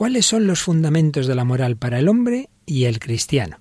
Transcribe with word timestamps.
¿Cuáles 0.00 0.24
son 0.24 0.46
los 0.46 0.62
fundamentos 0.62 1.26
de 1.26 1.34
la 1.34 1.44
moral 1.44 1.76
para 1.76 1.98
el 1.98 2.08
hombre 2.08 2.48
y 2.64 2.84
el 2.84 3.00
cristiano? 3.00 3.58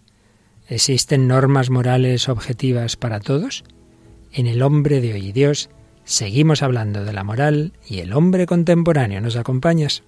¿Existen 0.70 1.28
normas 1.28 1.70
morales 1.70 2.30
objetivas 2.30 2.96
para 2.96 3.20
todos? 3.20 3.66
En 4.32 4.48
el 4.48 4.62
hombre 4.62 5.02
de 5.02 5.12
hoy 5.12 5.34
Dios 5.34 5.70
seguimos 6.06 6.64
hablando 6.64 7.04
de 7.04 7.12
la 7.12 7.26
moral 7.26 7.74
y 7.86 8.00
el 8.00 8.14
hombre 8.14 8.46
contemporáneo. 8.46 9.20
¿Nos 9.20 9.36
acompañas? 9.36 10.04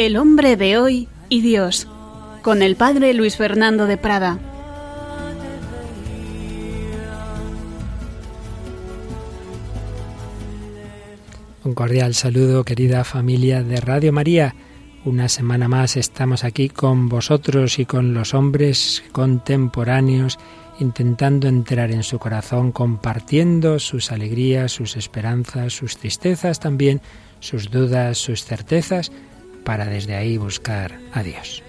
El 0.00 0.16
hombre 0.16 0.56
de 0.56 0.78
hoy 0.78 1.08
y 1.28 1.42
Dios, 1.42 1.86
con 2.40 2.62
el 2.62 2.74
padre 2.74 3.12
Luis 3.12 3.36
Fernando 3.36 3.84
de 3.86 3.98
Prada. 3.98 4.38
Un 11.64 11.74
cordial 11.74 12.14
saludo, 12.14 12.64
querida 12.64 13.04
familia 13.04 13.62
de 13.62 13.78
Radio 13.78 14.10
María. 14.10 14.54
Una 15.04 15.28
semana 15.28 15.68
más 15.68 15.98
estamos 15.98 16.44
aquí 16.44 16.70
con 16.70 17.10
vosotros 17.10 17.78
y 17.78 17.84
con 17.84 18.14
los 18.14 18.32
hombres 18.32 19.04
contemporáneos, 19.12 20.38
intentando 20.78 21.46
entrar 21.46 21.90
en 21.90 22.04
su 22.04 22.18
corazón, 22.18 22.72
compartiendo 22.72 23.78
sus 23.78 24.12
alegrías, 24.12 24.72
sus 24.72 24.96
esperanzas, 24.96 25.74
sus 25.74 25.98
tristezas 25.98 26.58
también, 26.58 27.02
sus 27.40 27.70
dudas, 27.70 28.16
sus 28.16 28.46
certezas, 28.46 29.12
para 29.64 29.86
desde 29.86 30.14
ahí 30.14 30.36
buscar 30.36 30.98
a 31.12 31.22
Dios. 31.22 31.62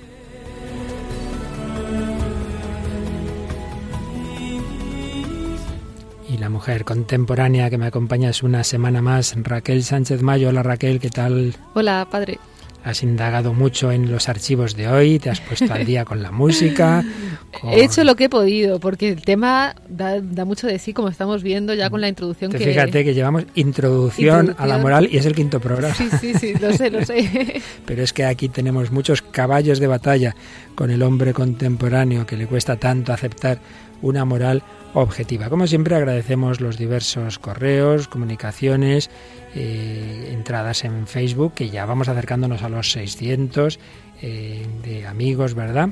Y 6.29 6.37
la 6.37 6.49
mujer 6.49 6.85
contemporánea 6.85 7.69
que 7.69 7.77
me 7.77 7.87
acompaña 7.87 8.29
es 8.29 8.41
una 8.41 8.63
semana 8.63 9.01
más, 9.01 9.35
Raquel 9.35 9.83
Sánchez 9.83 10.21
Mayo. 10.21 10.49
Hola 10.49 10.63
Raquel, 10.63 10.99
¿qué 10.99 11.09
tal? 11.09 11.55
Hola, 11.73 12.07
padre. 12.09 12.39
Has 12.83 13.03
indagado 13.03 13.53
mucho 13.53 13.91
en 13.91 14.11
los 14.11 14.27
archivos 14.27 14.75
de 14.75 14.87
hoy, 14.87 15.19
te 15.19 15.29
has 15.29 15.39
puesto 15.39 15.71
al 15.71 15.85
día 15.85 16.03
con 16.03 16.23
la 16.23 16.31
música. 16.31 17.03
He 17.63 17.83
hecho 17.83 18.03
lo 18.03 18.15
que 18.15 18.25
he 18.25 18.29
podido, 18.29 18.79
porque 18.79 19.09
el 19.09 19.21
tema 19.21 19.75
da, 19.87 20.19
mucho 20.45 20.67
de 20.67 20.79
sí, 20.79 20.93
como 20.93 21.09
estamos 21.09 21.43
viendo 21.43 21.73
ya 21.73 21.89
con 21.89 22.01
la 22.01 22.07
introducción. 22.07 22.51
que... 22.51 22.57
Fíjate 22.57 23.03
que 23.03 23.13
llevamos 23.13 23.43
introducción, 23.55 24.55
a 24.57 24.65
la 24.65 24.77
moral 24.77 25.09
y 25.11 25.17
es 25.17 25.25
el 25.25 25.35
quinto 25.35 25.59
programa. 25.59 25.93
Sí, 25.93 26.09
sí, 26.19 26.33
sí, 26.33 26.53
lo 26.59 26.73
sé, 26.73 26.89
lo 26.89 27.05
sé. 27.05 27.61
Pero 27.85 28.03
es 28.03 28.13
que 28.13 28.25
aquí 28.25 28.49
tenemos 28.49 28.91
muchos 28.91 29.21
caballos 29.21 29.79
de 29.79 29.87
batalla 29.87 30.35
con 30.75 30.89
el 30.89 31.03
hombre 31.03 31.33
contemporáneo 31.33 32.25
que 32.25 32.37
le 32.37 32.47
cuesta 32.47 32.77
tanto 32.77 33.13
aceptar 33.13 33.59
una 34.01 34.25
moral 34.25 34.63
objetiva. 34.93 35.49
Como 35.49 35.67
siempre 35.67 35.95
agradecemos 35.95 36.61
los 36.61 36.77
diversos 36.77 37.39
correos, 37.39 38.07
comunicaciones, 38.07 39.09
eh, 39.55 40.29
entradas 40.31 40.83
en 40.83 41.07
Facebook, 41.07 41.53
que 41.53 41.69
ya 41.69 41.85
vamos 41.85 42.07
acercándonos 42.07 42.63
a 42.63 42.69
los 42.69 42.91
600 42.91 43.79
eh, 44.21 44.65
de 44.83 45.07
amigos, 45.07 45.53
¿verdad? 45.53 45.89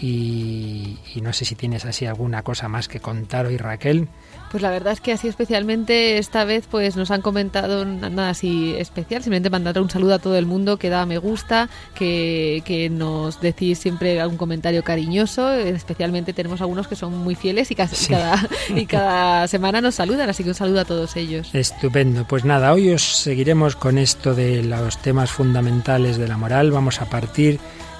Y, 0.00 0.98
y, 1.14 1.20
no 1.22 1.32
sé 1.32 1.46
si 1.46 1.54
tienes 1.54 1.86
así 1.86 2.04
alguna 2.04 2.42
cosa 2.42 2.68
más 2.68 2.86
que 2.86 3.00
contar 3.00 3.46
hoy, 3.46 3.56
Raquel. 3.56 4.08
Pues 4.50 4.62
la 4.62 4.70
verdad 4.70 4.92
es 4.92 5.00
que 5.00 5.12
así 5.12 5.28
especialmente 5.28 6.18
esta 6.18 6.44
vez 6.44 6.66
pues 6.70 6.96
nos 6.96 7.10
han 7.10 7.20
comentado 7.20 7.84
nada 7.84 8.30
así 8.30 8.74
especial, 8.78 9.22
simplemente 9.22 9.50
mandar 9.50 9.80
un 9.80 9.90
saludo 9.90 10.14
a 10.14 10.18
todo 10.18 10.36
el 10.36 10.46
mundo 10.46 10.76
que 10.76 10.88
da 10.88 11.04
me 11.04 11.18
gusta, 11.18 11.68
que, 11.94 12.62
que 12.64 12.88
nos 12.88 13.40
decís 13.40 13.78
siempre 13.78 14.20
algún 14.20 14.36
comentario 14.36 14.84
cariñoso, 14.84 15.52
especialmente 15.52 16.32
tenemos 16.32 16.60
algunos 16.60 16.86
que 16.88 16.94
son 16.94 17.16
muy 17.18 17.34
fieles 17.34 17.70
y, 17.70 17.74
casi, 17.74 18.06
cada, 18.12 18.48
y 18.68 18.86
cada 18.86 19.48
semana 19.48 19.80
nos 19.80 19.96
saludan, 19.96 20.30
así 20.30 20.42
que 20.42 20.50
un 20.50 20.54
saludo 20.54 20.80
a 20.80 20.84
todos 20.84 21.16
ellos. 21.16 21.50
Estupendo, 21.52 22.26
pues 22.26 22.44
nada, 22.44 22.72
hoy 22.72 22.90
os 22.90 23.02
seguiremos 23.02 23.76
con 23.76 23.98
esto 23.98 24.34
de 24.34 24.62
los 24.62 24.98
temas 24.98 25.30
fundamentales 25.30 26.18
de 26.18 26.28
la 26.28 26.36
moral, 26.36 26.70
vamos 26.70 27.00
a 27.00 27.06
partir 27.06 27.58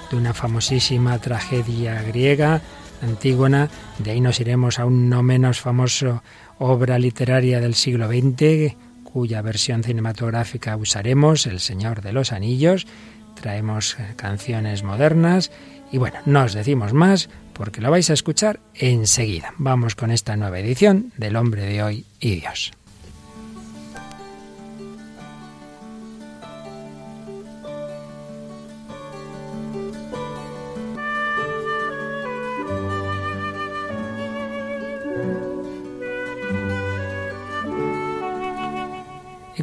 de 0.09 0.17
una 0.17 0.33
famosísima 0.33 1.17
tragedia 1.19 2.01
griega, 2.03 2.61
Antígona, 3.01 3.69
de 3.99 4.11
ahí 4.11 4.21
nos 4.21 4.39
iremos 4.39 4.79
a 4.79 4.85
un 4.85 5.09
no 5.09 5.21
menos 5.23 5.59
famoso 5.59 6.23
obra 6.57 6.97
literaria 6.97 7.59
del 7.59 7.75
siglo 7.75 8.07
XX, 8.07 8.75
cuya 9.03 9.41
versión 9.41 9.83
cinematográfica 9.83 10.75
usaremos, 10.77 11.45
El 11.45 11.59
Señor 11.59 12.01
de 12.01 12.13
los 12.13 12.31
Anillos, 12.31 12.87
traemos 13.39 13.97
canciones 14.15 14.83
modernas 14.83 15.51
y 15.91 15.97
bueno, 15.97 16.19
no 16.25 16.43
os 16.43 16.53
decimos 16.53 16.93
más 16.93 17.29
porque 17.53 17.81
lo 17.81 17.91
vais 17.91 18.09
a 18.09 18.13
escuchar 18.13 18.59
enseguida. 18.75 19.53
Vamos 19.57 19.95
con 19.95 20.11
esta 20.11 20.35
nueva 20.35 20.59
edición 20.59 21.13
del 21.17 21.35
Hombre 21.35 21.65
de 21.65 21.83
hoy 21.83 22.05
y 22.19 22.35
Dios. 22.35 22.76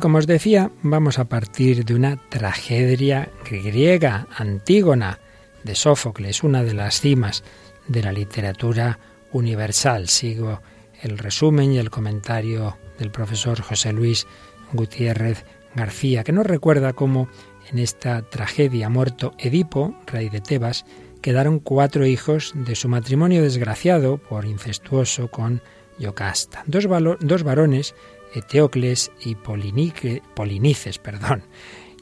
Como 0.01 0.19
os 0.19 0.27
decía, 0.27 0.71
vamos 0.83 1.19
a 1.19 1.27
partir 1.27 1.85
de 1.85 1.95
una 1.95 2.17
tragedia 2.29 3.31
griega, 3.49 4.27
Antígona, 4.37 5.21
de 5.63 5.75
Sófocles, 5.75 6.43
una 6.43 6.63
de 6.63 6.75
las 6.75 7.01
cimas 7.01 7.45
de 7.87 8.03
la 8.03 8.13
literatura 8.13 8.99
universal. 9.33 10.09
Sigo 10.09 10.61
el 11.03 11.19
resumen 11.19 11.73
y 11.73 11.79
el 11.79 11.91
comentario 11.91 12.77
del 12.99 13.11
profesor 13.11 13.61
José 13.61 13.93
Luis 13.93 14.27
Gutiérrez 14.73 15.45
García, 15.75 16.25
que 16.25 16.33
nos 16.33 16.47
recuerda 16.47 16.93
cómo 16.93 17.29
en 17.71 17.79
esta 17.79 18.23
tragedia 18.23 18.89
muerto 18.89 19.33
Edipo, 19.39 19.95
rey 20.07 20.29
de 20.29 20.41
Tebas, 20.41 20.85
quedaron 21.23 21.59
cuatro 21.59 22.05
hijos 22.07 22.53
de 22.55 22.75
su 22.75 22.89
matrimonio 22.89 23.43
desgraciado 23.43 24.19
por 24.19 24.45
incestuoso 24.45 25.29
con 25.29 25.63
Yocasta. 25.99 26.63
Dos, 26.67 26.87
dos 27.21 27.43
varones 27.43 27.95
Eteocles 28.35 29.11
y 29.21 29.35
Polinices, 29.37 30.99
perdón, 30.99 31.45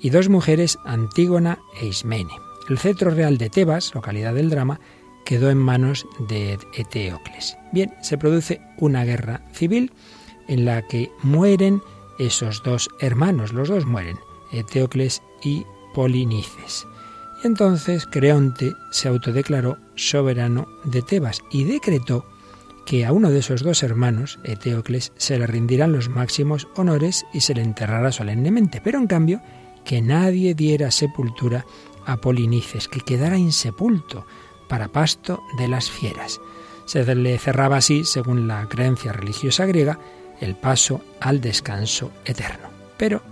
y 0.01 0.11
dos 0.11 0.29
mujeres, 0.29 0.79
Antígona 0.85 1.61
e 1.81 1.87
Ismene. 1.87 2.33
El 2.69 2.79
cetro 2.79 3.11
real 3.11 3.39
de 3.39 3.51
Tebas, 3.51 3.95
localidad 3.95 4.35
del 4.35 4.51
drama, 4.51 4.81
quedó 5.25 5.51
en 5.51 5.59
manos 5.59 6.07
de 6.19 6.59
Eteocles. 6.75 7.57
Bien, 7.73 7.95
se 8.03 8.19
produce 8.19 8.61
una 8.79 9.05
guerra 9.05 9.43
civil 9.53 9.93
en 10.49 10.65
la 10.65 10.87
que 10.87 11.11
mueren 11.23 11.83
esos 12.19 12.63
dos 12.63 12.89
hermanos, 13.01 13.53
los 13.53 13.69
dos 13.69 13.87
mueren, 13.87 14.19
Eteocles 14.53 15.23
y 15.43 15.65
Polinices. 15.95 16.87
Y 17.43 17.47
entonces 17.47 18.07
Creonte 18.07 18.73
se 18.91 19.09
autodeclaró 19.09 19.79
soberano 19.95 20.67
de 20.85 21.03
Tebas 21.03 21.43
y 21.51 21.65
decretó 21.65 22.25
que 22.87 23.05
a 23.05 23.13
uno 23.13 23.31
de 23.31 23.39
esos 23.39 23.63
dos 23.63 23.83
hermanos, 23.83 24.39
Eteocles, 24.45 25.13
se 25.17 25.39
le 25.39 25.47
rindirán 25.47 25.93
los 25.93 26.09
máximos 26.09 26.69
honores 26.77 27.25
y 27.33 27.41
se 27.41 27.55
le 27.55 27.63
enterrará 27.63 28.13
solemnemente, 28.13 28.81
pero 28.83 28.99
en 28.99 29.07
cambio 29.07 29.41
que 29.85 30.03
nadie 30.03 30.55
diera 30.55 30.91
sepultura 30.91 31.65
a 32.07 32.17
Polinices, 32.17 32.89
que 32.89 33.01
quedara 33.01 33.39
insepulto 33.39 34.27
para 34.69 34.89
pasto 34.89 35.43
de 35.59 35.69
las 35.69 35.91
fieras. 35.91 36.41
Se 36.87 37.15
le 37.15 37.39
cerraba 37.39 37.77
así, 37.77 38.05
según 38.05 38.49
la 38.49 38.69
creencia 38.69 39.13
religiosa 39.13 39.67
griega, 39.67 39.99
el 40.41 40.57
paso 40.57 41.01
al 41.21 41.41
descanso 41.41 42.11
eterno. 42.25 42.69
Pero 42.97 43.23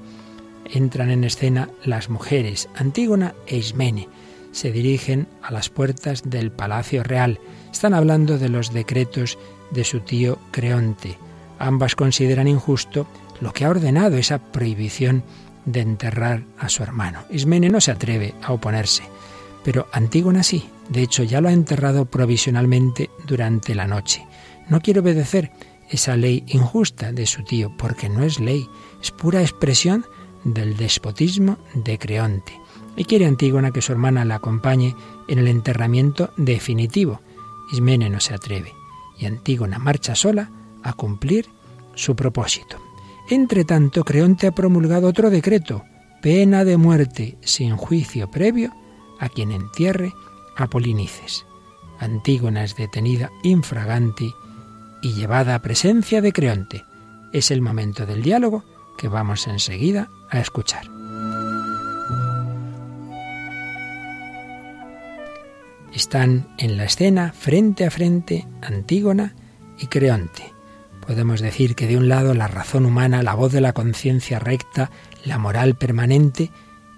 entran 0.64 1.10
en 1.10 1.24
escena 1.24 1.68
las 1.84 2.08
mujeres 2.08 2.68
Antígona 2.76 3.34
e 3.46 3.56
Ismene. 3.56 4.08
Se 4.52 4.70
dirigen 4.70 5.26
a 5.42 5.52
las 5.52 5.68
puertas 5.68 6.22
del 6.28 6.52
palacio 6.52 7.02
real 7.02 7.40
están 7.72 7.94
hablando 7.94 8.38
de 8.38 8.48
los 8.48 8.72
decretos 8.72 9.38
de 9.70 9.84
su 9.84 10.00
tío 10.00 10.38
Creonte. 10.50 11.18
Ambas 11.58 11.94
consideran 11.94 12.48
injusto 12.48 13.06
lo 13.40 13.52
que 13.52 13.64
ha 13.64 13.70
ordenado 13.70 14.16
esa 14.16 14.38
prohibición 14.38 15.22
de 15.64 15.80
enterrar 15.80 16.42
a 16.58 16.68
su 16.68 16.82
hermano. 16.82 17.20
Ismene 17.30 17.68
no 17.68 17.80
se 17.80 17.90
atreve 17.90 18.34
a 18.42 18.52
oponerse, 18.52 19.02
pero 19.64 19.86
Antígona 19.92 20.42
sí. 20.42 20.68
De 20.88 21.02
hecho, 21.02 21.22
ya 21.22 21.40
lo 21.40 21.48
ha 21.48 21.52
enterrado 21.52 22.06
provisionalmente 22.06 23.10
durante 23.26 23.74
la 23.74 23.86
noche. 23.86 24.26
No 24.68 24.80
quiere 24.80 25.00
obedecer 25.00 25.52
esa 25.88 26.16
ley 26.16 26.44
injusta 26.48 27.12
de 27.12 27.26
su 27.26 27.44
tío, 27.44 27.72
porque 27.76 28.08
no 28.08 28.24
es 28.24 28.40
ley, 28.40 28.68
es 29.00 29.10
pura 29.10 29.40
expresión 29.40 30.04
del 30.44 30.76
despotismo 30.76 31.58
de 31.74 31.98
Creonte. 31.98 32.52
Y 32.96 33.04
quiere 33.04 33.26
Antígona 33.26 33.70
que 33.70 33.82
su 33.82 33.92
hermana 33.92 34.24
la 34.24 34.36
acompañe 34.36 34.94
en 35.28 35.38
el 35.38 35.48
enterramiento 35.48 36.32
definitivo. 36.36 37.20
Ismene 37.72 38.10
no 38.10 38.20
se 38.20 38.34
atreve 38.34 38.74
y 39.18 39.26
Antígona 39.26 39.78
marcha 39.78 40.14
sola 40.14 40.50
a 40.82 40.92
cumplir 40.94 41.46
su 41.94 42.16
propósito. 42.16 42.78
Entre 43.28 43.64
tanto, 43.64 44.04
Creonte 44.04 44.46
ha 44.46 44.52
promulgado 44.52 45.08
otro 45.08 45.30
decreto, 45.30 45.84
pena 46.22 46.64
de 46.64 46.76
muerte 46.76 47.36
sin 47.42 47.76
juicio 47.76 48.30
previo 48.30 48.72
a 49.18 49.28
quien 49.28 49.52
entierre 49.52 50.12
a 50.56 50.66
Polinices. 50.68 51.46
Antígona 51.98 52.64
es 52.64 52.76
detenida 52.76 53.30
infraganti 53.42 54.32
y 55.02 55.12
llevada 55.12 55.54
a 55.54 55.62
presencia 55.62 56.20
de 56.20 56.32
Creonte. 56.32 56.84
Es 57.32 57.50
el 57.50 57.60
momento 57.60 58.06
del 58.06 58.22
diálogo 58.22 58.64
que 58.98 59.08
vamos 59.08 59.46
enseguida 59.46 60.10
a 60.30 60.40
escuchar. 60.40 60.99
Están 65.92 66.54
en 66.58 66.76
la 66.76 66.84
escena 66.84 67.32
frente 67.32 67.84
a 67.84 67.90
frente 67.90 68.46
Antígona 68.62 69.34
y 69.78 69.86
Creonte. 69.86 70.52
Podemos 71.04 71.40
decir 71.40 71.74
que 71.74 71.88
de 71.88 71.96
un 71.96 72.08
lado 72.08 72.34
la 72.34 72.46
razón 72.46 72.86
humana, 72.86 73.22
la 73.22 73.34
voz 73.34 73.52
de 73.52 73.60
la 73.60 73.72
conciencia 73.72 74.38
recta, 74.38 74.90
la 75.24 75.38
moral 75.38 75.76
permanente, 75.76 76.50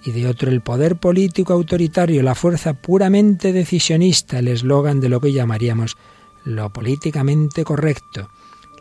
y 0.05 0.11
de 0.11 0.27
otro 0.27 0.51
el 0.51 0.61
poder 0.61 0.97
político 0.97 1.53
autoritario, 1.53 2.23
la 2.23 2.35
fuerza 2.35 2.75
puramente 2.75 3.53
decisionista, 3.53 4.41
el 4.41 4.49
eslogan 4.49 5.01
de 5.01 5.09
lo 5.09 5.21
que 5.21 5.33
llamaríamos 5.33 5.97
lo 6.45 6.73
políticamente 6.73 7.65
correcto. 7.65 8.29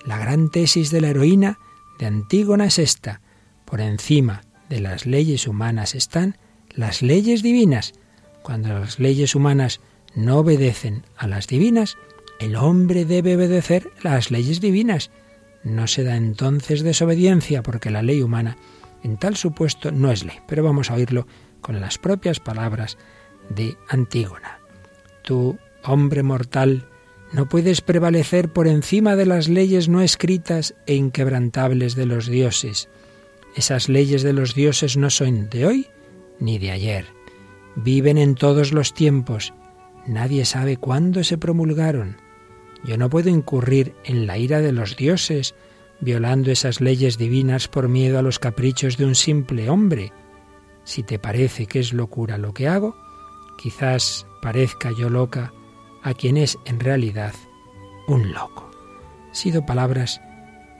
La 0.04 0.18
gran 0.18 0.50
tesis 0.50 0.90
de 0.90 1.02
la 1.02 1.10
heroína 1.10 1.60
de 2.00 2.08
Antígona 2.08 2.66
es 2.66 2.80
esta. 2.80 3.22
Por 3.66 3.82
encima 3.82 4.42
de 4.68 4.80
las 4.80 5.06
leyes 5.06 5.48
humanas 5.48 5.96
están 5.96 6.38
las 6.76 7.02
leyes 7.02 7.44
divinas. 7.44 7.94
Cuando 8.42 8.80
las 8.80 9.00
leyes 9.00 9.36
humanas 9.36 9.80
no 10.16 10.40
obedecen 10.40 11.04
a 11.16 11.28
las 11.28 11.48
divinas, 11.48 11.98
el 12.40 12.56
hombre 12.56 13.06
debe 13.06 13.36
obedecer 13.36 13.92
las 14.02 14.32
leyes 14.32 14.62
divinas. 14.62 15.12
No 15.64 15.88
se 15.88 16.04
da 16.04 16.16
entonces 16.16 16.82
desobediencia 16.82 17.62
porque 17.62 17.92
la 17.92 18.02
ley 18.02 18.22
humana 18.22 18.58
en 19.04 19.18
tal 19.18 19.36
supuesto 19.36 19.92
no 19.92 20.12
es 20.12 20.24
ley, 20.24 20.38
pero 20.48 20.64
vamos 20.64 20.90
a 20.90 20.96
oírlo 20.96 21.28
con 21.62 21.80
las 21.80 21.98
propias 21.98 22.40
palabras 22.40 22.98
de 23.50 23.78
Antígona. 23.90 24.60
Tú, 25.24 25.58
hombre 25.84 26.24
mortal, 26.24 26.88
no 27.32 27.48
puedes 27.48 27.82
prevalecer 27.82 28.52
por 28.52 28.68
encima 28.68 29.16
de 29.16 29.26
las 29.26 29.48
leyes 29.48 29.88
no 29.88 30.02
escritas 30.02 30.76
e 30.86 30.96
inquebrantables 30.96 31.96
de 31.96 32.06
los 32.06 32.28
dioses. 32.28 32.90
Esas 33.56 33.90
leyes 33.90 34.24
de 34.24 34.34
los 34.34 34.54
dioses 34.54 34.98
no 34.98 35.10
son 35.10 35.50
de 35.50 35.66
hoy 35.66 35.88
ni 36.40 36.58
de 36.58 36.72
ayer. 36.72 37.06
Viven 37.76 38.18
en 38.18 38.36
todos 38.36 38.74
los 38.74 38.94
tiempos. 38.94 39.54
Nadie 40.08 40.46
sabe 40.46 40.78
cuándo 40.78 41.24
se 41.24 41.38
promulgaron. 41.38 42.18
Yo 42.84 42.98
no 42.98 43.10
puedo 43.10 43.30
incurrir 43.30 43.94
en 44.04 44.26
la 44.26 44.38
ira 44.38 44.60
de 44.60 44.72
los 44.72 44.98
dioses, 44.98 45.56
violando 46.00 46.52
esas 46.52 46.82
leyes 46.82 47.18
divinas 47.18 47.68
por 47.68 47.88
miedo 47.88 48.18
a 48.18 48.24
los 48.24 48.40
caprichos 48.40 48.98
de 48.98 49.06
un 49.06 49.16
simple 49.16 49.70
hombre. 49.70 50.12
Si 50.84 51.04
te 51.04 51.20
parece 51.20 51.68
que 51.68 51.80
es 51.80 51.94
locura 51.94 52.38
lo 52.38 52.54
que 52.54 52.68
hago, 52.68 52.96
quizás 53.62 54.26
parezca 54.42 54.92
yo 54.98 55.10
loca 55.10 55.54
a 56.02 56.14
quien 56.16 56.38
es 56.38 56.58
en 56.66 56.80
realidad 56.80 57.34
un 58.08 58.34
loco. 58.34 58.70
sido 59.32 59.66
palabras 59.66 60.20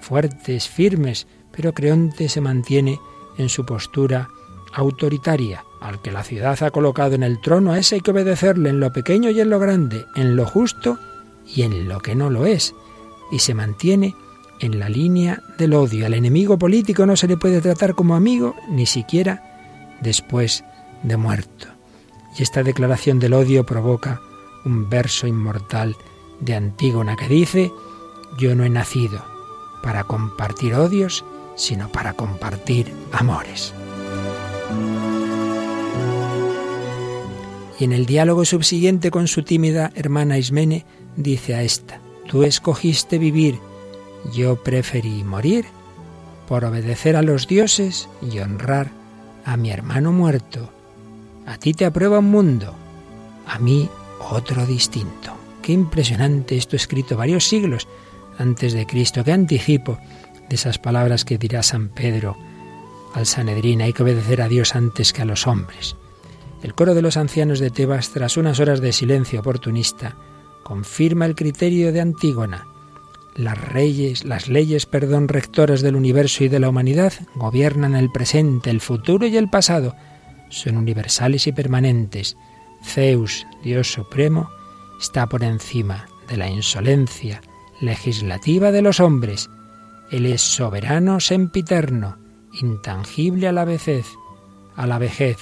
fuertes, 0.02 0.68
firmes, 0.68 1.28
pero 1.52 1.74
Creonte 1.74 2.28
se 2.28 2.42
mantiene 2.42 3.00
en 3.38 3.50
su 3.50 3.66
postura 3.66 4.28
autoritaria. 4.74 5.64
Al 5.82 6.02
que 6.02 6.12
la 6.12 6.24
ciudad 6.24 6.62
ha 6.64 6.72
colocado 6.72 7.16
en 7.16 7.24
el 7.24 7.42
trono, 7.42 7.72
a 7.72 7.80
ese 7.80 7.96
hay 7.96 8.02
que 8.02 8.12
obedecerle 8.12 8.70
en 8.70 8.80
lo 8.80 8.94
pequeño 8.94 9.32
y 9.32 9.42
en 9.42 9.50
lo 9.50 9.60
grande, 9.60 10.06
en 10.16 10.36
lo 10.36 10.46
justo 10.46 11.00
y 11.46 11.64
en 11.64 11.90
lo 11.90 12.00
que 12.00 12.16
no 12.16 12.30
lo 12.30 12.46
es. 12.46 12.76
Y 13.32 13.40
se 13.40 13.56
mantiene 13.56 14.16
en 14.60 14.80
la 14.80 14.90
línea 14.90 15.42
del 15.58 15.74
odio. 15.74 16.06
Al 16.06 16.14
enemigo 16.14 16.58
político 16.60 17.06
no 17.06 17.16
se 17.16 17.28
le 17.28 17.36
puede 17.36 17.62
tratar 17.62 17.96
como 17.96 18.16
amigo, 18.16 18.56
ni 18.70 18.86
siquiera 18.86 19.98
después 20.02 20.64
de 21.04 21.18
muerto. 21.18 21.68
Y 22.38 22.44
esta 22.44 22.64
declaración 22.64 23.20
del 23.20 23.34
odio 23.34 23.66
provoca 23.66 24.22
un 24.64 24.88
verso 24.88 25.26
inmortal 25.26 25.96
de 26.40 26.56
Antígona 26.56 27.16
que 27.16 27.28
dice, 27.28 27.72
yo 28.38 28.56
no 28.56 28.64
he 28.64 28.70
nacido 28.70 29.24
para 29.82 30.04
compartir 30.04 30.76
odios, 30.76 31.26
sino 31.56 31.90
para 31.90 32.14
compartir 32.14 32.94
amores. 33.12 33.74
Y 37.82 37.84
en 37.84 37.94
el 37.94 38.06
diálogo 38.06 38.46
subsiguiente 38.46 39.10
con 39.10 39.28
su 39.28 39.42
tímida 39.42 39.92
hermana 39.96 40.38
Ismene, 40.38 40.86
dice 41.16 41.56
a 41.56 41.64
esta, 41.64 42.00
tú 42.28 42.44
escogiste 42.44 43.18
vivir 43.18 43.58
yo 44.36 44.62
preferí 44.62 45.24
morir 45.24 45.66
por 46.48 46.64
obedecer 46.64 47.16
a 47.16 47.24
los 47.24 47.48
dioses 47.48 48.08
y 48.22 48.38
honrar 48.38 48.92
a 49.46 49.58
mi 49.58 49.72
hermano 49.72 50.12
muerto. 50.12 50.72
A 51.48 51.58
ti 51.58 51.74
te 51.74 51.86
aprueba 51.86 52.20
un 52.20 52.30
mundo, 52.30 52.76
a 53.48 53.58
mí 53.58 53.90
otro 54.30 54.68
distinto. 54.68 55.36
Qué 55.64 55.72
impresionante 55.72 56.58
esto 56.58 56.76
escrito 56.76 57.18
varios 57.18 57.48
siglos 57.48 57.88
antes 58.38 58.74
de 58.74 58.86
Cristo, 58.86 59.24
qué 59.24 59.32
anticipo 59.32 59.98
de 60.50 60.56
esas 60.56 60.78
palabras 60.78 61.26
que 61.26 61.40
dirá 61.40 61.64
San 61.64 61.90
Pedro 61.90 62.38
al 63.16 63.26
Sanedrín, 63.26 63.82
hay 63.82 63.92
que 63.92 64.04
obedecer 64.04 64.40
a 64.44 64.50
Dios 64.50 64.76
antes 64.76 65.14
que 65.14 65.24
a 65.24 65.26
los 65.26 65.48
hombres. 65.48 65.96
El 66.64 66.74
coro 66.76 66.94
de 66.94 67.02
los 67.02 67.18
ancianos 67.18 67.60
de 67.60 67.72
Tebas, 67.72 68.12
tras 68.12 68.38
unas 68.38 68.60
horas 68.60 68.82
de 68.82 68.94
silencio 68.94 69.40
oportunista, 69.40 70.16
confirma 70.64 71.26
el 71.26 71.36
criterio 71.36 71.92
de 71.92 72.02
Antígona 72.02 72.68
las 73.36 73.58
reyes, 73.58 74.26
las 74.26 74.50
leyes, 74.50 74.86
perdón, 74.86 75.28
rectoras 75.28 75.82
del 75.82 75.96
universo 75.96 76.44
y 76.44 76.50
de 76.50 76.60
la 76.60 76.70
humanidad 76.70 77.14
gobiernan 77.36 77.96
el 77.96 78.12
presente, 78.12 78.70
el 78.70 78.82
futuro 78.82 79.26
y 79.26 79.38
el 79.38 79.50
pasado. 79.50 79.96
Son 80.50 80.76
universales 80.78 81.48
y 81.48 81.54
permanentes. 81.54 82.36
Zeus, 82.84 83.46
Dios 83.64 83.92
supremo, 83.92 84.50
está 85.00 85.28
por 85.28 85.44
encima 85.44 86.08
de 86.28 86.38
la 86.38 86.50
insolencia 86.50 87.42
legislativa 87.80 88.72
de 88.72 88.82
los 88.82 89.00
hombres. 89.00 89.50
Él 90.12 90.26
es 90.26 90.42
soberano 90.42 91.22
sempiterno, 91.22 92.18
intangible 92.60 93.48
a 93.48 93.54
la 93.54 93.64
vejez, 93.64 94.08
a 94.76 94.88
la 94.88 95.00
vejez, 95.00 95.38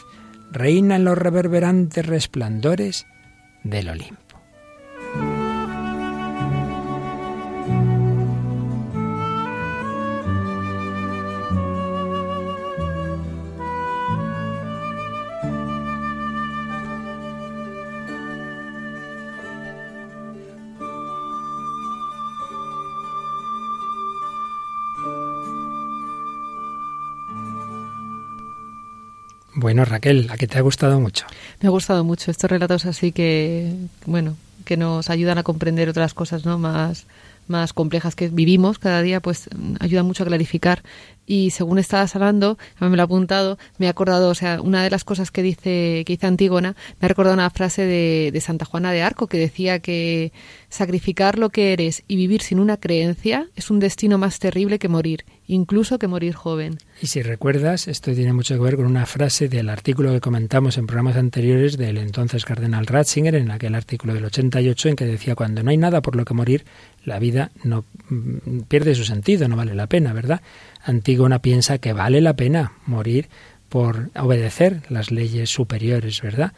reina 0.52 0.96
en 0.96 1.06
los 1.06 1.18
reverberantes 1.18 2.06
resplandores 2.06 3.08
del 3.64 3.90
Olimpo. 3.90 4.29
Bueno, 29.70 29.86
Raquel, 29.86 30.28
¿a 30.32 30.36
qué 30.36 30.48
te 30.48 30.58
ha 30.58 30.62
gustado 30.62 31.00
mucho? 31.00 31.28
Me 31.62 31.68
ha 31.68 31.70
gustado 31.70 32.04
mucho 32.04 32.32
estos 32.32 32.50
relatos 32.50 32.88
así 32.88 33.12
que, 33.12 33.72
bueno, 34.08 34.36
que 34.66 34.78
nos 34.78 35.12
ayudan 35.12 35.38
a 35.38 35.44
comprender 35.44 35.88
otras 35.90 36.16
cosas, 36.16 36.44
¿no? 36.44 36.58
Más, 36.58 37.06
más 37.46 37.72
complejas 37.72 38.16
que 38.16 38.30
vivimos 38.30 38.80
cada 38.80 39.04
día, 39.04 39.20
pues 39.20 39.48
ayudan 39.80 40.08
mucho 40.08 40.24
a 40.24 40.26
clarificar 40.26 40.82
y 41.28 41.52
según 41.52 41.78
estabas 41.78 42.16
hablando, 42.16 42.58
me 42.80 42.90
lo 42.90 42.98
he 42.98 43.02
apuntado, 43.02 43.60
me 43.78 43.86
he 43.86 43.90
acordado, 43.90 44.32
o 44.32 44.34
sea, 44.34 44.60
una 44.60 44.84
de 44.84 44.90
las 44.90 45.04
cosas 45.04 45.30
que 45.30 45.44
dice, 45.44 46.04
que 46.04 46.14
dice 46.14 46.26
Antígona, 46.26 46.76
me 47.00 47.06
ha 47.06 47.10
recordado 47.10 47.36
una 47.36 47.52
frase 47.52 47.84
de, 47.84 48.32
de 48.34 48.42
Santa 48.42 48.66
Juana 48.66 48.92
de 48.92 49.04
Arco 49.04 49.28
que 49.28 49.38
decía 49.38 49.78
que 49.78 50.34
sacrificar 50.70 51.38
lo 51.38 51.52
que 51.52 51.74
eres 51.74 52.02
y 52.08 52.16
vivir 52.16 52.42
sin 52.42 52.58
una 52.58 52.78
creencia 52.78 53.46
es 53.56 53.70
un 53.70 53.80
destino 53.80 54.18
más 54.18 54.40
terrible 54.40 54.80
que 54.80 54.88
morir, 54.88 55.26
incluso 55.50 55.98
que 55.98 56.08
morir 56.08 56.36
joven. 56.36 56.78
Y 57.02 57.08
si 57.08 57.24
recuerdas, 57.24 57.88
esto 57.88 58.14
tiene 58.14 58.34
mucho 58.34 58.54
que 58.54 58.62
ver 58.62 58.76
con 58.76 58.86
una 58.86 59.08
frase 59.08 59.50
del 59.50 59.70
artículo 59.70 60.12
que 60.12 60.22
comentamos 60.22 60.78
en 60.78 60.86
programas 60.86 61.18
anteriores 61.18 61.76
del 61.76 61.98
entonces 61.98 62.46
cardenal 62.46 62.86
Ratzinger, 62.86 63.34
en 63.34 63.50
aquel 63.50 63.74
artículo 63.74 64.14
del 64.14 64.26
88, 64.26 64.90
en 64.90 64.96
que 64.96 65.06
decía, 65.06 65.34
cuando 65.34 65.64
no 65.64 65.72
hay 65.72 65.78
nada 65.78 66.02
por 66.02 66.16
lo 66.16 66.24
que 66.24 66.36
morir, 66.36 66.66
la 67.04 67.18
vida 67.18 67.50
no 67.64 67.84
mm, 68.10 68.60
pierde 68.68 68.94
su 68.94 69.06
sentido, 69.06 69.48
no 69.48 69.56
vale 69.56 69.74
la 69.74 69.88
pena, 69.88 70.14
¿verdad? 70.14 70.42
Antígona 70.84 71.40
piensa 71.40 71.80
que 71.80 71.94
vale 71.94 72.22
la 72.22 72.36
pena 72.36 72.74
morir 72.86 73.28
por 73.70 74.12
obedecer 74.16 74.84
las 74.90 75.10
leyes 75.10 75.50
superiores, 75.50 76.22
¿verdad? 76.22 76.54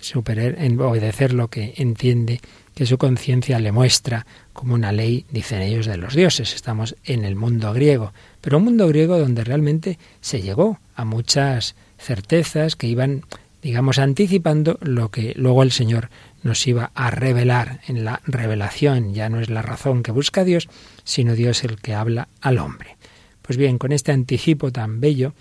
Superar, 0.00 0.56
en 0.58 0.78
obedecer 0.80 1.32
lo 1.32 1.48
que 1.48 1.72
entiende 1.78 2.40
que 2.74 2.86
su 2.86 2.98
conciencia 2.98 3.58
le 3.58 3.72
muestra 3.72 4.26
como 4.52 4.74
una 4.74 4.92
ley, 4.92 5.24
dicen 5.30 5.62
ellos, 5.62 5.86
de 5.86 5.96
los 5.96 6.14
dioses. 6.14 6.54
Estamos 6.54 6.96
en 7.04 7.24
el 7.24 7.36
mundo 7.36 7.72
griego, 7.72 8.12
pero 8.44 8.58
un 8.58 8.64
mundo 8.64 8.86
griego 8.88 9.18
donde 9.18 9.42
realmente 9.42 9.98
se 10.20 10.42
llegó 10.42 10.78
a 10.94 11.06
muchas 11.06 11.76
certezas 11.96 12.76
que 12.76 12.86
iban, 12.86 13.22
digamos, 13.62 13.98
anticipando 13.98 14.78
lo 14.82 15.10
que 15.10 15.32
luego 15.34 15.62
el 15.62 15.72
Señor 15.72 16.10
nos 16.42 16.66
iba 16.66 16.90
a 16.94 17.10
revelar 17.10 17.80
en 17.88 18.04
la 18.04 18.20
revelación. 18.26 19.14
Ya 19.14 19.30
no 19.30 19.40
es 19.40 19.48
la 19.48 19.62
razón 19.62 20.02
que 20.02 20.12
busca 20.12 20.44
Dios, 20.44 20.68
sino 21.04 21.34
Dios 21.34 21.64
el 21.64 21.80
que 21.80 21.94
habla 21.94 22.28
al 22.42 22.58
hombre. 22.58 22.98
Pues 23.40 23.56
bien, 23.56 23.78
con 23.78 23.92
este 23.92 24.12
anticipo 24.12 24.70
tan 24.70 25.00
bello 25.00 25.32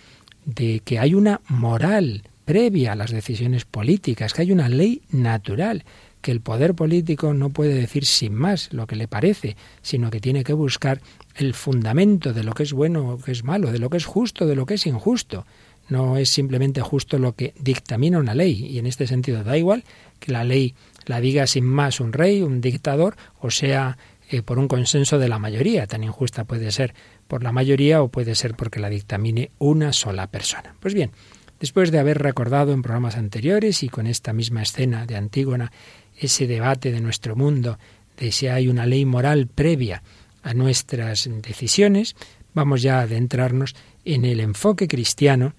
de 0.45 0.79
que 0.79 0.97
hay 0.97 1.13
una 1.13 1.41
moral 1.49 2.23
previa 2.45 2.93
a 2.93 2.95
las 2.95 3.11
decisiones 3.11 3.65
políticas, 3.65 4.33
que 4.33 4.43
hay 4.43 4.53
una 4.53 4.69
ley 4.69 5.01
natural, 5.11 5.83
que 6.21 6.31
el 6.31 6.39
poder 6.39 6.73
político 6.73 7.33
no 7.33 7.49
puede 7.49 7.73
decir 7.73 8.05
sin 8.05 8.33
más 8.33 8.71
lo 8.71 8.87
que 8.87 8.95
le 8.95 9.09
parece, 9.09 9.57
sino 9.81 10.09
que 10.09 10.21
tiene 10.21 10.45
que 10.45 10.53
buscar 10.53 11.01
el 11.35 11.53
fundamento 11.53 12.33
de 12.33 12.43
lo 12.43 12.53
que 12.53 12.63
es 12.63 12.73
bueno 12.73 13.09
o 13.09 13.17
que 13.17 13.31
es 13.31 13.43
malo, 13.43 13.71
de 13.71 13.79
lo 13.79 13.89
que 13.89 13.97
es 13.97 14.05
justo, 14.05 14.45
de 14.45 14.55
lo 14.55 14.65
que 14.65 14.75
es 14.75 14.85
injusto. 14.85 15.45
No 15.89 16.17
es 16.17 16.29
simplemente 16.29 16.81
justo 16.81 17.17
lo 17.19 17.35
que 17.35 17.53
dictamina 17.59 18.19
una 18.19 18.35
ley, 18.35 18.65
y 18.65 18.79
en 18.79 18.85
este 18.85 19.07
sentido 19.07 19.43
da 19.43 19.57
igual 19.57 19.83
que 20.19 20.31
la 20.31 20.43
ley 20.43 20.75
la 21.05 21.19
diga 21.19 21.47
sin 21.47 21.65
más 21.65 21.99
un 21.99 22.13
rey, 22.13 22.41
un 22.41 22.61
dictador, 22.61 23.17
o 23.39 23.51
sea 23.51 23.97
eh, 24.29 24.41
por 24.41 24.57
un 24.57 24.67
consenso 24.67 25.19
de 25.19 25.27
la 25.27 25.39
mayoría. 25.39 25.85
Tan 25.85 26.03
injusta 26.03 26.45
puede 26.45 26.71
ser 26.71 26.93
por 27.27 27.43
la 27.43 27.51
mayoría 27.51 28.01
o 28.01 28.07
puede 28.07 28.35
ser 28.35 28.55
porque 28.55 28.79
la 28.79 28.89
dictamine 28.89 29.51
una 29.59 29.91
sola 29.91 30.27
persona. 30.27 30.75
Pues 30.79 30.93
bien, 30.93 31.11
después 31.59 31.91
de 31.91 31.99
haber 31.99 32.19
recordado 32.19 32.71
en 32.71 32.81
programas 32.81 33.17
anteriores 33.17 33.83
y 33.83 33.89
con 33.89 34.07
esta 34.07 34.31
misma 34.33 34.61
escena 34.61 35.05
de 35.05 35.17
Antígona 35.17 35.71
ese 36.17 36.47
debate 36.47 36.91
de 36.91 37.01
nuestro 37.01 37.35
mundo 37.35 37.77
de 38.17 38.31
si 38.31 38.47
hay 38.47 38.67
una 38.67 38.85
ley 38.85 39.05
moral 39.05 39.47
previa 39.47 40.03
a 40.43 40.53
nuestras 40.53 41.29
decisiones, 41.41 42.15
vamos 42.53 42.81
ya 42.81 42.99
a 42.99 43.03
adentrarnos 43.03 43.75
en 44.05 44.25
el 44.25 44.39
enfoque 44.39 44.87
cristiano 44.87 45.53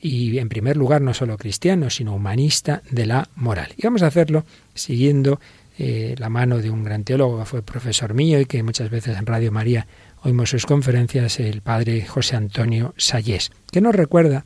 y 0.00 0.38
en 0.38 0.48
primer 0.48 0.76
lugar 0.76 1.02
no 1.02 1.12
solo 1.12 1.36
cristiano, 1.36 1.90
sino 1.90 2.14
humanista 2.14 2.82
de 2.90 3.06
la 3.06 3.28
moral. 3.36 3.68
Y 3.76 3.82
vamos 3.82 4.02
a 4.02 4.06
hacerlo 4.06 4.44
siguiendo 4.74 5.40
eh, 5.78 6.14
la 6.18 6.28
mano 6.28 6.58
de 6.58 6.70
un 6.70 6.84
gran 6.84 7.04
teólogo 7.04 7.38
que 7.38 7.44
fue 7.44 7.62
profesor 7.62 8.14
mío 8.14 8.40
y 8.40 8.46
que 8.46 8.62
muchas 8.62 8.90
veces 8.90 9.16
en 9.16 9.26
Radio 9.26 9.52
María 9.52 9.86
oímos 10.22 10.50
sus 10.50 10.66
conferencias, 10.66 11.40
el 11.40 11.62
padre 11.62 12.04
José 12.04 12.36
Antonio 12.36 12.94
Sayés, 12.96 13.50
que 13.70 13.80
nos 13.80 13.94
recuerda 13.94 14.44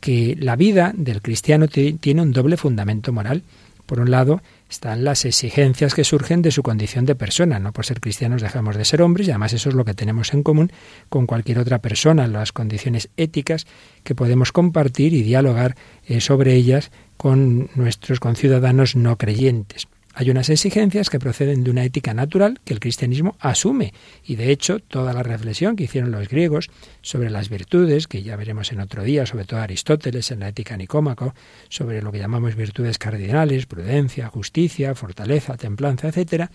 que 0.00 0.36
la 0.38 0.56
vida 0.56 0.92
del 0.96 1.22
cristiano 1.22 1.68
tiene 1.68 2.22
un 2.22 2.32
doble 2.32 2.56
fundamento 2.56 3.12
moral. 3.12 3.42
Por 3.86 4.00
un 4.00 4.10
lado, 4.10 4.42
están 4.68 5.04
las 5.04 5.24
exigencias 5.24 5.94
que 5.94 6.04
surgen 6.04 6.42
de 6.42 6.50
su 6.50 6.62
condición 6.62 7.04
de 7.04 7.14
persona. 7.14 7.58
No 7.58 7.72
por 7.72 7.86
ser 7.86 8.00
cristianos 8.00 8.42
dejamos 8.42 8.76
de 8.76 8.84
ser 8.84 9.02
hombres 9.02 9.28
y 9.28 9.30
además 9.30 9.52
eso 9.52 9.68
es 9.68 9.74
lo 9.74 9.84
que 9.84 9.94
tenemos 9.94 10.34
en 10.34 10.42
común 10.42 10.72
con 11.08 11.26
cualquier 11.26 11.58
otra 11.58 11.78
persona, 11.78 12.26
las 12.26 12.52
condiciones 12.52 13.08
éticas 13.16 13.66
que 14.02 14.14
podemos 14.14 14.52
compartir 14.52 15.14
y 15.14 15.22
dialogar 15.22 15.76
eh, 16.06 16.20
sobre 16.20 16.54
ellas 16.54 16.90
con 17.16 17.70
nuestros 17.74 18.20
conciudadanos 18.20 18.96
no 18.96 19.16
creyentes. 19.16 19.88
Hay 20.18 20.30
unas 20.30 20.48
exigencias 20.48 21.10
que 21.10 21.18
proceden 21.18 21.62
de 21.62 21.70
una 21.70 21.84
ética 21.84 22.14
natural 22.14 22.58
que 22.64 22.72
el 22.72 22.80
cristianismo 22.80 23.36
asume 23.38 23.92
y 24.24 24.36
de 24.36 24.50
hecho 24.50 24.80
toda 24.80 25.12
la 25.12 25.22
reflexión 25.22 25.76
que 25.76 25.84
hicieron 25.84 26.10
los 26.10 26.30
griegos 26.30 26.70
sobre 27.02 27.28
las 27.28 27.50
virtudes, 27.50 28.08
que 28.08 28.22
ya 28.22 28.34
veremos 28.34 28.72
en 28.72 28.80
otro 28.80 29.02
día, 29.02 29.26
sobre 29.26 29.44
todo 29.44 29.60
Aristóteles 29.60 30.30
en 30.30 30.40
la 30.40 30.48
ética 30.48 30.74
nicómaco, 30.78 31.34
sobre 31.68 32.00
lo 32.00 32.12
que 32.12 32.18
llamamos 32.18 32.54
virtudes 32.54 32.96
cardinales, 32.96 33.66
prudencia, 33.66 34.28
justicia, 34.28 34.94
fortaleza, 34.94 35.58
templanza, 35.58 36.08
etcétera, 36.08 36.50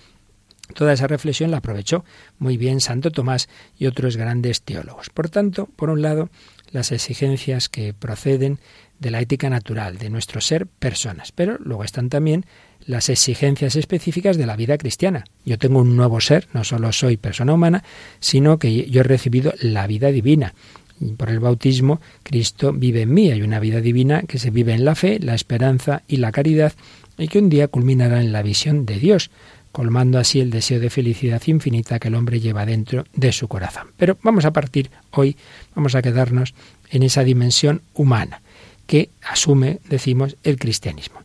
Toda 0.73 0.93
esa 0.93 1.05
reflexión 1.05 1.51
la 1.51 1.57
aprovechó 1.57 2.05
muy 2.39 2.55
bien 2.55 2.79
Santo 2.79 3.11
Tomás 3.11 3.49
y 3.77 3.87
otros 3.87 4.15
grandes 4.15 4.61
teólogos. 4.61 5.09
Por 5.09 5.29
tanto, 5.29 5.67
por 5.75 5.89
un 5.89 6.01
lado, 6.01 6.29
las 6.71 6.93
exigencias 6.93 7.67
que 7.67 7.93
proceden 7.93 8.57
de 8.97 9.11
la 9.11 9.19
ética 9.19 9.49
natural, 9.49 9.97
de 9.97 10.09
nuestro 10.09 10.39
ser 10.39 10.67
personas, 10.67 11.33
pero 11.33 11.57
luego 11.59 11.83
están 11.83 12.07
también 12.07 12.45
las 12.85 13.09
exigencias 13.09 13.75
específicas 13.75 14.37
de 14.37 14.45
la 14.45 14.55
vida 14.55 14.77
cristiana. 14.77 15.25
Yo 15.45 15.57
tengo 15.57 15.79
un 15.79 15.95
nuevo 15.95 16.19
ser, 16.21 16.47
no 16.53 16.63
solo 16.63 16.91
soy 16.91 17.17
persona 17.17 17.53
humana, 17.53 17.83
sino 18.19 18.57
que 18.57 18.89
yo 18.89 19.01
he 19.01 19.03
recibido 19.03 19.53
la 19.61 19.87
vida 19.87 20.11
divina. 20.11 20.53
Por 21.17 21.29
el 21.29 21.39
bautismo, 21.39 21.99
Cristo 22.23 22.73
vive 22.73 23.01
en 23.01 23.13
mí. 23.13 23.31
Hay 23.31 23.41
una 23.41 23.59
vida 23.59 23.81
divina 23.81 24.21
que 24.23 24.37
se 24.37 24.51
vive 24.51 24.73
en 24.73 24.85
la 24.85 24.95
fe, 24.95 25.19
la 25.19 25.33
esperanza 25.33 26.03
y 26.07 26.17
la 26.17 26.31
caridad, 26.31 26.73
y 27.17 27.27
que 27.27 27.39
un 27.39 27.49
día 27.49 27.67
culminará 27.67 28.21
en 28.21 28.31
la 28.31 28.43
visión 28.43 28.85
de 28.85 28.99
Dios, 28.99 29.31
colmando 29.71 30.19
así 30.19 30.39
el 30.39 30.51
deseo 30.51 30.79
de 30.79 30.89
felicidad 30.89 31.41
infinita 31.47 31.99
que 31.99 32.09
el 32.09 32.15
hombre 32.15 32.39
lleva 32.39 32.65
dentro 32.65 33.05
de 33.13 33.31
su 33.31 33.47
corazón. 33.47 33.87
Pero 33.97 34.17
vamos 34.21 34.45
a 34.45 34.51
partir 34.51 34.91
hoy, 35.11 35.37
vamos 35.75 35.95
a 35.95 36.01
quedarnos 36.01 36.53
en 36.89 37.03
esa 37.03 37.23
dimensión 37.23 37.81
humana 37.93 38.41
que 38.85 39.09
asume, 39.21 39.79
decimos, 39.89 40.35
el 40.43 40.57
cristianismo. 40.57 41.21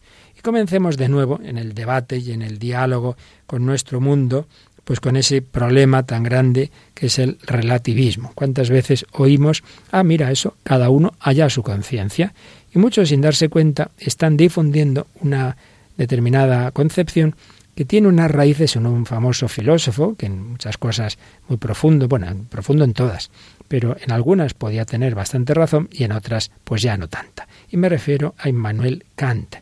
Comencemos 0.47 0.97
de 0.97 1.09
nuevo 1.09 1.41
en 1.43 1.59
el 1.59 1.75
debate 1.75 2.19
y 2.19 2.31
en 2.31 2.41
el 2.41 2.61
diálogo 2.61 3.17
con 3.49 3.67
nuestro 3.67 4.00
mundo, 4.00 4.47
pues 4.85 5.00
con 5.00 5.17
ese 5.17 5.43
problema 5.43 6.05
tan 6.05 6.23
grande 6.23 6.71
que 6.95 7.07
es 7.07 7.19
el 7.19 7.38
relativismo. 7.43 8.31
¿Cuántas 8.33 8.71
veces 8.71 9.07
oímos, 9.11 9.65
ah, 9.91 10.05
mira 10.05 10.31
eso, 10.31 10.55
cada 10.62 10.88
uno 10.88 11.15
haya 11.19 11.50
su 11.50 11.65
conciencia? 11.65 12.33
Y 12.73 12.79
muchos 12.79 13.09
sin 13.09 13.23
darse 13.23 13.49
cuenta 13.49 13.91
están 13.99 14.37
difundiendo 14.37 15.09
una 15.21 15.57
determinada 15.97 16.71
concepción 16.71 17.35
que 17.75 17.85
tiene 17.85 18.07
unas 18.07 18.31
raíces 18.31 18.76
en 18.76 18.87
un 18.87 19.05
famoso 19.05 19.49
filósofo, 19.49 20.15
que 20.15 20.26
en 20.26 20.53
muchas 20.53 20.79
cosas 20.79 21.19
muy 21.49 21.59
profundo, 21.59 22.07
bueno, 22.07 22.29
profundo 22.49 22.85
en 22.85 22.93
todas, 22.93 23.33
pero 23.67 23.97
en 24.00 24.12
algunas 24.12 24.55
podía 24.55 24.85
tener 24.85 25.17
bastante 25.17 25.55
razón 25.55 25.88
y 25.91 26.05
en 26.05 26.12
otras 26.12 26.53
pues 26.62 26.83
ya 26.83 26.97
no 26.97 27.09
tanta. 27.09 27.49
Y 27.69 27.79
me 27.79 27.88
refiero 27.88 28.37
a 28.38 28.49
Immanuel 28.49 29.07
Kant. 29.17 29.57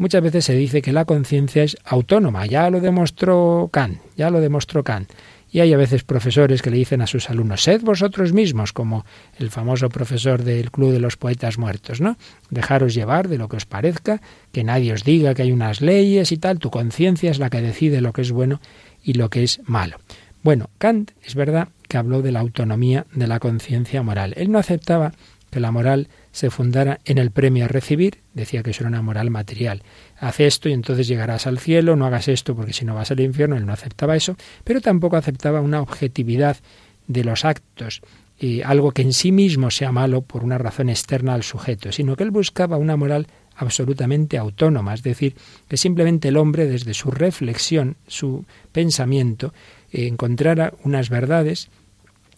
Muchas 0.00 0.22
veces 0.22 0.46
se 0.46 0.54
dice 0.54 0.80
que 0.80 0.94
la 0.94 1.04
conciencia 1.04 1.62
es 1.62 1.76
autónoma, 1.84 2.46
ya 2.46 2.70
lo 2.70 2.80
demostró 2.80 3.68
Kant, 3.70 3.98
ya 4.16 4.30
lo 4.30 4.40
demostró 4.40 4.82
Kant. 4.82 5.12
Y 5.52 5.60
hay 5.60 5.74
a 5.74 5.76
veces 5.76 6.04
profesores 6.04 6.62
que 6.62 6.70
le 6.70 6.78
dicen 6.78 7.02
a 7.02 7.06
sus 7.06 7.28
alumnos, 7.28 7.64
sed 7.64 7.82
vosotros 7.82 8.32
mismos, 8.32 8.72
como 8.72 9.04
el 9.36 9.50
famoso 9.50 9.90
profesor 9.90 10.42
del 10.42 10.70
Club 10.70 10.92
de 10.92 11.00
los 11.00 11.18
Poetas 11.18 11.58
Muertos, 11.58 12.00
¿no? 12.00 12.16
Dejaros 12.48 12.94
llevar 12.94 13.28
de 13.28 13.36
lo 13.36 13.50
que 13.50 13.58
os 13.58 13.66
parezca, 13.66 14.22
que 14.52 14.64
nadie 14.64 14.94
os 14.94 15.04
diga 15.04 15.34
que 15.34 15.42
hay 15.42 15.52
unas 15.52 15.82
leyes 15.82 16.32
y 16.32 16.38
tal, 16.38 16.60
tu 16.60 16.70
conciencia 16.70 17.30
es 17.30 17.38
la 17.38 17.50
que 17.50 17.60
decide 17.60 18.00
lo 18.00 18.14
que 18.14 18.22
es 18.22 18.32
bueno 18.32 18.58
y 19.04 19.12
lo 19.12 19.28
que 19.28 19.42
es 19.42 19.60
malo. 19.66 19.98
Bueno, 20.42 20.70
Kant 20.78 21.10
es 21.22 21.34
verdad 21.34 21.68
que 21.88 21.98
habló 21.98 22.22
de 22.22 22.32
la 22.32 22.40
autonomía 22.40 23.04
de 23.12 23.26
la 23.26 23.38
conciencia 23.38 24.02
moral. 24.02 24.32
Él 24.38 24.50
no 24.50 24.58
aceptaba 24.58 25.12
que 25.50 25.60
la 25.60 25.70
moral 25.70 26.08
se 26.32 26.50
fundara 26.50 27.00
en 27.04 27.18
el 27.18 27.30
premio 27.30 27.64
a 27.64 27.68
recibir, 27.68 28.18
decía 28.34 28.62
que 28.62 28.70
eso 28.70 28.82
era 28.82 28.88
una 28.88 29.02
moral 29.02 29.30
material. 29.30 29.82
Haz 30.18 30.40
esto 30.40 30.68
y 30.68 30.72
entonces 30.72 31.08
llegarás 31.08 31.46
al 31.46 31.58
cielo, 31.58 31.96
no 31.96 32.06
hagas 32.06 32.28
esto 32.28 32.54
porque 32.54 32.72
si 32.72 32.84
no 32.84 32.94
vas 32.94 33.10
al 33.10 33.20
infierno, 33.20 33.56
él 33.56 33.66
no 33.66 33.72
aceptaba 33.72 34.16
eso, 34.16 34.36
pero 34.64 34.80
tampoco 34.80 35.16
aceptaba 35.16 35.60
una 35.60 35.80
objetividad 35.80 36.56
de 37.06 37.24
los 37.24 37.44
actos, 37.44 38.02
y 38.40 38.62
algo 38.62 38.92
que 38.92 39.02
en 39.02 39.12
sí 39.12 39.32
mismo 39.32 39.70
sea 39.70 39.92
malo 39.92 40.22
por 40.22 40.42
una 40.42 40.56
razón 40.56 40.88
externa 40.88 41.34
al 41.34 41.42
sujeto, 41.42 41.92
sino 41.92 42.16
que 42.16 42.24
él 42.24 42.30
buscaba 42.30 42.78
una 42.78 42.96
moral 42.96 43.26
absolutamente 43.54 44.38
autónoma, 44.38 44.94
es 44.94 45.02
decir, 45.02 45.36
que 45.68 45.76
simplemente 45.76 46.28
el 46.28 46.38
hombre 46.38 46.66
desde 46.66 46.94
su 46.94 47.10
reflexión, 47.10 47.96
su 48.06 48.46
pensamiento, 48.72 49.52
encontrara 49.92 50.72
unas 50.84 51.10
verdades 51.10 51.68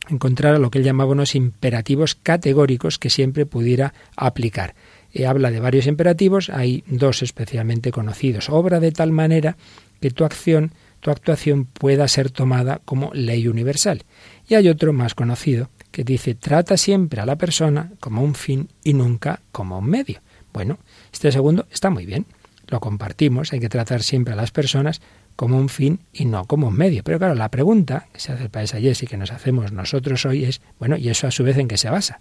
encontrar 0.08 0.58
lo 0.58 0.70
que 0.70 0.78
él 0.78 0.84
llamaba 0.84 1.12
unos 1.12 1.34
imperativos 1.34 2.14
categóricos 2.14 2.98
que 2.98 3.10
siempre 3.10 3.46
pudiera 3.46 3.94
aplicar. 4.16 4.74
Eh, 5.12 5.26
habla 5.26 5.50
de 5.50 5.60
varios 5.60 5.86
imperativos, 5.86 6.50
hay 6.50 6.84
dos 6.86 7.22
especialmente 7.22 7.92
conocidos. 7.92 8.48
Obra 8.48 8.80
de 8.80 8.92
tal 8.92 9.12
manera 9.12 9.56
que 10.00 10.10
tu 10.10 10.24
acción, 10.24 10.72
tu 11.00 11.10
actuación 11.10 11.66
pueda 11.66 12.08
ser 12.08 12.30
tomada 12.30 12.80
como 12.84 13.10
ley 13.12 13.46
universal. 13.46 14.02
Y 14.48 14.54
hay 14.54 14.68
otro 14.68 14.92
más 14.92 15.14
conocido 15.14 15.70
que 15.90 16.04
dice 16.04 16.34
trata 16.34 16.76
siempre 16.76 17.20
a 17.20 17.26
la 17.26 17.36
persona 17.36 17.92
como 18.00 18.22
un 18.22 18.34
fin 18.34 18.68
y 18.82 18.94
nunca 18.94 19.40
como 19.52 19.78
un 19.78 19.88
medio. 19.88 20.20
Bueno, 20.52 20.78
este 21.12 21.30
segundo 21.30 21.66
está 21.70 21.90
muy 21.90 22.06
bien, 22.06 22.26
lo 22.66 22.80
compartimos, 22.80 23.52
hay 23.52 23.60
que 23.60 23.68
tratar 23.68 24.02
siempre 24.02 24.32
a 24.32 24.36
las 24.36 24.50
personas 24.50 25.00
como 25.36 25.58
un 25.58 25.68
fin 25.68 26.00
y 26.12 26.24
no 26.24 26.44
como 26.44 26.68
un 26.68 26.76
medio. 26.76 27.02
Pero 27.04 27.18
claro, 27.18 27.34
la 27.34 27.50
pregunta 27.50 28.08
que 28.12 28.20
se 28.20 28.32
hace 28.32 28.44
el 28.44 28.50
país 28.50 28.74
ayer 28.74 28.96
y 29.00 29.06
que 29.06 29.16
nos 29.16 29.32
hacemos 29.32 29.72
nosotros 29.72 30.24
hoy 30.26 30.44
es, 30.44 30.60
bueno, 30.78 30.96
¿y 30.96 31.08
eso 31.08 31.26
a 31.26 31.30
su 31.30 31.44
vez 31.44 31.56
en 31.58 31.68
qué 31.68 31.76
se 31.76 31.90
basa? 31.90 32.20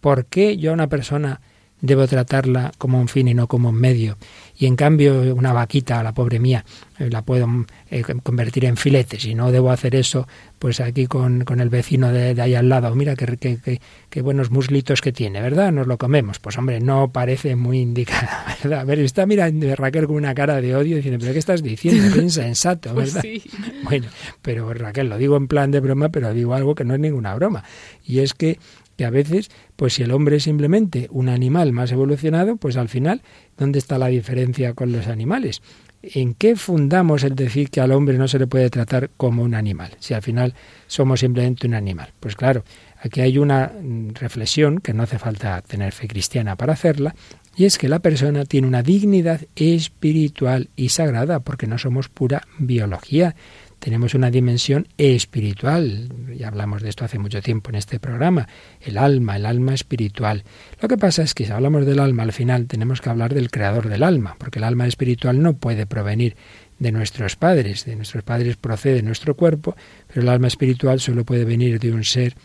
¿Por 0.00 0.26
qué 0.26 0.56
yo 0.56 0.70
a 0.70 0.74
una 0.74 0.88
persona 0.88 1.40
debo 1.82 2.06
tratarla 2.06 2.72
como 2.78 2.98
un 2.98 3.08
fin 3.08 3.28
y 3.28 3.34
no 3.34 3.48
como 3.48 3.68
un 3.68 3.74
medio. 3.74 4.16
Y 4.56 4.66
en 4.66 4.76
cambio, 4.76 5.34
una 5.34 5.52
vaquita, 5.52 6.02
la 6.02 6.14
pobre 6.14 6.38
mía, 6.38 6.64
eh, 6.98 7.10
la 7.10 7.22
puedo 7.22 7.48
eh, 7.90 8.04
convertir 8.22 8.64
en 8.64 8.76
filetes 8.76 9.24
y 9.24 9.34
no 9.34 9.50
debo 9.50 9.72
hacer 9.72 9.96
eso, 9.96 10.28
pues 10.60 10.78
aquí 10.80 11.06
con, 11.06 11.44
con 11.44 11.58
el 11.58 11.68
vecino 11.68 12.12
de, 12.12 12.40
ahí 12.40 12.54
al 12.54 12.68
lado. 12.68 12.94
Mira 12.94 13.16
qué, 13.16 13.36
qué, 13.36 13.80
qué, 14.08 14.22
buenos 14.22 14.52
muslitos 14.52 15.00
que 15.00 15.10
tiene, 15.10 15.42
¿verdad? 15.42 15.72
Nos 15.72 15.88
lo 15.88 15.98
comemos. 15.98 16.38
Pues 16.38 16.56
hombre, 16.56 16.78
no 16.80 17.10
parece 17.10 17.56
muy 17.56 17.80
indicada, 17.80 18.44
¿verdad? 18.62 18.80
A 18.80 18.84
ver, 18.84 19.00
está 19.00 19.26
mirando 19.26 19.74
Raquel 19.74 20.06
con 20.06 20.16
una 20.16 20.34
cara 20.34 20.60
de 20.60 20.76
odio 20.76 20.96
diciendo, 20.96 21.18
¿pero 21.20 21.32
qué 21.32 21.40
estás 21.40 21.64
diciendo? 21.64 22.06
Es 22.06 22.16
insensato, 22.16 22.94
pues 22.94 23.14
¿verdad? 23.14 23.22
sí. 23.22 23.42
Bueno, 23.82 24.06
pero 24.40 24.72
Raquel, 24.72 25.08
lo 25.08 25.18
digo 25.18 25.36
en 25.36 25.48
plan 25.48 25.72
de 25.72 25.80
broma, 25.80 26.10
pero 26.10 26.32
digo 26.32 26.54
algo 26.54 26.76
que 26.76 26.84
no 26.84 26.94
es 26.94 27.00
ninguna 27.00 27.34
broma. 27.34 27.64
Y 28.04 28.20
es 28.20 28.34
que 28.34 28.60
a 29.04 29.10
veces, 29.10 29.50
pues 29.76 29.94
si 29.94 30.02
el 30.02 30.12
hombre 30.12 30.36
es 30.36 30.44
simplemente 30.44 31.08
un 31.10 31.28
animal 31.28 31.72
más 31.72 31.92
evolucionado, 31.92 32.56
pues 32.56 32.76
al 32.76 32.88
final, 32.88 33.22
¿dónde 33.56 33.78
está 33.78 33.98
la 33.98 34.08
diferencia 34.08 34.74
con 34.74 34.92
los 34.92 35.06
animales? 35.08 35.62
¿En 36.02 36.34
qué 36.34 36.56
fundamos 36.56 37.22
el 37.22 37.36
decir 37.36 37.70
que 37.70 37.80
al 37.80 37.92
hombre 37.92 38.18
no 38.18 38.26
se 38.26 38.38
le 38.38 38.48
puede 38.48 38.70
tratar 38.70 39.10
como 39.16 39.42
un 39.42 39.54
animal? 39.54 39.92
Si 40.00 40.14
al 40.14 40.22
final 40.22 40.54
somos 40.88 41.20
simplemente 41.20 41.66
un 41.66 41.74
animal. 41.74 42.12
Pues 42.18 42.34
claro, 42.34 42.64
Aquí 43.04 43.20
hay 43.20 43.36
una 43.36 43.72
reflexión 44.14 44.78
que 44.78 44.94
no 44.94 45.02
hace 45.02 45.18
falta 45.18 45.60
tener 45.62 45.92
fe 45.92 46.06
cristiana 46.06 46.54
para 46.54 46.74
hacerla, 46.74 47.16
y 47.56 47.64
es 47.64 47.76
que 47.76 47.88
la 47.88 47.98
persona 47.98 48.44
tiene 48.44 48.68
una 48.68 48.84
dignidad 48.84 49.40
espiritual 49.56 50.68
y 50.76 50.90
sagrada, 50.90 51.40
porque 51.40 51.66
no 51.66 51.78
somos 51.78 52.08
pura 52.08 52.46
biología, 52.58 53.34
tenemos 53.82 54.14
una 54.14 54.30
dimensión 54.30 54.86
espiritual, 54.96 56.08
ya 56.38 56.46
hablamos 56.46 56.82
de 56.82 56.88
esto 56.88 57.04
hace 57.04 57.18
mucho 57.18 57.42
tiempo 57.42 57.70
en 57.70 57.74
este 57.74 57.98
programa, 57.98 58.46
el 58.80 58.96
alma, 58.96 59.34
el 59.34 59.44
alma 59.44 59.74
espiritual. 59.74 60.44
Lo 60.80 60.86
que 60.86 60.96
pasa 60.96 61.24
es 61.24 61.34
que 61.34 61.46
si 61.46 61.50
hablamos 61.50 61.84
del 61.84 61.98
alma 61.98 62.22
al 62.22 62.32
final 62.32 62.68
tenemos 62.68 63.00
que 63.00 63.10
hablar 63.10 63.34
del 63.34 63.50
creador 63.50 63.88
del 63.88 64.04
alma, 64.04 64.36
porque 64.38 64.60
el 64.60 64.64
alma 64.64 64.86
espiritual 64.86 65.42
no 65.42 65.54
puede 65.54 65.84
provenir 65.86 66.36
de 66.78 66.92
nuestros 66.92 67.34
padres, 67.34 67.84
de 67.84 67.96
nuestros 67.96 68.22
padres 68.22 68.54
procede 68.54 69.02
nuestro 69.02 69.34
cuerpo, 69.34 69.74
pero 70.06 70.20
el 70.20 70.28
alma 70.28 70.46
espiritual 70.46 71.00
solo 71.00 71.24
puede 71.24 71.44
venir 71.44 71.80
de 71.80 71.90
un 71.90 72.04
ser 72.04 72.36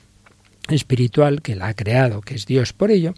espiritual 0.70 1.44
que 1.44 1.56
la 1.56 1.68
ha 1.68 1.76
creado, 1.76 2.22
que 2.22 2.34
es 2.34 2.48
Dios. 2.48 2.74
Por 2.74 2.90
ello, 2.90 3.14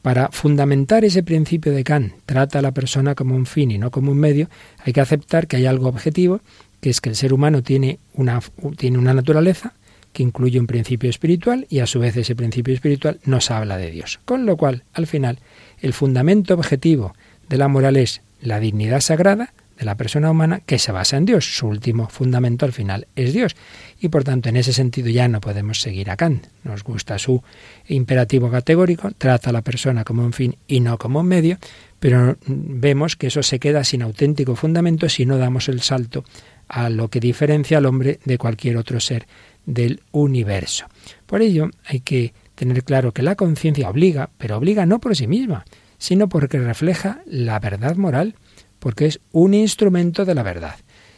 para 0.00 0.30
fundamentar 0.30 1.04
ese 1.04 1.22
principio 1.22 1.72
de 1.72 1.84
Kant, 1.84 2.14
trata 2.24 2.60
a 2.60 2.62
la 2.62 2.72
persona 2.72 3.14
como 3.14 3.36
un 3.36 3.44
fin 3.44 3.70
y 3.70 3.76
no 3.76 3.90
como 3.90 4.12
un 4.12 4.18
medio, 4.18 4.48
hay 4.82 4.94
que 4.94 5.02
aceptar 5.02 5.46
que 5.46 5.56
hay 5.56 5.66
algo 5.66 5.88
objetivo 5.88 6.40
que 6.80 6.90
es 6.90 7.00
que 7.00 7.10
el 7.10 7.16
ser 7.16 7.32
humano 7.32 7.62
tiene 7.62 7.98
una, 8.14 8.40
tiene 8.76 8.98
una 8.98 9.14
naturaleza 9.14 9.74
que 10.12 10.22
incluye 10.22 10.58
un 10.58 10.66
principio 10.66 11.08
espiritual 11.08 11.66
y 11.68 11.80
a 11.80 11.86
su 11.86 12.00
vez 12.00 12.16
ese 12.16 12.34
principio 12.34 12.74
espiritual 12.74 13.20
nos 13.24 13.50
habla 13.50 13.76
de 13.76 13.90
Dios. 13.90 14.20
Con 14.24 14.46
lo 14.46 14.56
cual, 14.56 14.82
al 14.92 15.06
final, 15.06 15.38
el 15.80 15.92
fundamento 15.92 16.54
objetivo 16.54 17.14
de 17.48 17.58
la 17.58 17.68
moral 17.68 17.96
es 17.96 18.22
la 18.40 18.60
dignidad 18.60 19.00
sagrada 19.00 19.52
de 19.78 19.86
la 19.86 19.96
persona 19.96 20.30
humana 20.30 20.60
que 20.60 20.78
se 20.78 20.92
basa 20.92 21.16
en 21.16 21.24
Dios. 21.24 21.56
Su 21.56 21.66
último 21.66 22.08
fundamento 22.08 22.66
al 22.66 22.72
final 22.72 23.06
es 23.16 23.32
Dios. 23.32 23.56
Y 23.98 24.08
por 24.08 24.24
tanto, 24.24 24.48
en 24.48 24.56
ese 24.56 24.74
sentido 24.74 25.08
ya 25.08 25.26
no 25.26 25.40
podemos 25.40 25.80
seguir 25.80 26.10
a 26.10 26.16
Kant. 26.16 26.46
Nos 26.64 26.84
gusta 26.84 27.18
su 27.18 27.42
imperativo 27.88 28.50
categórico, 28.50 29.10
trata 29.16 29.50
a 29.50 29.52
la 29.52 29.62
persona 29.62 30.04
como 30.04 30.22
un 30.22 30.34
fin 30.34 30.56
y 30.66 30.80
no 30.80 30.98
como 30.98 31.20
un 31.20 31.26
medio, 31.28 31.56
pero 31.98 32.36
vemos 32.46 33.16
que 33.16 33.28
eso 33.28 33.42
se 33.42 33.58
queda 33.58 33.82
sin 33.84 34.02
auténtico 34.02 34.54
fundamento 34.54 35.08
si 35.08 35.24
no 35.24 35.38
damos 35.38 35.68
el 35.68 35.80
salto 35.80 36.24
a 36.70 36.88
lo 36.88 37.08
que 37.08 37.20
diferencia 37.20 37.78
al 37.78 37.86
hombre 37.86 38.20
de 38.24 38.38
cualquier 38.38 38.76
otro 38.76 39.00
ser 39.00 39.26
del 39.66 40.02
universo. 40.12 40.86
Por 41.26 41.42
ello 41.42 41.68
hay 41.84 42.00
que 42.00 42.32
tener 42.54 42.84
claro 42.84 43.12
que 43.12 43.22
la 43.22 43.34
conciencia 43.34 43.90
obliga, 43.90 44.30
pero 44.38 44.56
obliga 44.56 44.86
no 44.86 45.00
por 45.00 45.16
sí 45.16 45.26
misma, 45.26 45.64
sino 45.98 46.28
porque 46.28 46.58
refleja 46.58 47.22
la 47.26 47.58
verdad 47.58 47.96
moral, 47.96 48.36
porque 48.78 49.06
es 49.06 49.20
un 49.32 49.52
instrumento 49.52 50.24
de 50.24 50.34
la 50.34 50.44
verdad. 50.44 50.76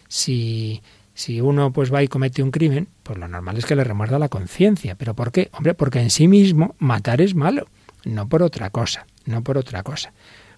Si, 0.09 0.83
si 1.13 1.41
uno 1.41 1.71
pues 1.71 1.93
va 1.93 2.03
y 2.03 2.09
comete 2.09 2.43
un 2.43 2.51
crimen, 2.51 2.89
pues 3.03 3.19
lo 3.19 3.29
normal 3.29 3.59
es 3.59 3.67
que 3.67 3.77
le 3.77 3.85
remuerda 3.85 4.19
la 4.19 4.31
conciencia. 4.31 4.95
¿Pero 4.95 5.15
por 5.15 5.33
qué? 5.33 5.51
Hombre, 5.53 5.75
porque 5.75 6.01
en 6.01 6.11
sí 6.11 6.29
mismo 6.29 6.75
matar 6.79 7.21
es 7.21 7.35
malo, 7.35 7.69
no 8.05 8.27
por 8.27 8.43
otra 8.43 8.71
cosa, 8.71 9.07
no 9.27 9.45
por 9.45 9.59
otra 9.59 9.83
cosa. 9.83 10.15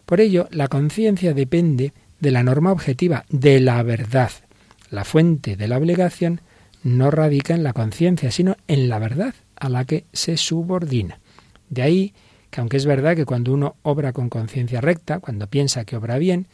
Por 0.07 0.21
ello, 0.21 0.47
la 0.53 0.69
conciencia 0.69 1.35
depende 1.35 1.93
de 2.21 2.31
la 2.31 2.45
norma 2.45 2.71
objetiva, 2.71 3.25
de 3.29 3.61
la 3.61 3.83
verdad, 3.83 4.31
la 4.91 5.05
fuente 5.05 5.57
de 5.57 5.69
la 5.69 5.79
obligación 5.79 6.41
no 6.83 7.11
radica 7.11 7.55
en 7.55 7.63
la 7.63 7.73
conciencia, 7.73 8.31
sino 8.31 8.57
en 8.69 8.89
la 8.89 8.99
verdad 8.99 9.35
a 9.57 9.69
la 9.69 9.85
que 9.85 10.05
se 10.13 10.37
subordina. 10.37 11.21
De 11.71 11.83
ahí 11.83 12.15
que 12.55 12.61
aunque 12.61 12.77
es 12.77 12.87
verdad 12.87 13.17
que 13.17 13.25
cuando 13.25 13.53
uno 13.53 13.75
obra 13.83 14.13
con 14.13 14.29
conciencia 14.29 14.81
recta, 14.81 15.19
cuando 15.19 15.49
piensa 15.49 15.85
que 15.85 15.97
obra 15.97 16.19
bien, 16.19 16.47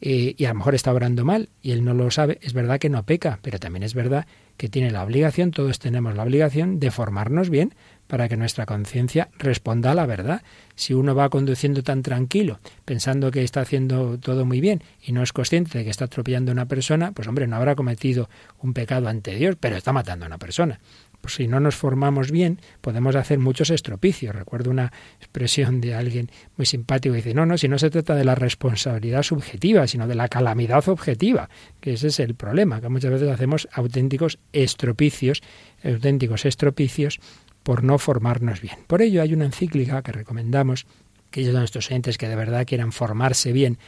eh, 0.00 0.36
y 0.38 0.44
a 0.44 0.50
lo 0.50 0.54
mejor 0.54 0.76
está 0.76 0.92
obrando 0.92 1.24
mal 1.24 1.48
y 1.60 1.72
él 1.72 1.84
no 1.84 1.92
lo 1.92 2.08
sabe, 2.12 2.38
es 2.40 2.52
verdad 2.52 2.78
que 2.78 2.88
no 2.88 3.04
peca, 3.04 3.40
pero 3.42 3.58
también 3.58 3.82
es 3.82 3.94
verdad 3.94 4.26
que 4.56 4.68
tiene 4.68 4.92
la 4.92 5.02
obligación, 5.02 5.50
todos 5.50 5.80
tenemos 5.80 6.14
la 6.14 6.22
obligación 6.22 6.78
de 6.78 6.92
formarnos 6.92 7.50
bien 7.50 7.74
para 8.10 8.28
que 8.28 8.36
nuestra 8.36 8.66
conciencia 8.66 9.28
responda 9.38 9.92
a 9.92 9.94
la 9.94 10.04
verdad. 10.04 10.42
Si 10.74 10.94
uno 10.94 11.14
va 11.14 11.28
conduciendo 11.28 11.84
tan 11.84 12.02
tranquilo, 12.02 12.58
pensando 12.84 13.30
que 13.30 13.44
está 13.44 13.60
haciendo 13.60 14.18
todo 14.18 14.44
muy 14.44 14.60
bien 14.60 14.82
y 15.00 15.12
no 15.12 15.22
es 15.22 15.32
consciente 15.32 15.78
de 15.78 15.84
que 15.84 15.90
está 15.90 16.06
atropellando 16.06 16.50
a 16.50 16.54
una 16.54 16.66
persona, 16.66 17.12
pues 17.12 17.28
hombre, 17.28 17.46
no 17.46 17.54
habrá 17.54 17.76
cometido 17.76 18.28
un 18.58 18.74
pecado 18.74 19.08
ante 19.08 19.36
Dios, 19.36 19.56
pero 19.60 19.76
está 19.76 19.92
matando 19.92 20.24
a 20.24 20.26
una 20.26 20.38
persona. 20.38 20.80
Pues 21.20 21.34
si 21.34 21.46
no 21.46 21.60
nos 21.60 21.76
formamos 21.76 22.32
bien, 22.32 22.60
podemos 22.80 23.14
hacer 23.14 23.38
muchos 23.38 23.70
estropicios. 23.70 24.34
Recuerdo 24.34 24.70
una 24.70 24.90
expresión 25.20 25.80
de 25.80 25.94
alguien 25.94 26.30
muy 26.56 26.66
simpático 26.66 27.12
que 27.12 27.18
dice, 27.18 27.34
no, 27.34 27.46
no, 27.46 27.58
si 27.58 27.68
no 27.68 27.78
se 27.78 27.90
trata 27.90 28.16
de 28.16 28.24
la 28.24 28.34
responsabilidad 28.34 29.22
subjetiva, 29.22 29.86
sino 29.86 30.08
de 30.08 30.16
la 30.16 30.28
calamidad 30.28 30.88
objetiva, 30.88 31.48
que 31.80 31.92
ese 31.92 32.08
es 32.08 32.18
el 32.18 32.34
problema, 32.34 32.80
que 32.80 32.88
muchas 32.88 33.12
veces 33.12 33.28
hacemos 33.28 33.68
auténticos 33.70 34.40
estropicios, 34.52 35.42
auténticos 35.84 36.44
estropicios 36.44 37.20
por 37.62 37.84
no 37.84 37.98
formarnos 37.98 38.60
bien. 38.60 38.76
Por 38.86 39.02
ello 39.02 39.22
hay 39.22 39.34
una 39.34 39.46
encíclica 39.46 40.02
que 40.02 40.12
recomendamos, 40.12 40.86
que 41.30 41.42
ellos 41.42 41.54
nuestros 41.54 41.86
oyentes 41.88 42.18
que 42.18 42.28
de 42.28 42.36
verdad 42.36 42.66
quieran 42.66 42.92
formarse 42.92 43.52
bien, 43.52 43.78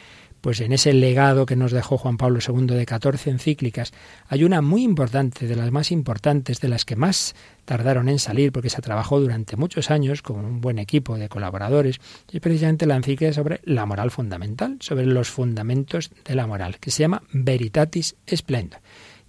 pues 0.42 0.60
en 0.60 0.72
ese 0.72 0.92
legado 0.92 1.46
que 1.46 1.54
nos 1.54 1.70
dejó 1.70 1.96
Juan 1.96 2.16
Pablo 2.16 2.40
II 2.46 2.66
de 2.66 2.84
14 2.84 3.30
encíclicas, 3.30 3.92
hay 4.26 4.42
una 4.42 4.60
muy 4.60 4.82
importante, 4.82 5.46
de 5.46 5.54
las 5.54 5.70
más 5.70 5.92
importantes, 5.92 6.60
de 6.60 6.68
las 6.68 6.84
que 6.84 6.96
más 6.96 7.36
tardaron 7.64 8.08
en 8.08 8.18
salir, 8.18 8.50
porque 8.50 8.68
se 8.68 8.82
trabajó 8.82 9.20
durante 9.20 9.56
muchos 9.56 9.92
años 9.92 10.20
con 10.20 10.44
un 10.44 10.60
buen 10.60 10.80
equipo 10.80 11.16
de 11.16 11.28
colaboradores, 11.28 12.00
y 12.30 12.40
precisamente 12.40 12.86
la 12.86 12.96
encíclica 12.96 13.32
sobre 13.32 13.60
la 13.62 13.86
moral 13.86 14.10
fundamental, 14.10 14.78
sobre 14.80 15.06
los 15.06 15.30
fundamentos 15.30 16.10
de 16.24 16.34
la 16.34 16.48
moral, 16.48 16.80
que 16.80 16.90
se 16.90 17.04
llama 17.04 17.22
Veritatis 17.32 18.16
Splendor. 18.28 18.80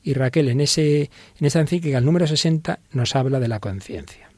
Y 0.01 0.15
Raquel, 0.15 0.49
en, 0.49 0.61
ese, 0.61 1.11
en 1.39 1.45
esa 1.45 1.61
encíclica, 1.61 1.99
el 1.99 2.05
número 2.05 2.25
60, 2.25 2.79
nos 2.91 3.15
habla 3.15 3.39
de 3.39 3.47
la 3.47 3.59
conciencia. 3.59 4.32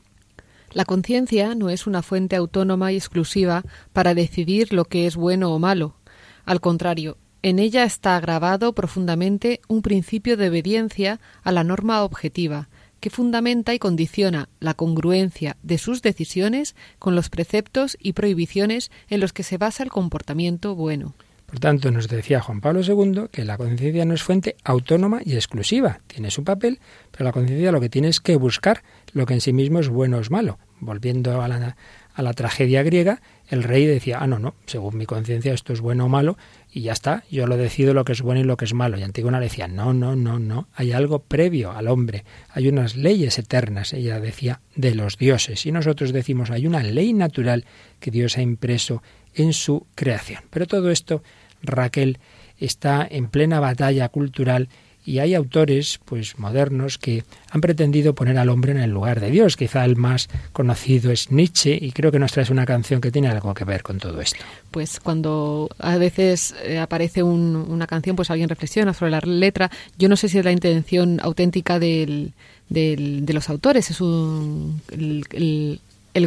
La 0.75 0.83
conciencia 0.83 1.55
no 1.55 1.69
es 1.69 1.87
una 1.87 2.01
fuente 2.01 2.35
autónoma 2.35 2.91
y 2.91 2.97
exclusiva 2.97 3.63
para 3.93 4.13
decidir 4.13 4.73
lo 4.73 4.83
que 4.83 5.07
es 5.07 5.15
bueno 5.15 5.53
o 5.53 5.57
malo. 5.57 5.95
Al 6.43 6.59
contrario, 6.59 7.17
en 7.43 7.59
ella 7.59 7.85
está 7.85 8.19
grabado 8.19 8.73
profundamente 8.73 9.61
un 9.69 9.81
principio 9.81 10.35
de 10.35 10.49
obediencia 10.49 11.21
a 11.43 11.53
la 11.53 11.63
norma 11.63 12.03
objetiva, 12.03 12.67
que 12.99 13.09
fundamenta 13.09 13.73
y 13.73 13.79
condiciona 13.79 14.49
la 14.59 14.73
congruencia 14.73 15.55
de 15.63 15.77
sus 15.77 16.01
decisiones 16.01 16.75
con 16.99 17.15
los 17.15 17.29
preceptos 17.29 17.95
y 17.97 18.11
prohibiciones 18.11 18.91
en 19.07 19.21
los 19.21 19.31
que 19.31 19.43
se 19.43 19.57
basa 19.57 19.81
el 19.81 19.91
comportamiento 19.91 20.75
bueno. 20.75 21.15
Por 21.45 21.59
tanto, 21.59 21.89
nos 21.89 22.09
decía 22.09 22.41
Juan 22.41 22.59
Pablo 22.59 22.81
II 22.81 23.29
que 23.31 23.45
la 23.45 23.57
conciencia 23.57 24.03
no 24.03 24.13
es 24.13 24.23
fuente 24.23 24.57
autónoma 24.65 25.21
y 25.23 25.35
exclusiva. 25.35 26.01
Tiene 26.07 26.31
su 26.31 26.43
papel, 26.43 26.79
pero 27.11 27.23
la 27.23 27.31
conciencia 27.31 27.71
lo 27.71 27.79
que 27.79 27.87
tiene 27.87 28.09
es 28.09 28.19
que 28.19 28.35
buscar 28.35 28.83
lo 29.13 29.25
que 29.25 29.35
en 29.35 29.41
sí 29.41 29.53
mismo 29.53 29.79
es 29.79 29.87
bueno 29.87 30.17
o 30.17 30.19
es 30.19 30.31
malo. 30.31 30.57
Volviendo 30.79 31.41
a 31.41 31.47
la, 31.47 31.75
a 32.13 32.21
la 32.21 32.33
tragedia 32.33 32.83
griega, 32.83 33.21
el 33.49 33.63
rey 33.63 33.85
decía, 33.85 34.19
ah, 34.21 34.27
no, 34.27 34.39
no, 34.39 34.55
según 34.65 34.97
mi 34.97 35.05
conciencia 35.05 35.53
esto 35.53 35.73
es 35.73 35.81
bueno 35.81 36.05
o 36.05 36.09
malo, 36.09 36.37
y 36.71 36.81
ya 36.81 36.93
está, 36.93 37.23
yo 37.29 37.45
lo 37.45 37.57
decido 37.57 37.93
lo 37.93 38.05
que 38.05 38.13
es 38.13 38.21
bueno 38.21 38.41
y 38.41 38.43
lo 38.43 38.57
que 38.57 38.65
es 38.65 38.73
malo. 38.73 38.97
Y 38.97 39.03
Antígona 39.03 39.39
le 39.39 39.45
decía, 39.45 39.67
no, 39.67 39.93
no, 39.93 40.15
no, 40.15 40.39
no, 40.39 40.67
hay 40.73 40.93
algo 40.93 41.19
previo 41.19 41.71
al 41.71 41.87
hombre, 41.87 42.23
hay 42.49 42.67
unas 42.67 42.95
leyes 42.95 43.37
eternas, 43.37 43.93
ella 43.93 44.19
decía, 44.19 44.61
de 44.75 44.95
los 44.95 45.17
dioses. 45.17 45.65
Y 45.65 45.71
nosotros 45.71 46.13
decimos, 46.13 46.51
hay 46.51 46.65
una 46.65 46.83
ley 46.83 47.13
natural 47.13 47.65
que 47.99 48.11
Dios 48.11 48.37
ha 48.37 48.41
impreso 48.41 49.03
en 49.33 49.53
su 49.53 49.85
creación. 49.95 50.43
Pero 50.49 50.65
todo 50.65 50.89
esto, 50.89 51.21
Raquel, 51.61 52.19
está 52.57 53.05
en 53.09 53.27
plena 53.27 53.59
batalla 53.59 54.09
cultural 54.09 54.69
y 55.05 55.19
hay 55.19 55.35
autores 55.35 55.99
pues 56.03 56.39
modernos 56.39 56.97
que 56.97 57.23
han 57.51 57.61
pretendido 57.61 58.15
poner 58.15 58.37
al 58.37 58.49
hombre 58.49 58.71
en 58.71 58.79
el 58.79 58.89
lugar 58.89 59.19
de 59.19 59.29
Dios. 59.29 59.55
Quizá 59.55 59.85
el 59.85 59.95
más 59.95 60.27
conocido 60.51 61.11
es 61.11 61.31
Nietzsche 61.31 61.77
y 61.79 61.91
creo 61.91 62.11
que 62.11 62.19
nos 62.19 62.31
traes 62.31 62.49
una 62.49 62.65
canción 62.65 63.01
que 63.01 63.11
tiene 63.11 63.27
algo 63.27 63.53
que 63.53 63.63
ver 63.63 63.83
con 63.83 63.99
todo 63.99 64.19
esto. 64.19 64.43
Pues 64.71 64.99
cuando 64.99 65.69
a 65.77 65.97
veces 65.97 66.55
eh, 66.63 66.79
aparece 66.79 67.23
una 67.23 67.87
canción, 67.87 68.15
pues 68.15 68.31
alguien 68.31 68.49
reflexiona 68.49 68.93
sobre 68.93 69.11
la 69.11 69.19
letra. 69.21 69.69
Yo 69.97 70.09
no 70.09 70.15
sé 70.15 70.27
si 70.27 70.39
es 70.39 70.45
la 70.45 70.51
intención 70.51 71.19
auténtica 71.21 71.79
del, 71.79 72.33
de 72.69 73.31
los 73.33 73.49
autores. 73.49 73.91
Es 73.91 74.01
un, 74.01 74.81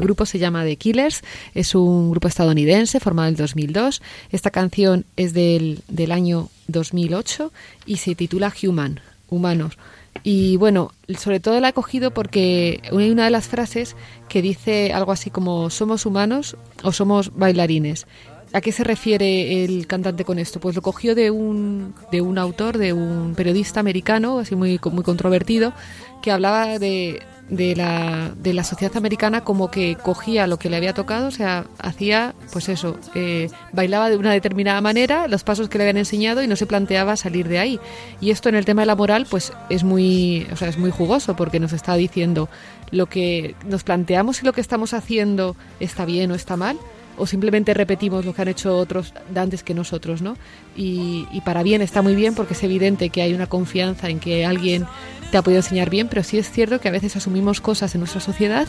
grupo 0.01 0.27
se 0.27 0.39
llama 0.39 0.65
The 0.65 0.77
Killers, 0.77 1.23
es 1.55 1.75
un 1.75 2.11
grupo 2.11 2.29
estadounidense 2.29 3.01
formado 3.01 3.29
en 3.29 3.37
2002. 3.37 4.03
Esta 4.31 4.51
canción 4.51 5.05
es 5.17 5.33
del, 5.33 5.81
del 5.89 6.13
año 6.13 6.49
2008 6.69 7.53
y 7.87 7.97
se 7.97 8.15
titula 8.15 8.53
Human, 8.63 9.01
Humanos. 9.31 9.79
Y 10.23 10.57
bueno, 10.57 10.93
sobre 11.17 11.41
todo 11.41 11.61
la 11.61 11.71
he 11.71 11.73
cogido 11.73 12.13
porque 12.13 12.81
hay 12.91 13.11
una 13.11 13.25
de 13.25 13.31
las 13.31 13.49
frases 13.49 13.97
que 14.29 14.43
dice 14.43 14.93
algo 14.93 15.13
así 15.13 15.31
como 15.31 15.71
somos 15.71 16.07
humanos 16.07 16.57
o 16.83 16.93
somos 16.93 17.35
bailarines. 17.35 18.07
¿A 18.53 18.61
qué 18.63 18.73
se 18.73 18.83
refiere 18.83 19.65
el 19.65 19.87
cantante 19.87 20.25
con 20.25 20.39
esto? 20.39 20.59
Pues 20.59 20.75
lo 20.75 20.83
cogió 20.83 21.15
de 21.15 21.31
un, 21.31 21.95
de 22.11 22.23
un 22.23 22.39
autor, 22.39 22.79
de 22.79 22.95
un 22.95 23.35
periodista 23.35 23.81
americano, 23.81 24.39
así 24.39 24.57
muy, 24.57 24.81
muy 24.91 25.05
controvertido, 25.05 25.75
que 26.23 26.31
hablaba 26.31 26.79
de, 26.79 27.21
de, 27.51 27.77
la, 27.77 28.33
de 28.37 28.55
la 28.55 28.65
sociedad 28.65 28.97
americana 28.97 29.43
como 29.43 29.71
que 29.71 29.97
cogía 29.97 30.47
lo 30.47 30.59
que 30.59 30.71
le 30.71 30.77
había 30.77 30.95
tocado, 30.95 31.29
o 31.29 31.31
sea, 31.31 31.67
hacía, 31.79 32.35
pues 32.51 32.71
eso, 32.71 32.99
eh, 33.15 33.51
bailaba 33.73 34.09
de 34.09 34.17
una 34.17 34.33
determinada 34.33 34.81
manera, 34.81 35.29
los 35.29 35.45
pasos 35.45 35.69
que 35.69 35.77
le 35.77 35.85
habían 35.85 35.99
enseñado 35.99 36.43
y 36.43 36.47
no 36.47 36.57
se 36.57 36.67
planteaba 36.67 37.17
salir 37.17 37.49
de 37.49 37.59
ahí. 37.59 37.81
Y 38.21 38.31
esto 38.31 38.49
en 38.49 38.55
el 38.55 38.65
tema 38.65 38.83
de 38.83 38.87
la 38.87 38.97
moral, 38.97 39.27
pues 39.29 39.53
es 39.69 39.85
muy, 39.85 40.47
o 40.53 40.57
sea, 40.57 40.69
es 40.69 40.79
muy 40.79 40.91
jugoso 40.91 41.37
porque 41.37 41.61
nos 41.61 41.75
está 41.75 41.95
diciendo 41.97 42.49
lo 42.91 43.07
que 43.07 43.55
nos 43.67 43.85
planteamos 43.85 44.39
si 44.39 44.47
lo 44.47 44.55
que 44.55 44.63
estamos 44.63 44.95
haciendo 44.95 45.55
está 45.81 46.07
bien 46.07 46.31
o 46.31 46.35
está 46.35 46.57
mal 46.57 46.79
o 47.19 47.27
simplemente 47.27 47.75
repetimos 47.75 48.25
lo 48.25 48.35
que 48.35 48.43
han 48.43 48.49
hecho 48.49 48.77
otros 48.77 49.13
antes 49.35 49.63
que 49.63 49.75
nosotros, 49.75 50.23
¿no? 50.23 50.37
Y, 50.77 51.27
para 51.45 51.63
bien 51.63 51.83
está 51.83 52.03
muy 52.03 52.15
bien 52.15 52.35
porque 52.35 52.55
es 52.55 52.63
evidente 52.63 53.09
que 53.11 53.23
hay 53.23 53.33
una 53.33 53.47
confianza 53.47 54.11
en 54.11 54.21
que 54.21 54.45
alguien 54.45 54.87
te 55.31 55.39
ha 55.39 55.43
podido 55.43 55.61
enseñar 55.61 55.89
bien, 55.89 56.09
pero 56.09 56.23
sí 56.23 56.39
es 56.39 56.51
cierto 56.51 56.81
que 56.81 56.89
a 56.89 56.91
veces 56.91 57.17
asumimos 57.17 57.61
cosas 57.61 57.95
en 57.95 58.01
nuestra 58.01 58.21
sociedad 58.21 58.69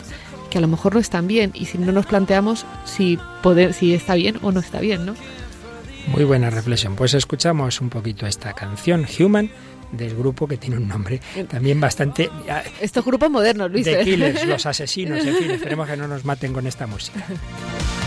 que 0.50 0.58
a 0.58 0.60
lo 0.60 0.68
mejor 0.68 0.94
no 0.94 1.00
están 1.00 1.26
bien 1.26 1.52
y 1.54 1.66
si 1.66 1.78
no 1.78 1.92
nos 1.92 2.06
planteamos 2.06 2.64
si, 2.84 3.18
poder, 3.42 3.72
si 3.74 3.94
está 3.94 4.14
bien 4.14 4.38
o 4.42 4.52
no 4.52 4.60
está 4.60 4.80
bien, 4.80 5.06
¿no? 5.06 5.14
Muy 6.08 6.24
buena 6.24 6.50
reflexión. 6.50 6.96
Pues 6.96 7.14
escuchamos 7.14 7.80
un 7.80 7.90
poquito 7.90 8.26
esta 8.26 8.52
canción, 8.52 9.06
Human, 9.18 9.50
del 9.92 10.16
grupo 10.16 10.46
que 10.46 10.56
tiene 10.56 10.76
un 10.76 10.88
nombre 10.88 11.20
también 11.48 11.80
bastante... 11.80 12.30
Estos 12.80 13.04
grupos 13.04 13.30
modernos, 13.30 13.70
Luis. 13.70 13.84
De 13.84 14.00
killers, 14.02 14.46
los 14.46 14.66
asesinos, 14.66 15.24
en 15.24 15.36
fin, 15.36 15.50
esperemos 15.50 15.88
que 15.88 15.96
no 15.96 16.08
nos 16.08 16.24
maten 16.24 16.52
con 16.52 16.66
esta 16.66 16.86
música. 16.86 17.24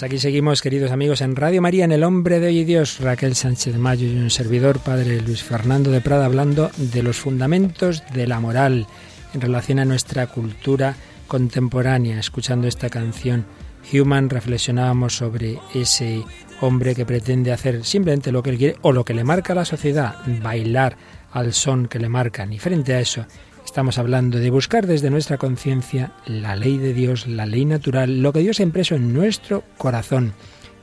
Pues 0.00 0.12
aquí 0.12 0.18
seguimos, 0.18 0.62
queridos 0.62 0.92
amigos, 0.92 1.20
en 1.20 1.36
Radio 1.36 1.60
María, 1.60 1.84
en 1.84 1.92
El 1.92 2.04
Hombre 2.04 2.40
de 2.40 2.46
Hoy 2.46 2.60
y 2.60 2.64
Dios, 2.64 3.00
Raquel 3.00 3.36
Sánchez 3.36 3.76
Mayo 3.76 4.06
y 4.08 4.16
un 4.16 4.30
servidor, 4.30 4.78
Padre 4.78 5.20
Luis 5.20 5.42
Fernando 5.42 5.90
de 5.90 6.00
Prada, 6.00 6.24
hablando 6.24 6.70
de 6.78 7.02
los 7.02 7.18
fundamentos 7.18 8.02
de 8.14 8.26
la 8.26 8.40
moral 8.40 8.86
en 9.34 9.40
relación 9.42 9.78
a 9.78 9.84
nuestra 9.84 10.26
cultura 10.28 10.96
contemporánea. 11.28 12.18
Escuchando 12.18 12.66
esta 12.66 12.88
canción, 12.88 13.44
Human, 13.92 14.30
reflexionábamos 14.30 15.16
sobre 15.16 15.58
ese 15.74 16.24
hombre 16.62 16.94
que 16.94 17.04
pretende 17.04 17.52
hacer 17.52 17.84
simplemente 17.84 18.32
lo 18.32 18.42
que 18.42 18.48
él 18.48 18.56
quiere 18.56 18.76
o 18.80 18.92
lo 18.92 19.04
que 19.04 19.12
le 19.12 19.24
marca 19.24 19.54
la 19.54 19.66
sociedad, 19.66 20.14
bailar 20.42 20.96
al 21.30 21.52
son 21.52 21.88
que 21.88 21.98
le 21.98 22.08
marcan. 22.08 22.54
Y 22.54 22.58
frente 22.58 22.94
a 22.94 23.00
eso, 23.00 23.26
Estamos 23.64 23.98
hablando 23.98 24.38
de 24.38 24.50
buscar 24.50 24.86
desde 24.86 25.10
nuestra 25.10 25.38
conciencia 25.38 26.12
la 26.26 26.56
ley 26.56 26.78
de 26.78 26.92
Dios, 26.92 27.26
la 27.26 27.46
ley 27.46 27.64
natural, 27.64 28.20
lo 28.20 28.32
que 28.32 28.40
Dios 28.40 28.60
ha 28.60 28.64
impreso 28.64 28.96
en 28.96 29.12
nuestro 29.12 29.62
corazón 29.78 30.34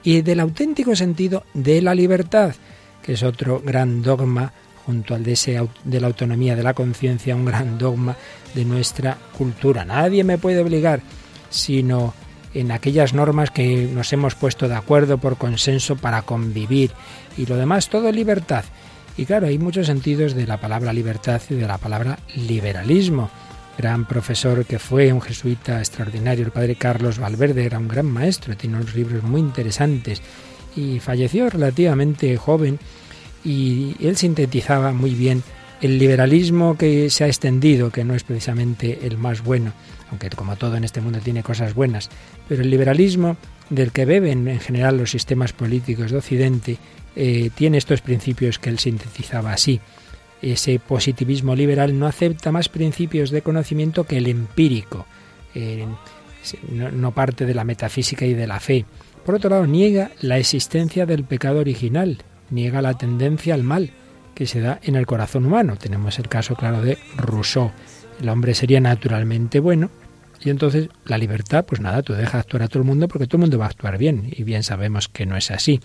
y 0.04 0.22
del 0.22 0.40
auténtico 0.40 0.96
sentido 0.96 1.44
de 1.54 1.82
la 1.82 1.94
libertad, 1.94 2.56
que 3.04 3.14
es 3.14 3.24
otro 3.24 3.62
gran 3.64 4.02
dogma 4.02 4.54
junto 4.86 5.16
al 5.16 5.24
de, 5.24 5.68
de 5.84 6.00
la 6.00 6.08
autonomía 6.08 6.56
de 6.56 6.64
la 6.64 6.74
conciencia, 6.74 7.36
un 7.36 7.46
gran 7.46 7.78
dogma 7.78 8.16
de 8.56 8.64
nuestra 8.64 9.18
cultura. 9.38 9.84
Nadie 9.84 10.24
me 10.24 10.38
puede 10.38 10.62
obligar, 10.62 11.02
sino 11.50 12.14
en 12.54 12.72
aquellas 12.72 13.14
normas 13.14 13.52
que 13.52 13.90
nos 13.94 14.14
hemos 14.14 14.36
puesto 14.36 14.70
de 14.70 14.76
acuerdo 14.76 15.18
por 15.18 15.38
consenso 15.38 15.98
para 15.98 16.22
convivir 16.22 16.92
y 17.38 17.46
lo 17.46 17.58
demás 17.58 17.90
todo 17.90 18.12
libertad. 18.12 18.64
Y 19.18 19.26
claro, 19.26 19.48
hay 19.48 19.58
muchos 19.58 19.88
sentidos 19.88 20.36
de 20.36 20.46
la 20.46 20.62
palabra 20.62 20.94
libertad 20.94 21.42
y 21.50 21.56
de 21.56 21.68
la 21.68 21.80
palabra 21.80 22.20
liberalismo. 22.36 23.32
Gran 23.76 24.06
profesor 24.06 24.64
que 24.66 24.78
fue 24.78 25.12
un 25.12 25.22
jesuita 25.22 25.80
extraordinario, 25.80 26.46
el 26.46 26.52
padre 26.52 26.76
Carlos 26.76 27.18
Valverde, 27.18 27.66
era 27.66 27.80
un 27.80 27.88
gran 27.88 28.06
maestro, 28.06 28.56
tiene 28.56 28.78
unos 28.78 28.96
libros 28.96 29.24
muy 29.24 29.42
interesantes 29.42 30.22
y 30.76 31.00
falleció 31.00 31.50
relativamente 31.50 32.38
joven 32.38 32.80
y 33.44 33.96
él 34.00 34.18
sintetizaba 34.18 34.94
muy 34.94 35.16
bien 35.16 35.42
el 35.82 35.98
liberalismo 35.98 36.78
que 36.78 37.10
se 37.10 37.24
ha 37.24 37.28
extendido, 37.28 37.92
que 37.92 38.04
no 38.04 38.14
es 38.14 38.24
precisamente 38.24 39.00
el 39.04 39.18
más 39.18 39.44
bueno, 39.44 39.74
aunque 40.12 40.30
como 40.30 40.56
todo 40.56 40.76
en 40.76 40.84
este 40.84 41.02
mundo 41.02 41.20
tiene 41.24 41.44
cosas 41.44 41.74
buenas, 41.74 42.10
pero 42.48 42.62
el 42.62 42.70
liberalismo 42.70 43.38
del 43.70 43.92
que 43.92 44.06
beben 44.06 44.48
en 44.48 44.60
general 44.60 44.98
los 44.98 45.12
sistemas 45.12 45.54
políticos 45.54 46.12
de 46.12 46.18
Occidente 46.18 46.78
eh, 47.20 47.50
tiene 47.56 47.80
estos 47.80 48.02
principios 48.02 48.60
que 48.60 48.70
él 48.70 48.78
sintetizaba 48.78 49.52
así. 49.52 49.82
Ese 50.40 50.78
positivismo 50.78 51.56
liberal 51.56 51.98
no 51.98 52.06
acepta 52.06 52.52
más 52.52 52.70
principios 52.70 53.32
de 53.32 53.42
conocimiento 53.42 54.04
que 54.04 54.18
el 54.18 54.28
empírico, 54.28 55.08
eh, 55.56 55.88
no, 56.70 57.12
parte 57.16 57.48
de 57.48 57.56
la 57.56 57.64
metafísica 57.64 58.24
y 58.24 58.36
de 58.36 58.46
la 58.46 58.60
fe. 58.60 58.86
Por 59.26 59.34
otro 59.34 59.50
lado, 59.50 59.66
niega 59.66 60.12
la 60.22 60.38
existencia 60.38 61.08
del 61.08 61.24
pecado 61.24 61.60
original, 61.60 62.20
niega 62.52 62.84
la 62.84 62.94
tendencia 62.94 63.56
al 63.56 63.64
mal 63.64 63.90
que 64.36 64.46
se 64.46 64.62
da 64.62 64.80
en 64.84 64.96
el 64.96 65.08
corazón 65.08 65.44
humano. 65.48 65.76
Tenemos 65.76 66.20
el 66.20 66.28
caso 66.28 66.54
claro 66.54 66.84
de 66.84 67.00
Rousseau. 67.16 67.72
El 68.22 68.30
hombre 68.30 68.54
sería 68.54 68.80
naturalmente 68.80 69.60
bueno, 69.60 69.90
y 70.44 70.52
entonces 70.52 70.90
la 71.06 71.18
libertad, 71.18 71.66
pues 71.66 71.82
nada, 71.82 72.04
tú 72.04 72.14
dejas 72.14 72.42
actuar 72.42 72.62
a 72.62 72.68
todo 72.68 72.80
el 72.80 72.88
mundo 72.88 73.08
porque 73.08 73.26
todo 73.26 73.38
el 73.38 73.42
mundo 73.42 73.58
va 73.58 73.66
a 73.66 73.70
actuar 73.70 73.98
bien. 73.98 74.32
Y 74.32 74.44
bien 74.44 74.62
sabemos 74.62 75.08
que 75.08 75.26
no 75.26 75.36
es 75.36 75.50
así. 75.50 75.80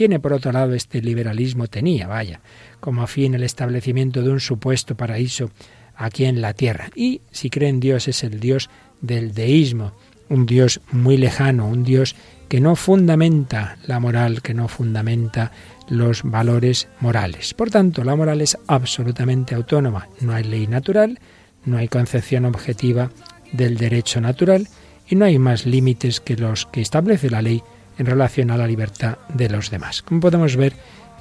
Tiene 0.00 0.18
por 0.18 0.32
otro 0.32 0.50
lado 0.50 0.72
este 0.72 1.02
liberalismo, 1.02 1.66
tenía, 1.66 2.06
vaya, 2.06 2.40
como 2.80 3.06
fin 3.06 3.34
el 3.34 3.42
establecimiento 3.42 4.22
de 4.22 4.30
un 4.30 4.40
supuesto 4.40 4.96
paraíso 4.96 5.50
aquí 5.94 6.24
en 6.24 6.40
la 6.40 6.54
tierra. 6.54 6.88
Y 6.94 7.20
si 7.32 7.50
cree 7.50 7.68
en 7.68 7.80
Dios 7.80 8.08
es 8.08 8.24
el 8.24 8.40
Dios 8.40 8.70
del 9.02 9.34
deísmo, 9.34 9.92
un 10.30 10.46
Dios 10.46 10.80
muy 10.90 11.18
lejano, 11.18 11.68
un 11.68 11.84
Dios 11.84 12.16
que 12.48 12.62
no 12.62 12.76
fundamenta 12.76 13.76
la 13.86 14.00
moral, 14.00 14.40
que 14.40 14.54
no 14.54 14.68
fundamenta 14.68 15.52
los 15.90 16.22
valores 16.22 16.88
morales. 17.00 17.52
Por 17.52 17.68
tanto, 17.68 18.02
la 18.02 18.16
moral 18.16 18.40
es 18.40 18.56
absolutamente 18.68 19.54
autónoma. 19.54 20.08
No 20.22 20.32
hay 20.32 20.44
ley 20.44 20.66
natural, 20.66 21.18
no 21.66 21.76
hay 21.76 21.88
concepción 21.88 22.46
objetiva 22.46 23.10
del 23.52 23.76
derecho 23.76 24.22
natural 24.22 24.66
y 25.06 25.16
no 25.16 25.26
hay 25.26 25.38
más 25.38 25.66
límites 25.66 26.20
que 26.20 26.36
los 26.36 26.64
que 26.64 26.80
establece 26.80 27.28
la 27.28 27.42
ley 27.42 27.62
en 28.00 28.06
relación 28.06 28.50
a 28.50 28.56
la 28.56 28.66
libertad 28.66 29.18
de 29.28 29.50
los 29.50 29.70
demás. 29.70 30.00
Como 30.00 30.20
podemos 30.20 30.56
ver, 30.56 30.72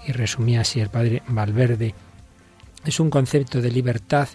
y 0.07 0.13
resumía 0.13 0.61
así 0.61 0.79
el 0.79 0.87
padre 0.87 1.21
Valverde, 1.27 1.93
es 2.85 3.01
un 3.01 3.09
concepto 3.09 3.59
de 3.61 3.69
libertad 3.69 4.29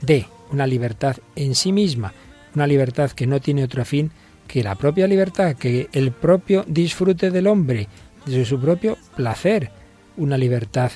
de, 0.00 0.26
una 0.52 0.64
libertad 0.64 1.16
en 1.34 1.56
sí 1.56 1.72
misma, 1.72 2.12
una 2.54 2.68
libertad 2.68 3.10
que 3.10 3.26
no 3.26 3.40
tiene 3.40 3.64
otro 3.64 3.84
fin 3.84 4.12
que 4.46 4.62
la 4.62 4.76
propia 4.76 5.08
libertad, 5.08 5.56
que 5.56 5.88
el 5.92 6.12
propio 6.12 6.64
disfrute 6.68 7.32
del 7.32 7.48
hombre, 7.48 7.88
de 8.26 8.44
su 8.44 8.60
propio 8.60 8.96
placer, 9.16 9.72
una 10.16 10.38
libertad 10.38 10.92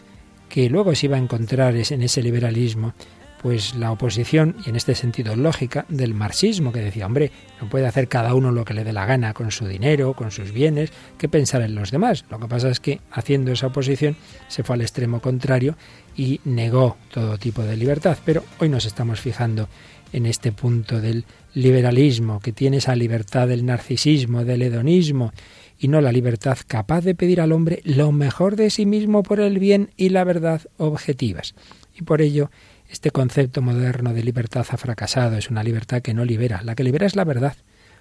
que 0.49 0.71
luego 0.71 0.95
se 0.95 1.07
iba 1.07 1.17
a 1.17 1.21
encontrar 1.21 1.75
en 1.75 2.03
ese 2.03 2.23
liberalismo, 2.23 2.95
pues 3.43 3.75
la 3.75 3.91
oposición, 3.91 4.57
y 4.65 4.71
en 4.71 4.77
este 4.77 4.95
sentido 4.95 5.35
lógica, 5.35 5.85
del 5.89 6.15
marxismo, 6.15 6.73
que 6.73 6.81
decía, 6.81 7.07
hombre, 7.07 7.33
no 7.61 7.69
puede 7.69 7.87
hacer 7.87 8.07
cada 8.09 8.35
uno 8.35 8.53
lo 8.53 8.65
que 8.65 8.73
le 8.73 8.85
dé 8.85 8.93
la 8.93 9.05
gana 9.05 9.35
con 9.35 9.51
su 9.51 9.67
dinero, 9.67 10.15
con 10.15 10.31
sus 10.31 10.53
bienes, 10.53 10.93
que 11.19 11.29
pensar 11.29 11.63
en 11.63 11.75
los 11.75 11.91
demás. 11.91 12.25
Lo 12.31 12.39
que 12.39 12.47
pasa 12.47 12.71
es 12.71 12.79
que 12.79 13.01
haciendo 13.11 13.51
esa 13.51 13.67
oposición 13.67 14.17
se 14.49 14.63
fue 14.63 14.77
al 14.77 14.83
extremo 14.83 15.21
contrario 15.21 15.77
y 16.17 16.41
negó 16.45 16.97
todo 17.11 17.37
tipo 17.37 17.63
de 17.63 17.77
libertad. 17.77 18.17
Pero 18.25 18.45
hoy 18.61 18.69
nos 18.69 18.85
estamos 18.85 19.21
fijando 19.21 19.69
en 20.13 20.27
este 20.27 20.53
punto 20.53 21.01
del 21.01 21.25
liberalismo, 21.55 22.41
que 22.41 22.53
tiene 22.53 22.77
esa 22.77 22.95
libertad 22.95 23.49
del 23.49 23.67
narcisismo, 23.67 24.45
del 24.45 24.63
hedonismo, 24.63 25.33
y 25.79 25.89
no 25.89 26.01
la 26.01 26.13
libertad 26.13 26.59
capaz 26.67 27.01
de 27.01 27.17
pedir 27.17 27.41
al 27.41 27.51
hombre 27.51 27.81
lo 27.85 28.13
mejor 28.13 28.55
de 28.55 28.71
sí 28.71 28.87
mismo 28.87 29.25
por 29.25 29.41
el 29.41 29.59
bien 29.59 29.91
y 29.97 30.11
la 30.11 30.23
verdad 30.23 30.63
objetivas. 30.77 31.55
Y 31.95 32.03
por 32.03 32.23
ello 32.23 32.51
este 32.93 33.11
concepto 33.11 33.63
moderno 33.63 34.13
de 34.13 34.23
libertad 34.23 34.67
ha 34.69 34.77
fracasado, 34.77 35.39
es 35.39 35.49
una 35.49 35.65
libertad 35.65 36.03
que 36.03 36.13
no 36.13 36.27
libera, 36.27 36.63
la 36.63 36.75
que 36.75 36.85
libera 36.85 37.07
es 37.07 37.17
la 37.17 37.25
verdad. 37.25 37.57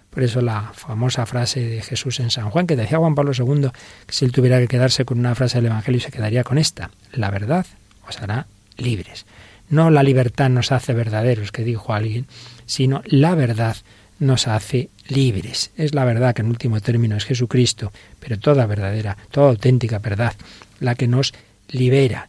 Por 0.10 0.24
eso 0.24 0.42
la 0.42 0.74
famosa 0.74 1.26
frase 1.26 1.62
de 1.62 1.82
Jesús 1.82 2.20
en 2.20 2.30
San 2.30 2.50
Juan, 2.50 2.68
que 2.68 2.76
decía 2.76 2.98
Juan 2.98 3.16
Pablo 3.16 3.32
II, 3.34 3.70
que 4.06 4.14
si 4.14 4.26
él 4.26 4.34
tuviera 4.34 4.60
que 4.60 4.68
quedarse 4.68 5.06
con 5.06 5.18
una 5.18 5.34
frase 5.34 5.58
del 5.58 5.68
Evangelio 5.68 6.02
se 6.02 6.12
quedaría 6.12 6.44
con 6.44 6.58
esta, 6.58 6.92
la 7.14 7.32
verdad 7.32 7.66
os 8.06 8.22
hará 8.22 8.48
libres. 8.76 9.26
No 9.70 9.90
la 9.90 10.04
libertad 10.04 10.50
nos 10.50 10.74
hace 10.74 10.94
verdaderos, 10.94 11.54
que 11.54 11.64
dijo 11.64 11.94
alguien, 11.94 12.28
sino 12.66 13.02
la 13.06 13.34
verdad 13.36 13.78
nos 14.20 14.50
hace 14.50 14.90
libres. 15.08 15.72
Es 15.78 15.96
la 15.96 16.04
verdad 16.04 16.36
que 16.36 16.42
en 16.42 16.50
último 16.50 16.82
término 16.82 17.16
es 17.16 17.24
Jesucristo, 17.24 17.94
pero 18.20 18.38
toda 18.38 18.66
verdadera, 18.66 19.16
toda 19.32 19.52
auténtica 19.52 20.00
verdad, 20.00 20.34
la 20.82 20.96
que 20.96 21.08
nos 21.08 21.34
libera. 21.70 22.28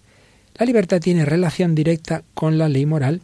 La 0.62 0.66
libertad 0.66 1.01
tiene 1.01 1.25
relación 1.25 1.75
directa 1.75 2.22
con 2.35 2.57
la 2.57 2.68
ley 2.68 2.87
moral 2.87 3.20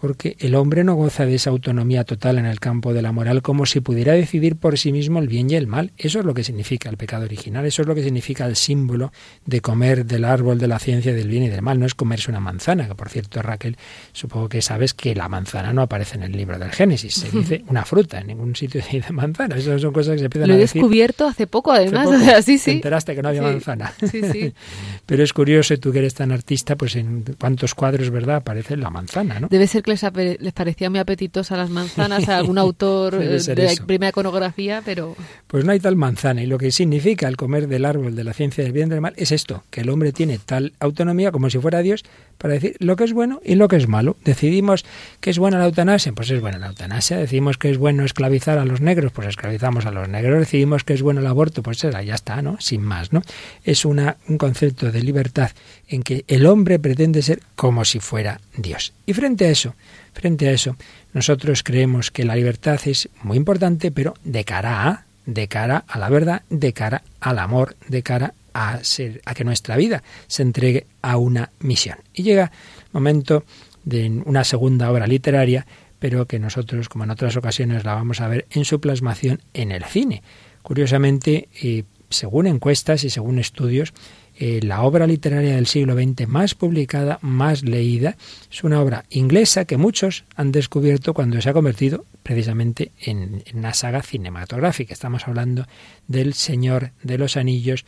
porque 0.00 0.36
el 0.40 0.54
hombre 0.54 0.84
no 0.84 0.94
goza 0.94 1.26
de 1.26 1.34
esa 1.34 1.50
autonomía 1.50 2.04
total 2.04 2.38
en 2.38 2.46
el 2.46 2.60
campo 2.60 2.92
de 2.92 3.02
la 3.02 3.12
moral 3.12 3.42
como 3.42 3.66
si 3.66 3.80
pudiera 3.80 4.12
decidir 4.12 4.56
por 4.56 4.78
sí 4.78 4.92
mismo 4.92 5.18
el 5.18 5.28
bien 5.28 5.50
y 5.50 5.54
el 5.54 5.66
mal. 5.66 5.92
Eso 5.98 6.18
es 6.20 6.24
lo 6.24 6.34
que 6.34 6.44
significa 6.44 6.88
el 6.88 6.96
pecado 6.96 7.24
original, 7.24 7.64
eso 7.66 7.82
es 7.82 7.88
lo 7.88 7.94
que 7.94 8.02
significa 8.02 8.46
el 8.46 8.56
símbolo 8.56 9.12
de 9.46 9.60
comer 9.60 10.06
del 10.06 10.24
árbol 10.24 10.58
de 10.58 10.68
la 10.68 10.78
ciencia 10.78 11.12
del 11.14 11.28
bien 11.28 11.44
y 11.44 11.48
del 11.48 11.62
mal. 11.62 11.78
No 11.78 11.86
es 11.86 11.94
comerse 11.94 12.30
una 12.30 12.40
manzana, 12.40 12.86
que 12.88 12.94
por 12.94 13.08
cierto, 13.08 13.42
Raquel, 13.42 13.76
supongo 14.12 14.48
que 14.48 14.62
sabes 14.62 14.94
que 14.94 15.14
la 15.14 15.28
manzana 15.28 15.72
no 15.72 15.82
aparece 15.82 16.16
en 16.16 16.22
el 16.24 16.32
libro 16.32 16.58
del 16.58 16.70
Génesis, 16.70 17.14
se 17.14 17.30
dice 17.30 17.64
una 17.68 17.84
fruta, 17.84 18.20
en 18.20 18.28
ningún 18.28 18.54
sitio 18.56 18.82
se 18.82 18.96
dice 18.98 19.12
manzana. 19.12 19.56
Esas 19.56 19.80
son 19.80 19.92
cosas 19.92 20.12
que 20.14 20.18
se 20.20 20.24
empiezan 20.26 20.48
lo 20.48 20.54
a 20.54 20.56
he 20.56 20.60
decir. 20.60 20.80
descubierto 20.80 21.26
hace 21.26 21.46
poco, 21.46 21.72
además. 21.72 22.08
sí, 22.44 22.58
sí. 22.58 22.64
Te 22.70 22.76
enteraste 22.76 23.14
que 23.14 23.22
no 23.22 23.28
había 23.28 23.42
Sí. 23.42 23.46
manzana. 23.46 23.92
Sí, 24.10 24.20
sí. 24.32 24.52
Pero 25.06 25.22
es 25.22 25.32
curioso, 25.32 25.76
tú 25.78 25.92
que 25.92 25.98
eres 26.00 26.14
tan 26.14 26.32
artista, 26.32 26.76
pues 26.76 26.96
en 26.96 27.24
cuántos 27.40 27.74
cuadros, 27.74 28.10
¿verdad?, 28.10 28.36
aparece 28.36 28.76
la 28.76 28.90
manzana, 28.90 29.40
¿no? 29.40 29.48
Debe 29.48 29.66
ser 29.66 29.82
que 29.82 29.87
les, 29.88 30.52
parecía 30.52 30.90
muy 30.90 30.98
apetitosa 30.98 31.56
las 31.56 31.70
manzanas 31.70 32.28
a 32.28 32.36
algún 32.36 32.58
autor 32.58 33.14
eh, 33.22 33.40
de 33.40 33.64
la 33.64 33.86
primera 33.86 34.10
iconografía, 34.10 34.82
pero 34.84 35.16
Pues 35.46 35.64
no 35.64 35.72
hay 35.72 35.80
tal 35.80 35.96
manzana. 35.96 36.42
Y 36.42 36.46
lo 36.46 36.58
que 36.58 36.70
significa 36.70 37.28
el 37.28 37.36
comer 37.36 37.68
del 37.68 37.84
árbol 37.84 38.14
de 38.14 38.24
la 38.24 38.32
ciencia 38.32 38.62
del 38.64 38.72
bien 38.72 38.88
y 38.88 38.90
del 38.90 39.00
mal 39.00 39.14
es 39.16 39.32
esto, 39.32 39.64
que 39.70 39.80
el 39.80 39.90
hombre 39.90 40.12
tiene 40.12 40.38
tal 40.38 40.72
autonomía 40.80 41.32
como 41.32 41.50
si 41.50 41.58
fuera 41.58 41.80
Dios 41.80 42.04
para 42.38 42.54
decir 42.54 42.76
lo 42.78 42.96
que 42.96 43.04
es 43.04 43.12
bueno 43.12 43.40
y 43.44 43.56
lo 43.56 43.68
que 43.68 43.76
es 43.76 43.88
malo. 43.88 44.16
Decidimos 44.24 44.84
que 45.20 45.30
es 45.30 45.38
buena 45.38 45.58
la 45.58 45.66
eutanasia, 45.66 46.12
pues 46.12 46.30
es 46.30 46.40
buena 46.40 46.58
la 46.58 46.68
eutanasia. 46.68 47.16
Decidimos 47.16 47.58
que 47.58 47.70
es 47.70 47.78
bueno 47.78 48.04
esclavizar 48.04 48.58
a 48.58 48.64
los 48.64 48.80
negros, 48.80 49.12
pues 49.12 49.28
esclavizamos 49.28 49.86
a 49.86 49.90
los 49.90 50.08
negros. 50.08 50.38
Decidimos 50.38 50.84
que 50.84 50.94
es 50.94 51.02
bueno 51.02 51.20
el 51.20 51.26
aborto, 51.26 51.62
pues 51.62 51.78
ya 51.78 52.14
está, 52.14 52.42
¿no? 52.42 52.56
Sin 52.60 52.82
más, 52.82 53.12
¿no? 53.12 53.22
Es 53.64 53.84
una, 53.84 54.16
un 54.28 54.38
concepto 54.38 54.92
de 54.92 55.02
libertad 55.02 55.50
en 55.88 56.02
que 56.02 56.24
el 56.28 56.46
hombre 56.46 56.78
pretende 56.78 57.22
ser 57.22 57.40
como 57.56 57.84
si 57.84 57.98
fuera 58.00 58.40
Dios. 58.58 58.92
Y 59.06 59.14
frente 59.14 59.46
a 59.46 59.50
eso, 59.50 59.74
frente 60.12 60.48
a 60.48 60.52
eso, 60.52 60.76
nosotros 61.14 61.62
creemos 61.62 62.10
que 62.10 62.24
la 62.24 62.36
libertad 62.36 62.78
es 62.84 63.08
muy 63.22 63.36
importante, 63.36 63.90
pero 63.90 64.14
de 64.24 64.44
cara 64.44 64.88
a, 64.88 65.04
de 65.24 65.48
cara 65.48 65.84
a 65.86 65.98
la 65.98 66.08
verdad, 66.08 66.42
de 66.50 66.72
cara 66.72 67.02
al 67.20 67.38
amor, 67.38 67.76
de 67.88 68.02
cara 68.02 68.34
a 68.52 68.82
ser, 68.82 69.22
a 69.24 69.34
que 69.34 69.44
nuestra 69.44 69.76
vida 69.76 70.02
se 70.26 70.42
entregue 70.42 70.86
a 71.02 71.16
una 71.16 71.50
misión. 71.60 71.98
Y 72.12 72.22
llega 72.22 72.44
el 72.44 72.92
momento 72.92 73.44
de 73.84 74.22
una 74.24 74.44
segunda 74.44 74.90
obra 74.90 75.06
literaria, 75.06 75.66
pero 75.98 76.26
que 76.26 76.38
nosotros, 76.38 76.88
como 76.88 77.04
en 77.04 77.10
otras 77.10 77.36
ocasiones, 77.36 77.84
la 77.84 77.94
vamos 77.94 78.20
a 78.20 78.28
ver 78.28 78.46
en 78.50 78.64
su 78.64 78.80
plasmación 78.80 79.40
en 79.54 79.72
el 79.72 79.84
cine. 79.84 80.22
Curiosamente, 80.62 81.48
eh, 81.62 81.84
según 82.10 82.46
encuestas 82.46 83.04
y 83.04 83.10
según 83.10 83.38
estudios, 83.38 83.92
eh, 84.40 84.60
la 84.62 84.82
obra 84.82 85.04
literaria 85.08 85.56
del 85.56 85.66
siglo 85.66 85.94
XX 85.94 86.28
más 86.28 86.54
publicada, 86.54 87.18
más 87.22 87.64
leída, 87.64 88.16
es 88.48 88.62
una 88.62 88.80
obra 88.80 89.04
inglesa 89.10 89.64
que 89.64 89.76
muchos 89.76 90.24
han 90.36 90.52
descubierto 90.52 91.12
cuando 91.12 91.40
se 91.40 91.50
ha 91.50 91.52
convertido 91.52 92.04
precisamente 92.22 92.92
en, 93.00 93.42
una 93.52 93.74
saga 93.74 94.00
cinematográfica. 94.00 94.94
Estamos 94.94 95.26
hablando 95.26 95.66
del 96.06 96.34
Señor 96.34 96.92
de 97.02 97.18
los 97.18 97.36
Anillos, 97.36 97.84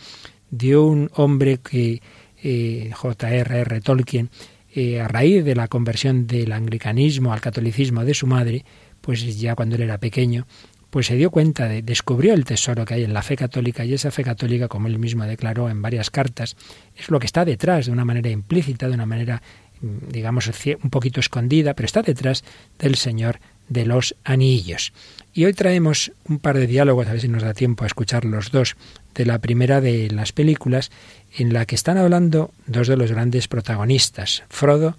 de 0.51 0.77
un 0.77 1.09
hombre 1.15 1.59
que 1.59 2.03
eh, 2.43 2.91
J.R.R. 2.95 3.81
Tolkien, 3.81 4.31
eh, 4.75 5.01
a 5.01 5.07
raíz 5.07 5.45
de 5.45 5.55
la 5.55 5.69
conversión 5.69 6.27
del 6.27 6.51
anglicanismo 6.51 7.33
al 7.33 7.41
catolicismo 7.41 8.05
de 8.05 8.15
su 8.15 8.27
madre, 8.27 8.65
pues 9.01 9.39
ya 9.39 9.55
cuando 9.55 9.77
él 9.77 9.83
era 9.83 9.99
pequeño, 9.99 10.49
pues 10.90 11.07
se 11.07 11.16
dio 11.16 11.31
cuenta 11.31 11.68
de, 11.68 11.83
descubrió 11.83 12.35
el 12.35 12.44
tesoro 12.44 12.85
que 12.85 12.94
hay 12.94 13.05
en 13.05 13.14
la 13.14 13.22
fe 13.22 13.37
católica 13.37 13.85
y 13.85 13.94
esa 13.94 14.11
fe 14.11 14.24
católica, 14.24 14.68
como 14.68 14.88
él 14.88 14.98
mismo 14.98 15.24
declaró 15.24 15.70
en 15.70 15.81
varias 15.81 16.11
cartas, 16.11 16.57
es 16.96 17.11
lo 17.11 17.18
que 17.18 17.26
está 17.26 17.44
detrás 17.44 17.87
de 17.87 17.92
una 17.92 18.05
manera 18.05 18.29
implícita, 18.29 18.88
de 18.88 18.94
una 18.94 19.07
manera, 19.07 19.40
mm, 19.81 20.11
digamos, 20.11 20.50
un 20.83 20.90
poquito 20.90 21.20
escondida, 21.20 21.74
pero 21.74 21.87
está 21.87 22.03
detrás 22.03 22.44
del 22.79 22.96
Señor 22.96 23.38
de 23.68 23.87
los 23.87 24.16
Anillos. 24.24 24.92
Y 25.33 25.44
hoy 25.44 25.53
traemos 25.55 26.12
un 26.29 26.40
par 26.40 26.59
de 26.59 26.66
diálogos, 26.66 27.07
a 27.07 27.12
ver 27.12 27.20
si 27.20 27.29
nos 27.29 27.44
da 27.44 27.55
tiempo 27.55 27.85
a 27.85 27.87
escuchar 27.87 28.24
los 28.24 28.50
dos, 28.50 28.76
de 29.14 29.24
la 29.24 29.38
primera 29.38 29.81
de 29.81 30.11
las 30.11 30.33
películas, 30.33 30.90
en 31.37 31.53
la 31.53 31.66
que 31.66 31.76
están 31.76 31.96
hablando 31.96 32.53
dos 32.66 32.88
de 32.88 32.96
los 32.96 33.12
grandes 33.12 33.48
protagonistas, 33.48 34.42
Frodo 34.48 34.96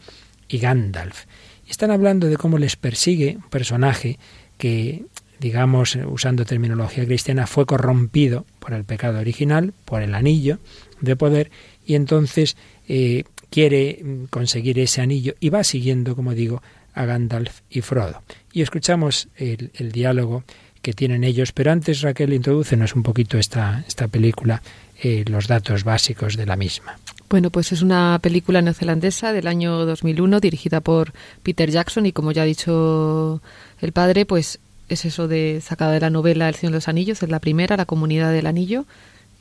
y 0.47 0.59
Gandalf. 0.59 1.25
Están 1.67 1.91
hablando 1.91 2.27
de 2.27 2.37
cómo 2.37 2.57
les 2.57 2.75
persigue 2.75 3.37
un 3.37 3.49
personaje 3.49 4.19
que, 4.57 5.05
digamos, 5.41 5.97
usando 6.05 6.45
terminología 6.45 7.03
cristiana, 7.03 7.47
fue 7.47 7.65
corrompido 7.65 8.45
por 8.59 8.73
el 8.73 8.83
pecado 8.83 9.19
original, 9.19 9.73
por 9.85 10.03
el 10.03 10.13
anillo 10.13 10.59
de 11.01 11.15
poder, 11.15 11.49
y 11.83 11.95
entonces 11.95 12.55
eh, 12.87 13.23
quiere 13.49 13.99
mm, 14.03 14.25
conseguir 14.25 14.77
ese 14.77 15.01
anillo 15.01 15.33
y 15.39 15.49
va 15.49 15.63
siguiendo, 15.63 16.15
como 16.15 16.35
digo, 16.35 16.61
a 16.93 17.05
Gandalf 17.05 17.61
y 17.71 17.81
Frodo. 17.81 18.21
Y 18.53 18.61
escuchamos 18.61 19.29
el, 19.35 19.71
el 19.73 19.91
diálogo 19.91 20.43
que 20.83 20.93
tienen 20.93 21.23
ellos, 21.23 21.51
pero 21.51 21.71
antes 21.71 22.01
Raquel 22.01 22.33
introdúcenos 22.33 22.95
un 22.95 23.01
poquito 23.01 23.39
esta, 23.39 23.83
esta 23.87 24.07
película, 24.07 24.61
eh, 25.01 25.25
los 25.27 25.47
datos 25.47 25.83
básicos 25.83 26.37
de 26.37 26.45
la 26.45 26.55
misma. 26.55 26.99
Bueno, 27.29 27.49
pues 27.49 27.71
es 27.71 27.81
una 27.81 28.19
película 28.21 28.61
neozelandesa 28.61 29.33
del 29.33 29.47
año 29.47 29.85
2001 29.87 30.39
dirigida 30.39 30.81
por 30.81 31.13
Peter 31.41 31.71
Jackson 31.71 32.05
y 32.05 32.11
como 32.11 32.31
ya 32.31 32.43
ha 32.43 32.45
dicho 32.45 33.41
el 33.79 33.91
padre, 33.91 34.25
pues 34.27 34.59
es 34.93 35.05
eso 35.05 35.27
de 35.27 35.61
sacada 35.61 35.91
de 35.91 35.99
la 35.99 36.09
novela 36.09 36.49
El 36.49 36.55
Señor 36.55 36.71
de 36.73 36.77
los 36.77 36.87
Anillos, 36.87 37.21
es 37.23 37.29
la 37.29 37.39
primera, 37.39 37.77
La 37.77 37.85
Comunidad 37.85 38.31
del 38.31 38.47
Anillo 38.47 38.85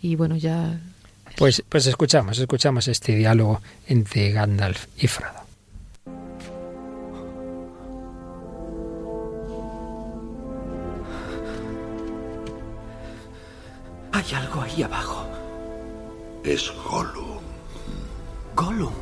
y 0.03 0.17
bueno, 0.17 0.37
ya 0.37 0.81
Pues, 1.37 1.63
pues 1.69 1.87
escuchamos, 1.87 2.39
escuchamos 2.39 2.89
este 2.89 3.15
diálogo 3.17 3.61
entre 3.87 4.33
Gandalf 4.33 4.87
y 4.99 5.07
Frodo. 5.07 5.41
Hay 14.13 14.25
algo 14.35 14.63
ahí 14.63 14.83
abajo. 14.83 15.27
Es 16.45 16.73
Gollum. 16.89 17.41
Gollum 18.57 18.93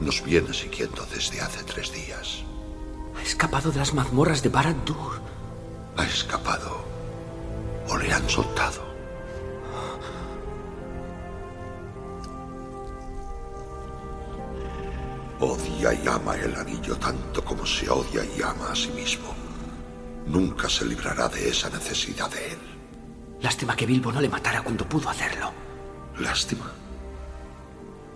Nos 0.00 0.22
viene 0.24 0.52
siguiendo 0.52 1.06
desde 1.12 1.40
hace 1.40 1.62
tres 1.64 1.92
días. 1.92 2.42
ha 3.18 3.22
escapado 3.22 3.70
de 3.70 3.78
las 3.78 3.94
mazmorras 3.94 4.42
de 4.42 4.50
Barad-dûr. 4.50 5.20
Ha 6.00 6.06
escapado. 6.06 6.82
O 7.90 7.98
le 7.98 8.10
han 8.10 8.26
soltado. 8.26 8.80
Odia 15.40 15.92
y 15.92 16.08
ama 16.08 16.36
el 16.36 16.56
anillo 16.56 16.96
tanto 16.96 17.44
como 17.44 17.66
se 17.66 17.90
odia 17.90 18.24
y 18.24 18.40
ama 18.40 18.72
a 18.72 18.74
sí 18.74 18.88
mismo. 18.92 19.34
Nunca 20.24 20.70
se 20.70 20.86
librará 20.86 21.28
de 21.28 21.50
esa 21.50 21.68
necesidad 21.68 22.30
de 22.30 22.52
él. 22.52 22.58
Lástima 23.42 23.76
que 23.76 23.84
Bilbo 23.84 24.10
no 24.10 24.22
le 24.22 24.30
matara 24.30 24.62
cuando 24.62 24.88
pudo 24.88 25.10
hacerlo. 25.10 25.52
Lástima. 26.18 26.72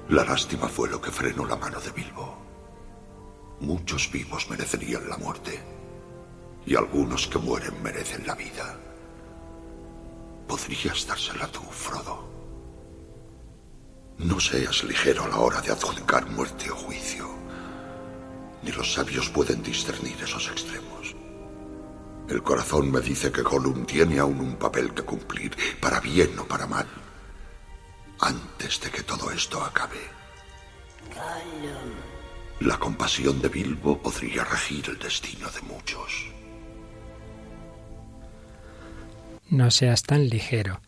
La 0.08 0.24
lástima 0.24 0.68
fue 0.68 0.88
lo 0.88 1.02
que 1.02 1.10
frenó 1.10 1.44
la 1.44 1.56
mano 1.56 1.78
de 1.80 1.90
Bilbo. 1.90 2.34
Muchos 3.60 4.10
vivos 4.10 4.48
merecerían 4.48 5.06
la 5.06 5.18
muerte. 5.18 5.73
Y 6.66 6.76
algunos 6.76 7.26
que 7.26 7.38
mueren 7.38 7.82
merecen 7.82 8.26
la 8.26 8.34
vida. 8.34 8.78
Podrías 10.48 11.06
dársela 11.06 11.46
tú, 11.48 11.62
Frodo. 11.62 12.28
No 14.18 14.38
seas 14.40 14.84
ligero 14.84 15.24
a 15.24 15.28
la 15.28 15.38
hora 15.38 15.60
de 15.60 15.72
adjudicar 15.72 16.26
muerte 16.30 16.70
o 16.70 16.76
juicio. 16.76 17.28
ni 18.62 18.72
los 18.72 18.94
sabios 18.94 19.28
pueden 19.28 19.62
discernir 19.62 20.16
esos 20.22 20.48
extremos. 20.48 21.14
El 22.28 22.42
corazón 22.42 22.90
me 22.90 23.00
dice 23.00 23.30
que 23.30 23.42
Gollum 23.42 23.84
tiene 23.84 24.18
aún 24.18 24.40
un 24.40 24.56
papel 24.56 24.94
que 24.94 25.02
cumplir, 25.02 25.54
para 25.80 26.00
bien 26.00 26.38
o 26.38 26.46
para 26.46 26.66
mal, 26.66 26.86
antes 28.20 28.80
de 28.80 28.90
que 28.90 29.02
todo 29.02 29.30
esto 29.30 29.62
acabe. 29.62 30.00
La 32.60 32.78
compasión 32.78 33.42
de 33.42 33.48
Bilbo 33.48 34.00
podría 34.00 34.44
regir 34.44 34.88
el 34.88 34.98
destino 34.98 35.50
de 35.50 35.60
muchos. 35.60 36.32
No 39.48 39.70
seas 39.70 40.02
tan 40.02 40.28
ligero. 40.28 40.80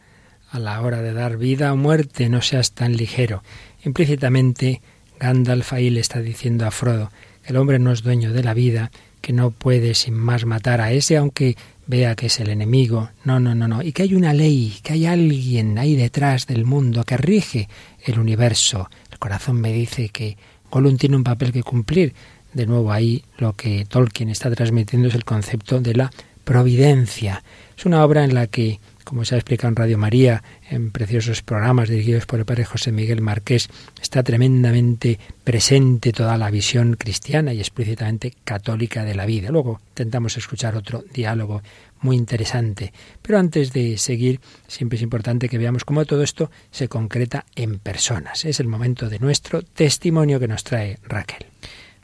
A 0.51 0.59
la 0.59 0.81
hora 0.81 1.03
de 1.03 1.13
dar 1.13 1.37
vida 1.37 1.73
o 1.73 1.77
muerte, 1.77 2.29
no 2.29 2.41
seas 2.41 2.73
tan 2.73 2.97
ligero. 2.97 3.43
Implícitamente, 3.85 4.81
Gandalf 5.19 5.73
ahí 5.73 5.91
le 5.91 6.01
está 6.01 6.21
diciendo 6.21 6.67
a 6.67 6.71
Frodo 6.71 7.11
que 7.43 7.53
el 7.53 7.57
hombre 7.57 7.79
no 7.79 7.93
es 7.93 8.03
dueño 8.03 8.33
de 8.33 8.43
la 8.43 8.55
vida, 8.55 8.91
que 9.21 9.33
no 9.33 9.51
puede 9.51 9.95
sin 9.95 10.15
más 10.15 10.45
matar 10.45 10.81
a 10.81 10.93
ese 10.93 11.17
aunque 11.17 11.57
vea 11.87 12.15
que 12.15 12.27
es 12.27 12.41
el 12.41 12.49
enemigo. 12.49 13.11
No, 13.25 13.41
no, 13.41 13.55
no, 13.55 13.69
no. 13.69 13.83
Y 13.83 13.93
que 13.93 14.03
hay 14.03 14.15
una 14.15 14.33
ley, 14.33 14.79
que 14.83 14.95
hay 14.95 15.07
alguien 15.07 15.79
ahí 15.79 15.97
detrás 15.97 16.47
del 16.47 16.65
mundo 16.65 17.05
que 17.05 17.17
rige 17.17 17.69
el 18.05 18.19
universo. 18.19 18.89
El 19.11 19.19
corazón 19.19 19.61
me 19.61 19.73
dice 19.73 20.09
que 20.09 20.37
Gollum 20.71 20.97
tiene 20.97 21.17
un 21.17 21.25
papel 21.25 21.53
que 21.53 21.63
cumplir. 21.63 22.15
De 22.53 22.67
nuevo 22.67 22.93
ahí 22.93 23.25
lo 23.39 23.53
que 23.53 23.85
Tolkien 23.85 24.31
está 24.31 24.51
transmitiendo 24.51 25.09
es 25.09 25.15
el 25.15 25.25
concepto 25.25 25.81
de 25.81 25.95
la 25.95 26.11
providencia. 26.47 27.43
Es 27.77 27.85
una 27.87 28.05
obra 28.05 28.23
en 28.25 28.33
la 28.33 28.47
que, 28.47 28.79
como 29.03 29.25
se 29.25 29.35
ha 29.35 29.39
explicado 29.39 29.69
en 29.69 29.77
Radio 29.77 29.99
María, 29.99 30.45
en 30.71 30.93
preciosos 30.93 31.43
programas 31.43 31.89
dirigidos 31.89 32.25
por 32.25 32.39
el 32.39 32.45
padre 32.45 32.65
José 32.65 32.93
Miguel 32.93 33.21
Marqués, 33.21 33.69
está 34.01 34.23
tremendamente 34.23 35.19
presente 35.43 36.13
toda 36.13 36.39
la 36.39 36.49
visión 36.51 36.95
cristiana 36.95 37.53
y 37.53 37.59
explícitamente 37.59 38.33
católica 38.45 39.05
de 39.05 39.17
la 39.17 39.27
vida. 39.27 39.51
Luego 39.51 39.81
intentamos 39.89 40.37
escuchar 40.37 40.77
otro 40.77 41.05
diálogo 41.13 41.63
muy 42.01 42.17
interesante. 42.17 42.93
Pero 43.23 43.41
antes 43.41 43.73
de 43.73 43.99
seguir, 43.99 44.41
siempre 44.69 44.97
es 44.97 45.03
importante 45.03 45.49
que 45.49 45.59
veamos 45.59 45.85
cómo 45.85 46.05
todo 46.05 46.23
esto 46.23 46.53
se 46.71 46.87
concreta 46.87 47.45
en 47.57 47.81
personas. 47.81 48.45
Es 48.45 48.61
el 48.61 48.69
momento 48.69 49.09
de 49.09 49.19
nuestro 49.19 49.63
testimonio 49.63 50.39
que 50.39 50.49
nos 50.49 50.63
trae 50.63 50.99
Raquel. 51.03 51.56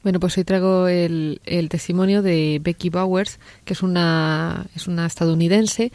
Bueno, 0.03 0.19
pues 0.19 0.37
hoy 0.37 0.45
traigo 0.45 0.89
el, 0.89 1.41
testimonio 1.71 2.23
de 2.23 2.61
Becky 2.63 2.91
Bowers, 2.91 3.39
que 3.65 3.73
es 3.73 3.83
una, 3.83 4.67
es 4.75 4.89
una 4.89 5.07
estadounidense 5.07 5.93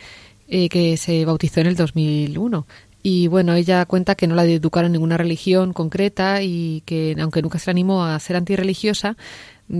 eh, 0.47 0.69
que 0.69 0.95
se 0.95 1.25
bautizó 1.25 1.59
en 1.59 1.67
el 1.67 1.75
2001. 1.75 2.65
Y 3.03 3.27
bueno, 3.27 3.53
ella 3.53 3.85
cuenta 3.85 4.15
que 4.15 4.27
no 4.27 4.35
la 4.35 4.45
educaron 4.45 4.87
en 4.87 4.93
ninguna 4.93 5.17
religión 5.17 5.73
concreta 5.73 6.41
y 6.41 6.83
que, 6.85 7.15
aunque 7.19 7.41
nunca 7.41 7.59
se 7.59 7.69
animó 7.69 8.05
a 8.05 8.19
ser 8.19 8.37
antirreligiosa, 8.37 9.17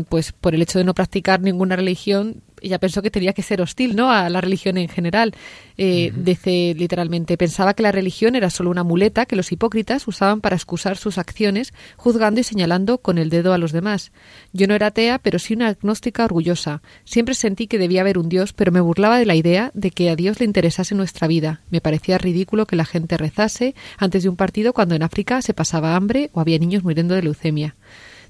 pues 0.10 0.34
por 0.34 0.54
el 0.54 0.62
hecho 0.62 0.78
de 0.78 0.86
no 0.86 0.94
practicar 0.94 1.42
ninguna 1.42 1.78
religión, 1.78 2.42
ella 2.62 2.80
pensó 2.80 3.02
que 3.02 3.12
tenía 3.12 3.34
que 3.34 3.44
ser 3.44 3.62
hostil 3.62 3.96
¿no? 3.96 4.12
a 4.12 4.30
la 4.30 4.42
religión 4.42 4.78
en 4.78 4.90
general. 4.90 5.34
Eh, 5.78 6.12
Dice 6.16 6.74
literalmente, 6.76 7.38
pensaba 7.38 7.74
que 7.74 7.84
la 7.84 7.92
religión 7.92 8.36
era 8.36 8.50
solo 8.50 8.70
una 8.72 8.84
muleta 8.84 9.26
que 9.26 9.36
los 9.36 9.52
hipócritas 9.52 10.08
usaban 10.08 10.42
para 10.42 10.56
excusar 10.56 10.98
sus 10.98 11.18
acciones, 11.18 11.74
juzgando 11.96 12.40
y 12.40 12.44
señalando 12.44 12.98
con 12.98 13.18
el 13.18 13.30
dedo 13.30 13.54
a 13.54 13.58
los 13.58 13.72
demás. 13.72 14.12
Yo 14.54 14.68
no 14.68 14.76
era 14.76 14.88
atea, 14.88 15.20
pero 15.20 15.40
sí 15.40 15.54
una 15.54 15.70
agnóstica 15.70 16.26
orgullosa. 16.26 16.82
Siempre 17.06 17.36
sentí 17.36 17.68
que 17.68 17.78
debía 17.78 18.02
haber 18.02 18.18
un 18.18 18.30
Dios, 18.30 18.54
pero 18.54 18.72
me 18.72 18.82
burlaba 18.82 19.20
de 19.20 19.26
la 19.26 19.36
idea 19.36 19.72
de 19.74 19.92
que 19.92 20.10
a 20.10 20.16
Dios 20.16 20.40
le 20.40 20.46
interesase 20.46 20.96
nuestra 20.96 21.28
vida. 21.28 21.62
Me 21.70 21.82
parecía 21.82 22.18
ridículo 22.18 22.66
que 22.66 22.76
la 22.76 22.86
gente 22.86 23.18
rezase 23.18 23.76
antes 23.98 24.24
de 24.24 24.30
un 24.30 24.36
partido 24.36 24.74
cuando 24.74 24.96
en 24.96 25.04
África 25.04 25.42
se 25.42 25.54
pasaba 25.54 25.96
hambre 25.96 26.30
o 26.34 26.40
había 26.40 26.60
niños 26.60 26.84
muriendo 26.84 27.16
de 27.16 27.24
leucemia. 27.24 27.76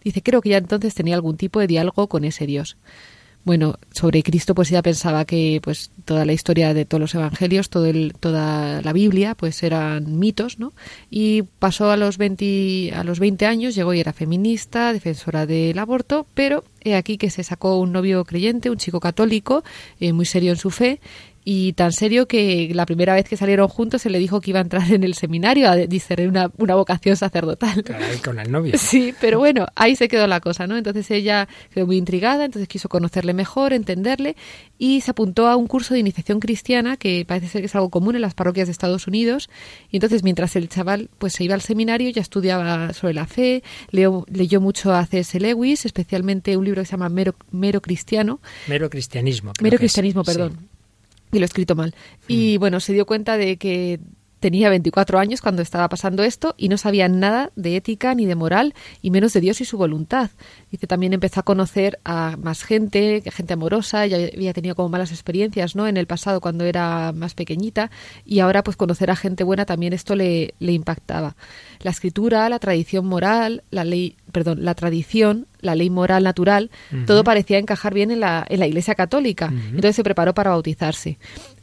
Dice, 0.04 0.22
creo 0.22 0.42
que 0.42 0.50
ya 0.50 0.58
entonces 0.58 0.94
tenía 0.94 1.16
algún 1.16 1.38
tipo 1.38 1.60
de 1.60 1.68
diálogo 1.68 2.08
con 2.08 2.24
ese 2.24 2.46
Dios 2.46 2.78
bueno, 3.48 3.80
sobre 3.92 4.24
Cristo 4.24 4.54
pues 4.54 4.70
ella 4.72 4.82
pensaba 4.82 5.24
que 5.24 5.62
pues 5.64 5.90
toda 6.04 6.26
la 6.26 6.34
historia 6.34 6.74
de 6.74 6.84
todos 6.84 7.00
los 7.00 7.16
evangelios, 7.16 7.70
todo 7.70 7.86
el, 7.86 8.14
toda 8.20 8.82
la 8.82 8.92
Biblia 8.92 9.36
pues 9.36 9.64
eran 9.64 10.20
mitos, 10.20 10.60
¿no? 10.60 10.74
Y 11.10 11.44
pasó 11.44 11.90
a 11.90 11.96
los 11.96 12.18
20 12.18 12.92
a 12.94 13.06
los 13.06 13.22
20 13.22 13.46
años, 13.46 13.74
llegó 13.74 13.94
y 13.94 14.02
era 14.02 14.12
feminista, 14.12 14.92
defensora 14.92 15.46
del 15.46 15.80
aborto, 15.80 16.28
pero 16.34 16.66
he 16.82 16.96
aquí 16.96 17.18
que 17.18 17.30
se 17.30 17.42
sacó 17.42 17.80
un 17.80 17.94
novio 17.94 18.26
creyente, 18.26 18.70
un 18.70 18.78
chico 18.78 19.00
católico, 19.00 19.64
eh, 20.02 20.12
muy 20.12 20.26
serio 20.26 20.52
en 20.52 20.58
su 20.58 20.70
fe 20.70 21.00
y 21.50 21.72
tan 21.72 21.94
serio 21.94 22.28
que 22.28 22.70
la 22.74 22.86
primera 22.86 23.14
vez 23.14 23.24
que 23.30 23.38
salieron 23.38 23.70
juntos 23.70 24.02
se 24.02 24.10
le 24.10 24.20
dijo 24.20 24.42
que 24.42 24.50
iba 24.50 24.60
a 24.60 24.64
entrar 24.64 24.92
en 24.92 25.06
el 25.06 25.14
seminario 25.14 25.70
a 25.70 25.78
discernir 25.78 26.28
una, 26.28 26.52
una 26.58 26.76
vocación 26.76 27.16
sacerdotal. 27.16 27.86
con 28.22 28.38
el 28.38 28.52
novio. 28.52 28.78
Sí, 28.78 29.14
pero 29.22 29.40
bueno, 29.40 29.66
ahí 29.74 29.96
se 29.96 30.10
quedó 30.10 30.28
la 30.28 30.42
cosa, 30.42 30.68
¿no? 30.68 30.76
Entonces 30.76 31.10
ella 31.10 31.48
quedó 31.74 31.86
muy 31.86 31.96
intrigada, 31.96 32.44
entonces 32.44 32.68
quiso 32.68 32.90
conocerle 32.90 33.34
mejor, 33.34 33.72
entenderle 33.72 34.36
y 34.78 35.00
se 35.00 35.12
apuntó 35.12 35.48
a 35.48 35.56
un 35.56 35.68
curso 35.68 35.94
de 35.94 36.02
iniciación 36.02 36.42
cristiana 36.42 36.98
que 36.98 37.24
parece 37.26 37.48
ser 37.48 37.62
que 37.62 37.68
es 37.68 37.76
algo 37.76 37.92
común 37.92 38.16
en 38.16 38.24
las 38.24 38.34
parroquias 38.34 38.68
de 38.68 38.74
Estados 38.74 39.08
Unidos. 39.08 39.50
Y 39.90 39.96
entonces 39.96 40.24
mientras 40.24 40.58
el 40.58 40.68
chaval 40.68 41.10
pues 41.18 41.32
se 41.32 41.46
iba 41.46 41.54
al 41.54 41.62
seminario 41.62 42.10
ya 42.10 42.22
estudiaba 42.22 42.92
sobre 42.92 43.14
la 43.14 43.26
fe, 43.26 43.64
leo, 43.92 44.26
leyó 44.30 44.60
mucho 44.60 44.94
a 44.94 45.06
C.S. 45.06 45.40
Lewis, 45.40 45.86
especialmente 45.86 46.58
un 46.58 46.66
libro 46.66 46.82
que 46.82 46.88
se 46.88 46.92
llama 46.92 47.08
Mero, 47.08 47.36
Mero 47.52 47.82
Cristiano. 47.82 48.42
Mero 48.68 48.90
Cristianismo. 48.90 49.54
Mero 49.62 49.78
Cristianismo, 49.78 50.26
perdón 50.26 50.68
y 51.32 51.40
lo 51.40 51.44
he 51.44 51.46
escrito 51.46 51.76
mal. 51.76 51.96
Y 52.28 52.58
bueno, 52.58 52.80
se 52.80 52.94
dio 52.94 53.06
cuenta 53.06 53.38
de 53.38 53.58
que 53.58 54.00
tenía 54.40 54.70
24 54.70 55.20
años 55.20 55.42
cuando 55.42 55.62
estaba 55.62 55.90
pasando 55.90 56.24
esto 56.24 56.54
y 56.58 56.70
no 56.70 56.78
sabía 56.78 57.08
nada 57.08 57.52
de 57.56 57.76
ética 57.76 58.14
ni 58.14 58.26
de 58.26 58.36
moral 58.36 58.74
y 59.02 59.12
menos 59.12 59.34
de 59.34 59.42
Dios 59.42 59.62
y 59.62 59.66
su 59.66 59.78
voluntad. 59.78 60.30
Dice 60.72 60.88
también 60.88 61.14
empezó 61.14 61.40
a 61.40 61.44
conocer 61.44 62.00
a 62.04 62.38
más 62.38 62.64
gente, 62.64 63.24
gente 63.32 63.54
amorosa, 63.54 64.06
ya 64.06 64.18
había 64.18 64.54
tenido 64.54 64.76
como 64.76 64.90
malas 64.90 65.12
experiencias, 65.12 65.76
¿no? 65.76 65.88
En 65.88 65.98
el 65.98 66.08
pasado 66.08 66.42
cuando 66.42 66.66
era 66.66 67.12
más 67.14 67.34
pequeñita 67.34 67.90
y 68.26 68.40
ahora 68.40 68.64
pues 68.64 68.78
conocer 68.78 69.10
a 69.12 69.16
gente 69.16 69.44
buena 69.44 69.66
también 69.66 69.94
esto 69.94 70.16
le, 70.16 70.54
le 70.60 70.72
impactaba. 70.72 71.36
La 71.80 71.92
escritura, 71.92 72.50
la 72.50 72.60
tradición 72.60 73.06
moral, 73.06 73.64
la 73.72 73.84
ley, 73.84 74.18
perdón, 74.32 74.64
la 74.64 74.76
tradición, 74.76 75.48
la 75.62 75.76
ley 75.76 75.90
moral 75.90 76.24
natural, 76.24 76.70
todo 77.06 77.24
parecía 77.24 77.58
encajar 77.58 77.94
bien 77.94 78.12
en 78.12 78.20
la, 78.20 78.46
en 78.48 78.60
la 78.60 78.68
Iglesia 78.68 78.96
Católica. 78.96 79.48
Entonces 79.48 79.96
se 79.96 80.04
preparó 80.04 80.34
para 80.34 80.52
bautizarse. 80.52 81.18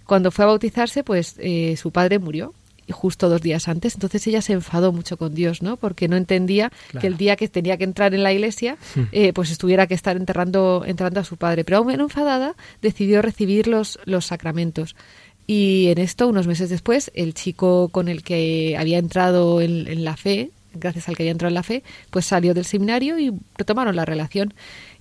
Cuando 0.04 0.30
fue 0.30 0.44
a 0.44 0.48
bautizarse, 0.48 1.02
pues 1.02 1.36
eh, 1.38 1.76
su 1.76 1.90
padre 1.90 2.18
murió 2.18 2.52
justo 2.90 3.28
dos 3.28 3.40
días 3.40 3.68
antes. 3.68 3.94
Entonces 3.94 4.26
ella 4.26 4.42
se 4.42 4.52
enfadó 4.52 4.92
mucho 4.92 5.16
con 5.16 5.34
Dios, 5.34 5.62
¿no? 5.62 5.76
Porque 5.76 6.08
no 6.08 6.16
entendía 6.16 6.70
que 7.00 7.06
el 7.06 7.16
día 7.16 7.36
que 7.36 7.48
tenía 7.48 7.76
que 7.76 7.84
entrar 7.84 8.14
en 8.14 8.22
la 8.22 8.32
iglesia, 8.32 8.76
hmm. 8.94 9.02
eh, 9.12 9.32
pues 9.32 9.50
estuviera 9.50 9.86
que 9.86 9.94
estar 9.94 10.16
enterrando, 10.16 10.84
entrando 10.86 11.20
a 11.20 11.24
su 11.24 11.36
padre. 11.36 11.64
Pero 11.64 11.78
aún 11.78 11.90
enfadada, 11.90 12.54
decidió 12.82 13.22
recibir 13.22 13.66
los, 13.66 13.98
los 14.04 14.26
sacramentos. 14.26 14.96
Y 15.46 15.88
en 15.88 15.98
esto, 15.98 16.26
unos 16.26 16.46
meses 16.46 16.70
después, 16.70 17.10
el 17.14 17.34
chico 17.34 17.88
con 17.88 18.08
el 18.08 18.22
que 18.22 18.76
había 18.78 18.98
entrado 18.98 19.60
en, 19.60 19.86
en 19.86 20.04
la 20.04 20.16
fe, 20.16 20.50
gracias 20.72 21.08
al 21.08 21.16
que 21.16 21.22
había 21.22 21.32
entrado 21.32 21.50
en 21.50 21.54
la 21.54 21.62
fe, 21.62 21.82
pues 22.10 22.24
salió 22.24 22.54
del 22.54 22.64
seminario 22.64 23.18
y 23.18 23.32
retomaron 23.56 23.96
la 23.96 24.04
relación 24.04 24.54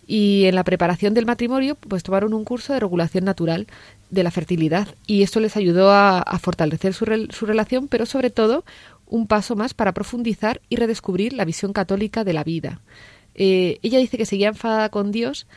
y 0.06 0.46
en 0.46 0.56
la 0.56 0.64
preparación 0.64 1.14
del 1.14 1.26
matrimonio 1.26 1.76
pues 1.76 2.04
tomaron 2.04 2.34
un 2.34 2.44
curso 2.44 2.74
de 2.74 2.80
regulación 2.80 3.26
natural 3.26 3.68
de 4.14 4.24
la 4.24 4.32
fertilidad 4.32 4.88
y 5.08 5.24
esto 5.24 5.40
les 5.40 5.58
ayudó 5.58 5.92
a, 5.92 6.24
fortalecer 6.42 6.94
su, 6.94 7.06
su, 7.30 7.46
relación, 7.46 7.88
pero 7.88 8.06
sobre 8.06 8.30
todo 8.30 8.64
un 9.06 9.28
paso 9.28 9.56
más 9.56 9.74
para 9.74 9.94
profundizar 9.94 10.62
y 10.70 10.76
redescubrir 10.76 11.34
la 11.34 11.46
visión 11.46 11.74
católica 11.74 12.24
de 12.24 12.34
la 12.34 12.44
vida. 12.44 12.82
Eh, 13.36 13.80
ella 13.82 14.00
dice 14.00 14.18
que 14.18 14.26
seguía 14.26 14.50
enfadada 14.50 14.90
con 14.90 15.12
Dios, 15.12 15.48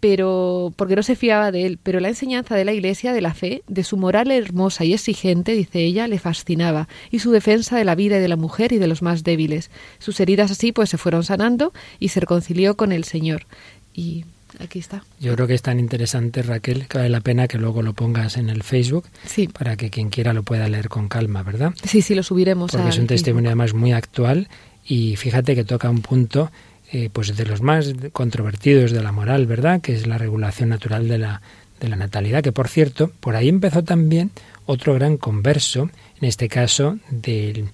pero 0.00 0.72
porque 0.76 0.96
no 0.96 1.02
se 1.02 1.16
fiaba 1.16 1.50
de 1.50 1.64
él, 1.64 1.78
pero 1.82 1.98
la 1.98 2.08
enseñanza 2.08 2.54
de 2.54 2.64
la 2.64 2.74
Iglesia, 2.74 3.12
de 3.12 3.22
la 3.22 3.32
fe, 3.32 3.62
de 3.68 3.84
su 3.84 3.96
moral 3.96 4.30
hermosa 4.30 4.84
y 4.84 4.92
exigente, 4.92 5.52
dice 5.52 5.80
ella, 5.80 6.08
le 6.08 6.18
fascinaba, 6.18 6.88
y 7.10 7.20
su 7.20 7.30
defensa 7.30 7.78
de 7.78 7.84
la 7.84 7.94
vida 7.94 8.18
y 8.18 8.20
de 8.20 8.28
la 8.28 8.36
mujer 8.36 8.72
y 8.72 8.78
de 8.78 8.86
los 8.86 9.00
más 9.00 9.24
débiles. 9.24 9.70
Sus 9.98 10.20
heridas 10.20 10.50
así 10.50 10.72
pues 10.72 10.90
se 10.90 10.98
fueron 10.98 11.24
sanando 11.24 11.72
y 11.98 12.08
se 12.08 12.20
reconcilió 12.20 12.76
con 12.76 12.92
el 12.92 13.04
Señor. 13.04 13.46
Y 13.94 14.26
aquí 14.60 14.78
está. 14.78 15.04
Yo 15.20 15.34
creo 15.34 15.46
que 15.46 15.54
es 15.54 15.62
tan 15.62 15.78
interesante, 15.78 16.42
Raquel, 16.42 16.86
que 16.86 16.98
vale 16.98 17.10
la 17.10 17.20
pena 17.20 17.48
que 17.48 17.58
luego 17.58 17.82
lo 17.82 17.92
pongas 17.92 18.36
en 18.36 18.50
el 18.50 18.62
Facebook 18.62 19.04
sí. 19.26 19.48
para 19.48 19.76
que 19.76 19.90
quien 19.90 20.10
quiera 20.10 20.32
lo 20.32 20.42
pueda 20.42 20.68
leer 20.68 20.88
con 20.88 21.08
calma, 21.08 21.42
¿verdad? 21.42 21.72
Sí, 21.84 22.02
sí, 22.02 22.14
lo 22.14 22.22
subiremos. 22.22 22.72
Porque 22.72 22.88
es 22.88 22.98
un 22.98 23.06
testimonio 23.06 23.50
además 23.50 23.74
muy 23.74 23.92
actual 23.92 24.48
y 24.86 25.16
fíjate 25.16 25.54
que 25.54 25.64
toca 25.64 25.90
un 25.90 26.02
punto 26.02 26.50
eh, 26.92 27.10
pues 27.12 27.36
de 27.36 27.46
los 27.46 27.62
más 27.62 27.92
controvertidos 28.12 28.92
de 28.92 29.02
la 29.02 29.10
moral, 29.10 29.46
¿verdad? 29.46 29.80
Que 29.80 29.94
es 29.94 30.06
la 30.06 30.18
regulación 30.18 30.68
natural 30.68 31.08
de 31.08 31.18
la, 31.18 31.42
de 31.80 31.88
la 31.88 31.96
natalidad, 31.96 32.42
que 32.42 32.52
por 32.52 32.68
cierto, 32.68 33.10
por 33.20 33.36
ahí 33.36 33.48
empezó 33.48 33.82
también 33.82 34.30
otro 34.66 34.94
gran 34.94 35.16
converso, 35.16 35.90
en 36.20 36.28
este 36.28 36.48
caso 36.48 36.98
de 37.10 37.64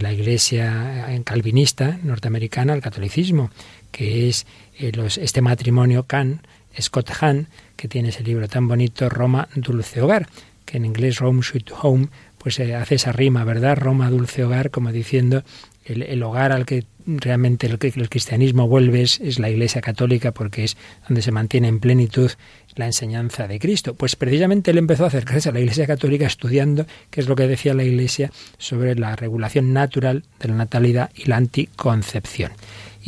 la 0.00 0.12
iglesia 0.12 1.20
calvinista 1.24 1.98
norteamericana 2.02 2.72
al 2.72 2.80
catolicismo, 2.80 3.50
que 3.90 4.28
es 4.28 4.46
eh, 4.78 4.92
este 5.20 5.42
matrimonio 5.42 6.04
Kahn, 6.04 6.42
Scott 6.80 7.10
Hahn, 7.20 7.48
que 7.76 7.88
tiene 7.88 8.10
ese 8.10 8.22
libro 8.22 8.48
tan 8.48 8.68
bonito, 8.68 9.08
Roma, 9.08 9.48
Dulce 9.54 10.00
Hogar, 10.00 10.28
que 10.64 10.76
en 10.76 10.84
inglés 10.84 11.18
Rome 11.18 11.42
Sweet 11.42 11.70
Home, 11.82 12.08
pues 12.38 12.56
se 12.56 12.74
hace 12.74 12.96
esa 12.96 13.12
rima, 13.12 13.44
¿verdad? 13.44 13.76
Roma, 13.76 14.10
Dulce 14.10 14.44
Hogar, 14.44 14.70
como 14.70 14.92
diciendo 14.92 15.42
el, 15.84 16.22
hogar 16.22 16.52
al 16.52 16.66
que 16.66 16.84
realmente 17.06 17.66
el, 17.66 17.78
el 17.80 18.08
cristianismo 18.10 18.68
vuelve 18.68 19.02
es, 19.02 19.38
la 19.38 19.50
Iglesia 19.50 19.80
Católica 19.80 20.32
porque 20.32 20.64
es 20.64 20.76
donde 21.08 21.22
se 21.22 21.32
mantiene 21.32 21.68
en 21.68 21.80
plenitud 21.80 22.30
la 22.74 22.86
enseñanza 22.86 23.48
de 23.48 23.58
Cristo. 23.58 23.94
Pues 23.94 24.14
precisamente 24.16 24.70
él 24.70 24.78
empezó 24.78 25.04
a 25.04 25.08
acercarse 25.08 25.48
a 25.48 25.52
la 25.52 25.60
Iglesia 25.60 25.86
Católica 25.86 26.26
estudiando 26.26 26.86
qué 27.10 27.20
es 27.20 27.28
lo 27.28 27.36
que 27.36 27.48
decía 27.48 27.74
la 27.74 27.84
Iglesia 27.84 28.30
sobre 28.58 28.94
la 28.94 29.16
regulación 29.16 29.72
natural 29.72 30.24
de 30.40 30.48
la 30.48 30.54
natalidad 30.54 31.10
y 31.14 31.24
la 31.24 31.36
anticoncepción. 31.36 32.52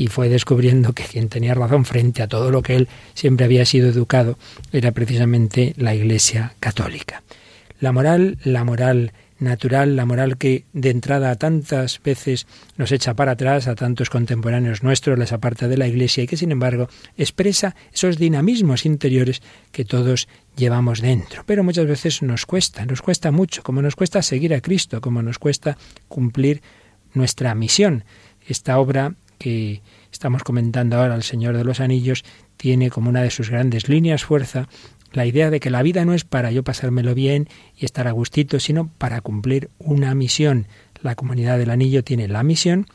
Y 0.01 0.07
fue 0.07 0.31
descubriendo 0.31 0.95
que 0.95 1.05
quien 1.05 1.29
tenía 1.29 1.53
razón 1.53 1.85
frente 1.85 2.23
a 2.23 2.27
todo 2.27 2.51
lo 2.51 2.63
que 2.63 2.75
él 2.75 2.89
siempre 3.13 3.45
había 3.45 3.67
sido 3.67 3.91
educado 3.91 4.39
era 4.73 4.93
precisamente 4.93 5.75
la 5.77 5.95
Iglesia 5.95 6.55
Católica. 6.59 7.23
La 7.81 7.93
moral, 7.93 8.39
la 8.43 8.65
moral 8.65 9.13
natural, 9.41 9.97
la 9.97 10.07
moral 10.07 10.39
que 10.39 10.65
de 10.73 10.89
entrada 10.89 11.37
tantas 11.37 12.01
veces 12.03 12.47
nos 12.79 12.93
echa 12.93 13.13
para 13.13 13.33
atrás, 13.33 13.69
a 13.69 13.75
tantos 13.75 14.09
contemporáneos 14.09 14.83
nuestros 14.83 15.19
les 15.19 15.35
aparta 15.35 15.69
de 15.69 15.77
la 15.77 15.87
Iglesia 15.87 16.25
y 16.25 16.27
que 16.27 16.39
sin 16.39 16.51
embargo 16.51 16.89
expresa 17.19 17.77
esos 17.93 18.17
dinamismos 18.17 18.87
interiores 18.87 19.43
que 19.71 19.85
todos 19.85 20.29
llevamos 20.57 21.03
dentro. 21.03 21.43
Pero 21.45 21.63
muchas 21.63 21.85
veces 21.85 22.23
nos 22.23 22.47
cuesta, 22.47 22.87
nos 22.87 23.03
cuesta 23.03 23.33
mucho, 23.33 23.63
como 23.63 23.83
nos 23.83 23.97
cuesta 23.97 24.23
seguir 24.23 24.55
a 24.55 24.63
Cristo, 24.63 25.03
como 25.03 25.21
nos 25.21 25.39
cuesta 25.39 25.77
cumplir 26.09 26.63
nuestra 27.13 27.55
misión. 27.55 28.05
Esta 28.49 28.79
obra 28.79 29.15
que 29.41 29.81
estamos 30.13 30.45
comentando 30.45 30.97
ahora, 30.97 31.15
El 31.15 31.23
Señor 31.23 31.57
de 31.57 31.65
los 31.65 31.81
Anillos, 31.81 32.25
tiene 32.59 32.91
como 32.91 33.09
una 33.09 33.23
de 33.23 33.31
sus 33.31 33.49
grandes 33.49 33.89
líneas 33.89 34.23
fuerza 34.23 34.69
la 35.13 35.27
idea 35.27 35.51
de 35.51 35.61
que 35.61 35.71
la 35.71 35.83
vida 35.83 36.05
no 36.05 36.15
es 36.15 36.25
para 36.25 36.53
yo 36.53 36.63
pasármelo 36.63 37.15
bien 37.15 37.49
y 37.77 37.85
estar 37.85 38.07
a 38.07 38.13
gustito, 38.13 38.61
sino 38.61 38.89
para 38.99 39.21
cumplir 39.23 39.71
una 39.79 40.15
misión. 40.15 40.67
La 41.03 41.15
comunidad 41.15 41.59
del 41.59 41.71
anillo 41.71 42.05
tiene 42.05 42.29
la 42.29 42.43
misión 42.43 42.87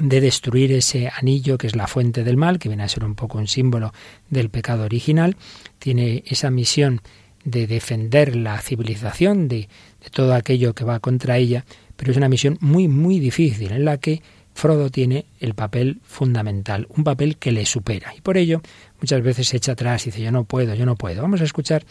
de 0.00 0.20
destruir 0.20 0.72
ese 0.72 1.10
anillo 1.14 1.58
que 1.58 1.66
es 1.66 1.76
la 1.76 1.88
fuente 1.88 2.24
del 2.24 2.38
mal, 2.38 2.58
que 2.58 2.68
viene 2.68 2.84
a 2.84 2.88
ser 2.88 3.04
un 3.04 3.16
poco 3.16 3.38
un 3.38 3.48
símbolo 3.48 3.92
del 4.30 4.48
pecado 4.48 4.84
original, 4.84 5.36
tiene 5.78 6.22
esa 6.26 6.50
misión 6.50 7.02
de 7.44 7.66
defender 7.66 8.36
la 8.36 8.58
civilización 8.60 9.48
de, 9.48 9.68
de 10.02 10.10
todo 10.10 10.32
aquello 10.34 10.74
que 10.74 10.84
va 10.84 11.00
contra 11.00 11.36
ella, 11.36 11.66
pero 11.96 12.12
es 12.12 12.16
una 12.16 12.28
misión 12.28 12.56
muy, 12.60 12.88
muy 12.88 13.18
difícil 13.18 13.72
en 13.72 13.84
la 13.84 13.98
que 13.98 14.22
Frodo 14.54 14.90
tiene 14.90 15.26
el 15.40 15.54
papel 15.54 16.00
fundamental, 16.04 16.86
un 16.90 17.04
papel 17.04 17.36
que 17.36 17.52
le 17.52 17.66
supera. 17.66 18.14
Y 18.16 18.20
por 18.20 18.36
ello 18.36 18.60
muchas 19.00 19.22
veces 19.22 19.48
se 19.48 19.56
echa 19.56 19.72
atrás 19.72 20.06
y 20.06 20.10
dice 20.10 20.22
yo 20.22 20.32
no 20.32 20.44
puedo, 20.44 20.74
yo 20.74 20.86
no 20.86 20.96
puedo. 20.96 21.22
Vamos 21.22 21.40
a 21.40 21.44
escuchar 21.44 21.84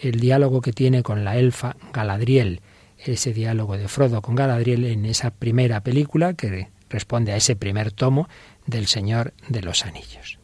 el 0.00 0.20
diálogo 0.20 0.60
que 0.60 0.72
tiene 0.72 1.02
con 1.02 1.24
la 1.24 1.36
elfa 1.36 1.76
Galadriel, 1.92 2.60
ese 2.98 3.32
diálogo 3.32 3.76
de 3.76 3.88
Frodo 3.88 4.22
con 4.22 4.34
Galadriel 4.34 4.84
en 4.84 5.06
esa 5.06 5.30
primera 5.30 5.82
película 5.82 6.34
que 6.34 6.68
responde 6.90 7.32
a 7.32 7.36
ese 7.36 7.56
primer 7.56 7.92
tomo 7.92 8.28
del 8.66 8.86
Señor 8.86 9.32
de 9.48 9.62
los 9.62 9.84
Anillos. 9.84 10.38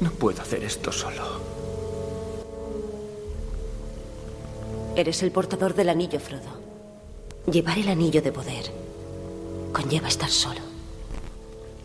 No 0.00 0.10
puedo 0.12 0.40
hacer 0.40 0.64
esto 0.64 0.92
solo. 0.92 1.40
Eres 4.96 5.22
el 5.22 5.30
portador 5.30 5.74
del 5.74 5.88
anillo, 5.88 6.18
Frodo. 6.18 6.60
Llevar 7.50 7.78
el 7.78 7.88
anillo 7.88 8.22
de 8.22 8.32
poder 8.32 8.64
conlleva 9.72 10.08
estar 10.08 10.28
solo. 10.28 10.69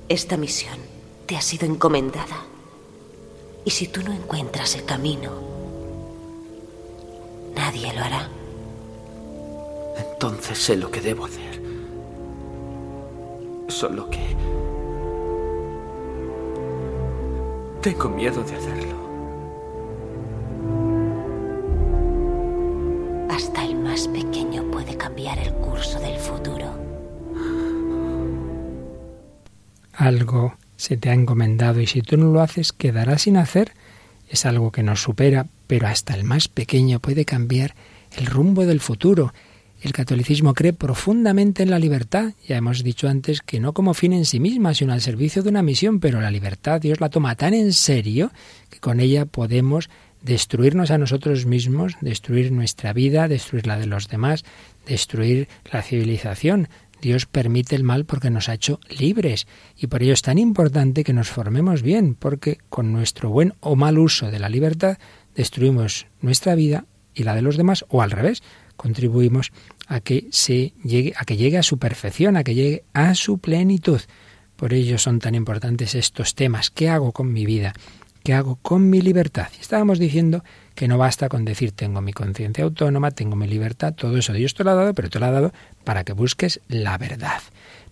Esta 0.08 0.38
misión 0.38 0.78
te 1.26 1.36
ha 1.36 1.41
sido 1.41 1.66
encomendada. 1.66 2.45
Y 3.64 3.72
si 3.72 3.88
tú 3.88 4.03
no 4.03 4.14
encuentras 4.14 4.76
el 4.76 4.86
camino, 4.86 5.32
nadie 7.56 7.91
lo 7.91 8.01
hará. 8.01 8.30
Entonces 9.97 10.60
sé 10.60 10.76
lo 10.76 10.91
que 10.91 11.01
debo 11.01 11.26
hacer. 11.26 11.60
Solo 13.68 14.08
que... 14.12 14.36
Tengo 17.82 18.10
miedo 18.10 18.43
de 18.43 18.56
hacerlo. 18.56 19.06
Hasta 23.30 23.66
el 23.66 23.76
más 23.76 24.08
pequeño 24.08 24.64
puede 24.72 24.95
cambiar 24.95 25.39
el 25.39 25.51
curso 25.56 25.99
del 25.99 26.20
futuro. 26.20 26.84
Algo 29.95 30.55
se 30.77 30.97
te 30.97 31.09
ha 31.09 31.13
encomendado 31.13 31.79
y 31.81 31.87
si 31.87 32.01
tú 32.01 32.17
no 32.17 32.31
lo 32.31 32.41
haces 32.41 32.73
quedarás 32.73 33.23
sin 33.23 33.37
hacer. 33.37 33.71
Es 34.29 34.45
algo 34.45 34.71
que 34.71 34.83
nos 34.83 35.01
supera, 35.01 35.47
pero 35.67 35.87
hasta 35.87 36.15
el 36.15 36.23
más 36.23 36.47
pequeño 36.47 36.99
puede 36.99 37.25
cambiar 37.25 37.75
el 38.17 38.25
rumbo 38.25 38.65
del 38.65 38.79
futuro. 38.79 39.33
El 39.81 39.93
catolicismo 39.93 40.53
cree 40.53 40.73
profundamente 40.73 41.61
en 41.61 41.69
la 41.69 41.79
libertad. 41.79 42.33
Ya 42.47 42.57
hemos 42.57 42.83
dicho 42.83 43.07
antes 43.07 43.41
que 43.41 43.59
no 43.59 43.73
como 43.73 43.93
fin 43.93 44.13
en 44.13 44.25
sí 44.25 44.39
misma, 44.39 44.73
sino 44.73 44.93
al 44.93 45.01
servicio 45.01 45.43
de 45.43 45.49
una 45.49 45.61
misión, 45.61 45.99
pero 45.99 46.21
la 46.21 46.31
libertad 46.31 46.81
Dios 46.81 46.99
la 47.01 47.09
toma 47.09 47.35
tan 47.35 47.53
en 47.53 47.71
serio 47.71 48.31
que 48.69 48.79
con 48.79 48.99
ella 48.99 49.25
podemos 49.25 49.89
destruirnos 50.23 50.89
a 50.89 50.97
nosotros 50.97 51.45
mismos, 51.45 51.97
destruir 52.01 52.51
nuestra 52.51 52.93
vida, 52.93 53.27
destruir 53.27 53.67
la 53.67 53.77
de 53.77 53.85
los 53.85 54.07
demás, 54.07 54.43
destruir 54.87 55.47
la 55.71 55.83
civilización, 55.83 56.67
Dios 57.01 57.25
permite 57.25 57.75
el 57.75 57.83
mal 57.83 58.05
porque 58.05 58.29
nos 58.29 58.49
ha 58.49 58.53
hecho 58.53 58.79
libres 58.89 59.47
y 59.77 59.87
por 59.87 60.03
ello 60.03 60.13
es 60.13 60.21
tan 60.21 60.37
importante 60.37 61.03
que 61.03 61.13
nos 61.13 61.29
formemos 61.29 61.81
bien, 61.81 62.15
porque 62.15 62.57
con 62.69 62.91
nuestro 62.91 63.29
buen 63.29 63.53
o 63.59 63.75
mal 63.75 63.97
uso 63.97 64.31
de 64.31 64.39
la 64.39 64.49
libertad 64.49 64.97
destruimos 65.35 66.07
nuestra 66.21 66.55
vida 66.55 66.85
y 67.13 67.23
la 67.23 67.35
de 67.35 67.41
los 67.41 67.57
demás 67.57 67.85
o 67.89 68.01
al 68.01 68.11
revés, 68.11 68.43
contribuimos 68.75 69.51
a 69.87 69.99
que 70.01 70.27
se 70.31 70.73
llegue 70.83 71.13
a 71.15 71.25
que 71.25 71.37
llegue 71.37 71.57
a 71.57 71.63
su 71.63 71.77
perfección, 71.77 72.37
a 72.37 72.43
que 72.43 72.55
llegue 72.55 72.83
a 72.93 73.15
su 73.15 73.37
plenitud. 73.37 74.01
Por 74.55 74.73
ello 74.73 74.97
son 74.97 75.19
tan 75.19 75.35
importantes 75.35 75.95
estos 75.95 76.35
temas. 76.35 76.69
¿Qué 76.69 76.89
hago 76.89 77.11
con 77.11 77.31
mi 77.31 77.45
vida? 77.45 77.73
¿Qué 78.26 78.34
hago 78.34 78.55
con 78.55 78.89
mi 78.89 79.03
libertad? 79.03 79.49
Estábamos 79.61 79.99
diciendo 79.99 80.43
que 80.73 80.88
no 80.88 80.97
basta 80.97 81.30
con 81.30 81.45
decir 81.45 81.73
tengo 81.73 82.01
mi 82.01 82.11
conciencia 82.11 82.63
autónoma, 82.63 83.11
tengo 83.11 83.36
mi 83.36 83.47
libertad, 83.47 83.93
todo 83.93 84.17
eso 84.17 84.34
Dios 84.34 84.55
te 84.55 84.63
lo 84.63 84.71
ha 84.71 84.73
dado, 84.73 84.95
pero 84.95 85.11
te 85.11 85.19
lo 85.19 85.28
ha 85.28 85.32
dado 85.32 85.53
para 85.84 86.03
que 86.03 86.13
busques 86.13 86.59
la 86.67 86.97
verdad. 86.97 87.39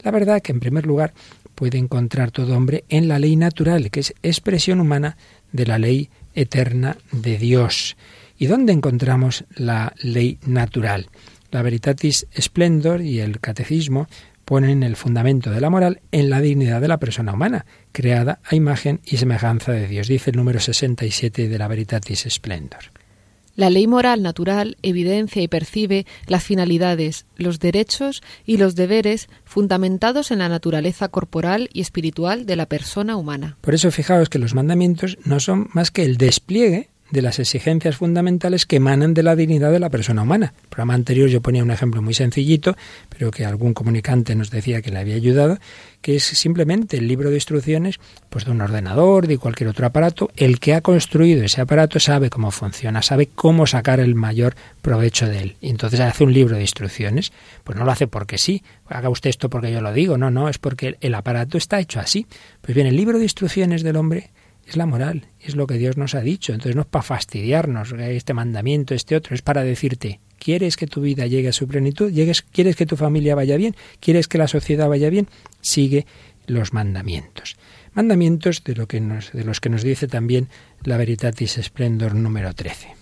La 0.01 0.09
verdad 0.09 0.41
que 0.41 0.51
en 0.51 0.59
primer 0.59 0.87
lugar 0.87 1.13
puede 1.53 1.77
encontrar 1.77 2.31
todo 2.31 2.57
hombre 2.57 2.83
en 2.89 3.07
la 3.07 3.19
ley 3.19 3.35
natural, 3.35 3.91
que 3.91 3.99
es 3.99 4.15
expresión 4.23 4.79
humana 4.79 5.17
de 5.51 5.67
la 5.67 5.77
ley 5.77 6.09
eterna 6.33 6.97
de 7.11 7.37
Dios. 7.37 7.95
¿Y 8.35 8.47
dónde 8.47 8.73
encontramos 8.73 9.45
la 9.53 9.93
ley 10.01 10.39
natural? 10.47 11.09
La 11.51 11.61
Veritatis 11.61 12.25
Splendor 12.35 13.03
y 13.03 13.19
el 13.19 13.39
Catecismo 13.39 14.07
ponen 14.53 14.83
el 14.83 14.95
fundamento 14.95 15.49
de 15.49 15.59
la 15.59 15.71
moral 15.71 16.01
en 16.11 16.29
la 16.29 16.39
dignidad 16.39 16.79
de 16.79 16.87
la 16.87 16.99
persona 16.99 17.33
humana, 17.33 17.65
creada 17.91 18.39
a 18.43 18.53
imagen 18.53 19.01
y 19.03 19.17
semejanza 19.17 19.71
de 19.71 19.87
Dios, 19.87 20.07
dice 20.07 20.29
el 20.29 20.37
número 20.37 20.59
67 20.59 21.49
de 21.49 21.57
la 21.57 21.67
Veritatis 21.67 22.27
Splendor. 22.29 22.91
La 23.55 23.71
ley 23.71 23.87
moral 23.87 24.21
natural 24.21 24.77
evidencia 24.83 25.41
y 25.41 25.47
percibe 25.47 26.05
las 26.27 26.43
finalidades, 26.43 27.25
los 27.35 27.57
derechos 27.57 28.21
y 28.45 28.57
los 28.57 28.75
deberes 28.75 29.27
fundamentados 29.43 30.29
en 30.29 30.37
la 30.37 30.49
naturaleza 30.49 31.07
corporal 31.07 31.67
y 31.73 31.81
espiritual 31.81 32.45
de 32.45 32.55
la 32.55 32.67
persona 32.67 33.17
humana. 33.17 33.57
Por 33.61 33.73
eso 33.73 33.89
fijaos 33.89 34.29
que 34.29 34.37
los 34.37 34.53
mandamientos 34.53 35.17
no 35.25 35.39
son 35.39 35.69
más 35.73 35.89
que 35.89 36.03
el 36.03 36.17
despliegue 36.17 36.91
de 37.13 37.21
las 37.21 37.37
exigencias 37.37 37.97
fundamentales 37.97 38.65
que 38.65 38.77
emanan 38.77 39.13
de 39.13 39.21
la 39.21 39.35
dignidad 39.35 39.71
de 39.71 39.79
la 39.79 39.91
persona 39.91 40.23
humana. 40.23 40.47
En 40.47 40.63
el 40.63 40.69
programa 40.69 40.95
anterior 40.95 41.29
yo 41.29 41.41
ponía 41.41 41.61
un 41.61 41.69
ejemplo 41.69 42.01
muy 42.01 42.15
sencillito, 42.15 42.75
pero 43.07 43.29
que 43.29 43.45
algún 43.45 43.75
comunicante 43.75 44.33
nos 44.33 44.49
decía 44.49 44.81
que 44.81 44.89
le 44.89 44.97
había 44.97 45.13
ayudado, 45.13 45.59
que 46.01 46.15
es 46.15 46.23
simplemente 46.23 46.97
el 46.97 47.07
libro 47.07 47.29
de 47.29 47.35
instrucciones 47.35 47.99
pues 48.31 48.45
de 48.45 48.51
un 48.51 48.61
ordenador, 48.61 49.27
de 49.27 49.37
cualquier 49.37 49.69
otro 49.69 49.85
aparato. 49.85 50.31
El 50.35 50.59
que 50.59 50.73
ha 50.73 50.81
construido 50.81 51.43
ese 51.43 51.61
aparato 51.61 51.99
sabe 51.99 52.31
cómo 52.31 52.49
funciona, 52.49 53.03
sabe 53.03 53.27
cómo 53.27 53.67
sacar 53.67 53.99
el 53.99 54.15
mayor 54.15 54.55
provecho 54.81 55.27
de 55.27 55.37
él. 55.37 55.55
Y 55.61 55.69
entonces 55.69 55.99
hace 55.99 56.23
un 56.23 56.33
libro 56.33 56.55
de 56.55 56.61
instrucciones. 56.61 57.31
Pues 57.63 57.77
no 57.77 57.85
lo 57.85 57.91
hace 57.91 58.07
porque 58.07 58.39
sí, 58.39 58.63
haga 58.87 59.09
usted 59.09 59.29
esto 59.29 59.51
porque 59.51 59.71
yo 59.71 59.81
lo 59.81 59.93
digo, 59.93 60.17
no, 60.17 60.31
no, 60.31 60.49
es 60.49 60.57
porque 60.57 60.97
el 60.99 61.13
aparato 61.13 61.59
está 61.59 61.79
hecho 61.79 61.99
así. 61.99 62.25
Pues 62.61 62.73
bien, 62.73 62.87
el 62.87 62.95
libro 62.95 63.19
de 63.19 63.25
instrucciones 63.25 63.83
del 63.83 63.97
hombre 63.97 64.31
es 64.65 64.77
la 64.77 64.85
moral, 64.85 65.27
es 65.39 65.55
lo 65.55 65.67
que 65.67 65.77
Dios 65.77 65.97
nos 65.97 66.15
ha 66.15 66.21
dicho. 66.21 66.53
Entonces 66.53 66.75
no 66.75 66.81
es 66.83 66.87
para 66.87 67.03
fastidiarnos 67.03 67.93
este 67.93 68.33
mandamiento, 68.33 68.93
este 68.93 69.15
otro, 69.15 69.35
es 69.35 69.41
para 69.41 69.63
decirte, 69.63 70.19
¿quieres 70.39 70.77
que 70.77 70.87
tu 70.87 71.01
vida 71.01 71.27
llegue 71.27 71.49
a 71.49 71.53
su 71.53 71.67
plenitud? 71.67 72.13
¿Quieres 72.13 72.75
que 72.75 72.85
tu 72.85 72.95
familia 72.95 73.35
vaya 73.35 73.57
bien? 73.57 73.75
¿Quieres 73.99 74.27
que 74.27 74.37
la 74.37 74.47
sociedad 74.47 74.89
vaya 74.89 75.09
bien? 75.09 75.27
Sigue 75.61 76.05
los 76.47 76.73
mandamientos. 76.73 77.57
Mandamientos 77.93 78.63
de, 78.63 78.75
lo 78.75 78.87
que 78.87 78.99
nos, 78.99 79.31
de 79.31 79.43
los 79.43 79.59
que 79.59 79.69
nos 79.69 79.83
dice 79.83 80.07
también 80.07 80.49
la 80.83 80.97
Veritatis 80.97 81.59
Splendor 81.61 82.15
número 82.15 82.53
13. 82.53 82.95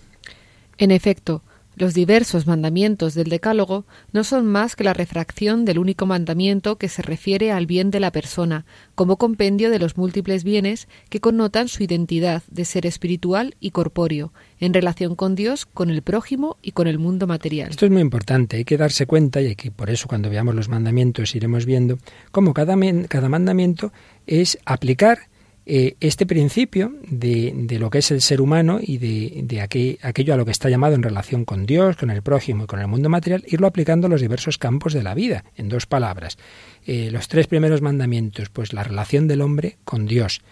En 0.78 0.90
efecto, 0.90 1.42
Los 1.82 1.94
diversos 1.94 2.46
mandamientos 2.46 3.14
del 3.14 3.28
Decálogo 3.28 3.86
no 4.12 4.22
son 4.22 4.46
más 4.46 4.76
que 4.76 4.84
la 4.84 4.92
refracción 4.92 5.64
del 5.64 5.80
único 5.80 6.06
mandamiento 6.06 6.76
que 6.76 6.88
se 6.88 7.02
refiere 7.02 7.50
al 7.50 7.66
bien 7.66 7.90
de 7.90 7.98
la 7.98 8.12
persona, 8.12 8.66
como 8.94 9.16
compendio 9.16 9.68
de 9.68 9.80
los 9.80 9.96
múltiples 9.96 10.44
bienes 10.44 10.86
que 11.08 11.18
connotan 11.18 11.66
su 11.66 11.82
identidad 11.82 12.44
de 12.48 12.66
ser 12.66 12.86
espiritual 12.86 13.56
y 13.58 13.72
corpóreo, 13.72 14.32
en 14.60 14.74
relación 14.74 15.16
con 15.16 15.34
Dios, 15.34 15.66
con 15.66 15.90
el 15.90 16.02
prójimo 16.02 16.56
y 16.62 16.70
con 16.70 16.86
el 16.86 17.00
mundo 17.00 17.26
material. 17.26 17.70
Esto 17.70 17.86
es 17.86 17.90
muy 17.90 18.02
importante, 18.02 18.58
hay 18.58 18.64
que 18.64 18.76
darse 18.76 19.06
cuenta, 19.06 19.40
y 19.40 19.48
aquí 19.48 19.70
por 19.70 19.90
eso 19.90 20.06
cuando 20.06 20.30
veamos 20.30 20.54
los 20.54 20.68
mandamientos 20.68 21.34
iremos 21.34 21.66
viendo 21.66 21.98
cómo 22.30 22.54
cada, 22.54 22.76
cada 23.08 23.28
mandamiento 23.28 23.92
es 24.28 24.56
aplicar 24.66 25.31
eh, 25.64 25.96
este 26.00 26.26
principio 26.26 26.92
de, 27.08 27.52
de, 27.54 27.78
lo 27.78 27.88
que 27.88 27.98
es 27.98 28.10
el 28.10 28.20
ser 28.20 28.40
humano 28.40 28.80
y 28.82 28.98
de, 28.98 29.42
de 29.44 29.60
aquello 29.60 30.34
a 30.34 30.36
lo 30.36 30.44
que 30.44 30.50
está 30.50 30.68
llamado 30.68 30.94
en 30.94 31.02
relación 31.02 31.44
con 31.44 31.66
Dios, 31.66 31.96
con 31.96 32.10
el 32.10 32.22
prójimo 32.22 32.64
y 32.64 32.66
con 32.66 32.80
el 32.80 32.88
mundo 32.88 33.08
material, 33.08 33.44
irlo 33.46 33.68
aplicando 33.68 34.08
a 34.08 34.10
los 34.10 34.20
diversos 34.20 34.58
campos 34.58 34.92
de 34.92 35.02
la 35.02 35.14
vida, 35.14 35.44
en 35.56 35.68
dos 35.68 35.86
palabras. 35.86 36.36
Eh, 36.84 37.10
los 37.12 37.28
tres 37.28 37.46
primeros 37.46 37.80
mandamientos, 37.80 38.48
pues 38.48 38.72
la 38.72 38.82
relación 38.82 39.28
del 39.28 39.40
hombre 39.40 39.76
con 39.84 40.06
Dios, 40.06 40.42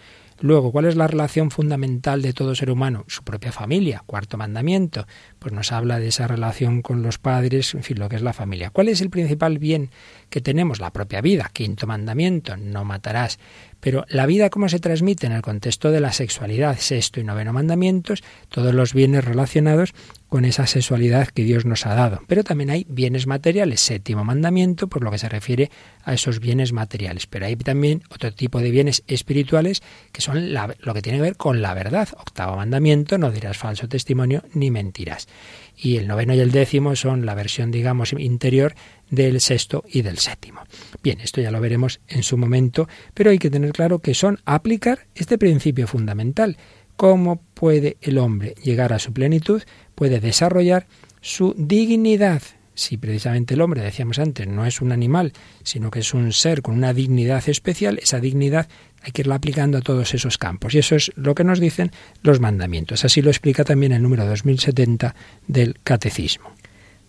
Luego, 0.41 0.71
¿cuál 0.71 0.85
es 0.85 0.95
la 0.95 1.05
relación 1.05 1.51
fundamental 1.51 2.23
de 2.23 2.33
todo 2.33 2.55
ser 2.55 2.71
humano? 2.71 3.05
Su 3.07 3.23
propia 3.23 3.51
familia. 3.51 4.03
Cuarto 4.07 4.37
mandamiento, 4.37 5.05
pues 5.37 5.53
nos 5.53 5.71
habla 5.71 5.99
de 5.99 6.07
esa 6.07 6.27
relación 6.27 6.81
con 6.81 7.03
los 7.03 7.19
padres, 7.19 7.75
en 7.75 7.83
fin, 7.83 7.99
lo 7.99 8.09
que 8.09 8.15
es 8.15 8.23
la 8.23 8.33
familia. 8.33 8.71
¿Cuál 8.71 8.89
es 8.89 9.01
el 9.01 9.11
principal 9.11 9.59
bien 9.59 9.91
que 10.31 10.41
tenemos? 10.41 10.79
La 10.79 10.91
propia 10.91 11.21
vida. 11.21 11.51
Quinto 11.53 11.85
mandamiento, 11.85 12.57
no 12.57 12.83
matarás. 12.83 13.37
Pero 13.81 14.05
la 14.07 14.25
vida, 14.25 14.49
¿cómo 14.49 14.69
se 14.69 14.79
transmite? 14.79 15.27
En 15.27 15.33
el 15.33 15.41
contexto 15.41 15.91
de 15.91 15.99
la 15.99 16.13
sexualidad. 16.13 16.77
Sexto 16.77 17.19
y 17.19 17.23
noveno 17.23 17.51
mandamientos, 17.51 18.23
todos 18.49 18.73
los 18.73 18.93
bienes 18.93 19.25
relacionados 19.25 19.93
con 20.29 20.45
esa 20.45 20.65
sexualidad 20.65 21.27
que 21.27 21.43
Dios 21.43 21.65
nos 21.65 21.85
ha 21.85 21.93
dado. 21.93 22.21
Pero 22.25 22.45
también 22.45 22.69
hay 22.69 22.85
bienes 22.87 23.27
materiales, 23.27 23.81
séptimo 23.81 24.23
mandamiento, 24.23 24.87
por 24.87 25.03
lo 25.03 25.11
que 25.11 25.17
se 25.17 25.27
refiere 25.27 25.69
a 26.05 26.13
esos 26.13 26.39
bienes 26.39 26.71
materiales. 26.71 27.27
Pero 27.27 27.47
hay 27.47 27.57
también 27.57 28.03
otro 28.09 28.31
tipo 28.31 28.61
de 28.61 28.71
bienes 28.71 29.03
espirituales 29.07 29.83
que 30.13 30.21
son 30.21 30.53
lo 30.53 30.93
que 30.93 31.01
tiene 31.01 31.17
que 31.17 31.23
ver 31.23 31.35
con 31.35 31.61
la 31.61 31.73
verdad. 31.73 32.07
Octavo 32.17 32.55
mandamiento, 32.55 33.17
no 33.17 33.29
dirás 33.29 33.57
falso 33.57 33.89
testimonio 33.89 34.43
ni 34.53 34.71
mentirás. 34.71 35.27
Y 35.75 35.97
el 35.97 36.07
noveno 36.07 36.33
y 36.33 36.39
el 36.39 36.51
décimo 36.51 36.95
son 36.95 37.25
la 37.25 37.35
versión, 37.35 37.71
digamos, 37.71 38.13
interior 38.13 38.73
del 39.11 39.39
sexto 39.41 39.83
y 39.87 40.01
del 40.01 40.17
séptimo. 40.17 40.63
Bien, 41.03 41.19
esto 41.19 41.39
ya 41.39 41.51
lo 41.51 41.61
veremos 41.61 41.99
en 42.07 42.23
su 42.23 42.37
momento, 42.37 42.87
pero 43.13 43.29
hay 43.29 43.37
que 43.37 43.51
tener 43.51 43.71
claro 43.73 43.99
que 43.99 44.15
son 44.15 44.39
aplicar 44.45 45.05
este 45.13 45.37
principio 45.37 45.85
fundamental 45.85 46.57
cómo 46.95 47.41
puede 47.53 47.97
el 48.01 48.17
hombre 48.17 48.55
llegar 48.63 48.93
a 48.93 48.99
su 48.99 49.11
plenitud, 49.11 49.63
puede 49.95 50.19
desarrollar 50.19 50.87
su 51.19 51.53
dignidad. 51.57 52.41
Si 52.73 52.97
precisamente 52.97 53.55
el 53.55 53.61
hombre, 53.61 53.81
decíamos 53.81 54.17
antes, 54.17 54.47
no 54.47 54.65
es 54.65 54.81
un 54.81 54.91
animal, 54.91 55.33
sino 55.63 55.91
que 55.91 55.99
es 55.99 56.13
un 56.13 56.31
ser 56.31 56.61
con 56.61 56.75
una 56.75 56.93
dignidad 56.93 57.47
especial, 57.49 57.99
esa 58.01 58.19
dignidad 58.19 58.67
hay 59.01 59.11
que 59.11 59.23
irla 59.23 59.35
aplicando 59.35 59.77
a 59.79 59.81
todos 59.81 60.13
esos 60.13 60.37
campos. 60.37 60.75
Y 60.75 60.79
eso 60.79 60.95
es 60.95 61.11
lo 61.15 61.35
que 61.35 61.43
nos 61.43 61.59
dicen 61.59 61.91
los 62.21 62.39
mandamientos. 62.39 63.03
Así 63.03 63.21
lo 63.21 63.29
explica 63.29 63.63
también 63.63 63.91
el 63.91 64.01
número 64.01 64.25
2070 64.25 65.15
del 65.47 65.79
Catecismo. 65.83 66.51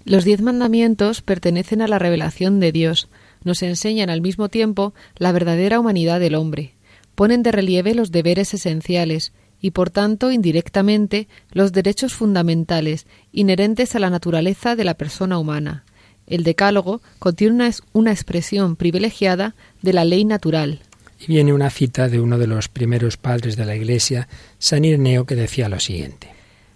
Los 0.05 0.25
diez 0.25 0.41
mandamientos 0.41 1.23
pertenecen 1.23 1.83
a 1.83 1.89
la 1.89 1.99
revelación 1.99 2.61
de 2.61 2.73
Dios. 2.73 3.09
Nos 3.45 3.63
enseñan 3.63 4.11
al 4.11 4.21
mismo 4.21 4.49
tiempo 4.49 4.95
la 5.17 5.33
verdadera 5.33 5.79
humanidad 5.79 6.21
del 6.21 6.35
hombre. 6.35 6.75
Ponen 7.15 7.43
de 7.43 7.53
relieve 7.53 7.95
los 7.95 8.11
deberes 8.11 8.55
esenciales, 8.55 9.33
y 9.61 9.71
por 9.71 9.91
tanto 9.91 10.33
indirectamente 10.33 11.29
los 11.53 11.73
derechos 11.73 12.15
fundamentales 12.15 13.07
inherentes 13.33 13.95
a 13.95 14.01
la 14.01 14.11
naturaleza 14.11 14.75
de 14.75 14.85
la 14.85 14.95
persona 14.95 15.39
humana. 15.39 15.85
El 16.27 16.43
Decálogo 16.43 17.01
contiene 17.21 17.55
una, 17.55 17.71
una 17.93 18.11
expresión 18.11 18.75
privilegiada 18.77 19.55
de 19.83 19.93
la 19.93 20.05
ley 20.05 20.25
natural. 20.25 20.81
Y 21.21 21.27
viene 21.27 21.53
una 21.53 21.71
cita 21.71 22.09
de 22.09 22.21
uno 22.21 22.39
de 22.39 22.49
los 22.49 22.69
primeros 22.69 23.17
padres 23.17 23.57
de 23.57 23.65
la 23.65 23.77
Iglesia, 23.77 24.29
San 24.59 24.85
Ireneo, 24.85 25.27
que 25.27 25.37
decía 25.37 25.69
lo 25.69 25.79
siguiente. 25.79 26.29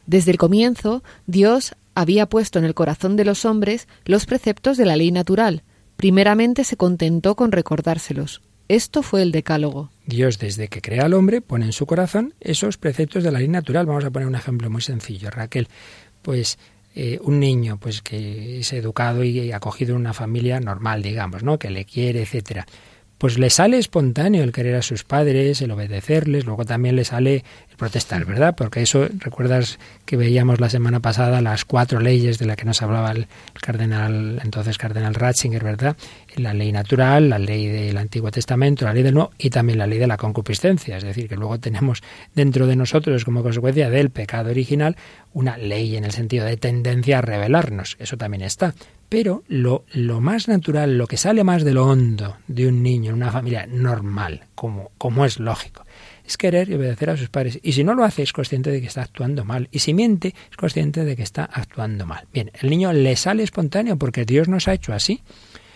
Desde 0.06 0.30
el 0.30 0.38
comienzo, 0.38 1.02
Dios 1.26 1.74
había 1.96 2.26
puesto 2.26 2.58
en 2.58 2.66
el 2.66 2.74
corazón 2.74 3.16
de 3.16 3.24
los 3.24 3.44
hombres 3.44 3.88
los 4.04 4.26
preceptos 4.26 4.76
de 4.76 4.84
la 4.84 4.96
ley 4.96 5.10
natural. 5.10 5.64
Primeramente 5.96 6.62
se 6.62 6.76
contentó 6.76 7.34
con 7.34 7.50
recordárselos. 7.50 8.42
Esto 8.68 9.02
fue 9.02 9.22
el 9.22 9.32
decálogo. 9.32 9.90
Dios, 10.04 10.38
desde 10.38 10.68
que 10.68 10.82
crea 10.82 11.06
al 11.06 11.14
hombre, 11.14 11.40
pone 11.40 11.64
en 11.64 11.72
su 11.72 11.86
corazón 11.86 12.34
esos 12.38 12.76
preceptos 12.76 13.24
de 13.24 13.32
la 13.32 13.38
ley 13.38 13.48
natural. 13.48 13.86
Vamos 13.86 14.04
a 14.04 14.10
poner 14.10 14.28
un 14.28 14.34
ejemplo 14.34 14.68
muy 14.68 14.82
sencillo. 14.82 15.30
Raquel, 15.30 15.68
pues 16.20 16.58
eh, 16.94 17.18
un 17.22 17.40
niño 17.40 17.78
pues 17.80 18.02
que 18.02 18.58
es 18.58 18.72
educado 18.74 19.24
y 19.24 19.50
acogido 19.52 19.94
en 19.94 20.00
una 20.00 20.12
familia 20.12 20.60
normal, 20.60 21.02
digamos, 21.02 21.42
¿no? 21.42 21.58
Que 21.58 21.70
le 21.70 21.86
quiere, 21.86 22.22
etcétera 22.22 22.66
pues 23.18 23.38
le 23.38 23.50
sale 23.50 23.78
espontáneo 23.78 24.42
el 24.42 24.52
querer 24.52 24.74
a 24.76 24.82
sus 24.82 25.04
padres, 25.04 25.62
el 25.62 25.70
obedecerles, 25.70 26.44
luego 26.44 26.64
también 26.64 26.96
le 26.96 27.04
sale 27.04 27.44
protestar, 27.76 28.24
¿verdad? 28.24 28.54
Porque 28.56 28.82
eso, 28.82 29.06
recuerdas 29.18 29.78
que 30.04 30.16
veíamos 30.16 30.60
la 30.60 30.70
semana 30.70 31.00
pasada 31.00 31.40
las 31.40 31.64
cuatro 31.64 32.00
leyes 32.00 32.38
de 32.38 32.46
las 32.46 32.56
que 32.56 32.64
nos 32.64 32.82
hablaba 32.82 33.12
el, 33.12 33.26
cardenal, 33.60 34.40
entonces 34.42 34.78
cardenal 34.78 35.14
Ratzinger, 35.14 35.62
¿verdad? 35.62 35.96
La 36.36 36.54
ley 36.54 36.72
natural, 36.72 37.28
la 37.28 37.38
ley 37.38 37.66
del 37.66 37.96
Antiguo 37.96 38.30
Testamento, 38.30 38.84
la 38.84 38.94
ley 38.94 39.02
del 39.02 39.14
Nuevo 39.14 39.30
y 39.38 39.50
también 39.50 39.78
la 39.78 39.86
ley 39.86 39.98
de 39.98 40.06
la 40.06 40.16
concupiscencia, 40.16 40.96
es 40.96 41.04
decir, 41.04 41.28
que 41.28 41.36
luego 41.36 41.58
tenemos 41.58 42.02
dentro 42.34 42.66
de 42.66 42.76
nosotros 42.76 43.24
como 43.24 43.42
consecuencia 43.42 43.90
del 43.90 44.10
pecado 44.10 44.50
original 44.50 44.96
una 45.32 45.56
ley 45.56 45.96
en 45.96 46.04
el 46.04 46.12
sentido 46.12 46.46
de 46.46 46.56
tendencia 46.56 47.18
a 47.18 47.22
rebelarnos, 47.22 47.96
eso 48.00 48.16
también 48.16 48.42
está. 48.42 48.74
Pero 49.08 49.44
lo, 49.46 49.84
lo, 49.92 50.20
más 50.20 50.48
natural, 50.48 50.98
lo 50.98 51.06
que 51.06 51.16
sale 51.16 51.44
más 51.44 51.62
de 51.62 51.74
lo 51.74 51.86
hondo 51.86 52.36
de 52.48 52.66
un 52.66 52.82
niño 52.82 53.10
en 53.10 53.16
una 53.16 53.30
familia 53.30 53.66
normal, 53.66 54.44
como, 54.56 54.90
como 54.98 55.24
es 55.24 55.38
lógico, 55.38 55.85
es 56.26 56.36
querer 56.36 56.68
y 56.68 56.74
obedecer 56.74 57.10
a 57.10 57.16
sus 57.16 57.28
padres. 57.28 57.58
Y 57.62 57.72
si 57.72 57.84
no 57.84 57.94
lo 57.94 58.04
hace, 58.04 58.22
es 58.22 58.32
consciente 58.32 58.70
de 58.70 58.80
que 58.80 58.86
está 58.86 59.02
actuando 59.02 59.44
mal. 59.44 59.68
Y 59.70 59.78
si 59.78 59.94
miente, 59.94 60.34
es 60.50 60.56
consciente 60.56 61.04
de 61.04 61.16
que 61.16 61.22
está 61.22 61.44
actuando 61.44 62.06
mal. 62.06 62.26
Bien, 62.32 62.50
el 62.60 62.70
niño 62.70 62.92
le 62.92 63.16
sale 63.16 63.42
espontáneo 63.42 63.96
porque 63.96 64.24
Dios 64.24 64.48
nos 64.48 64.68
ha 64.68 64.74
hecho 64.74 64.92
así. 64.92 65.22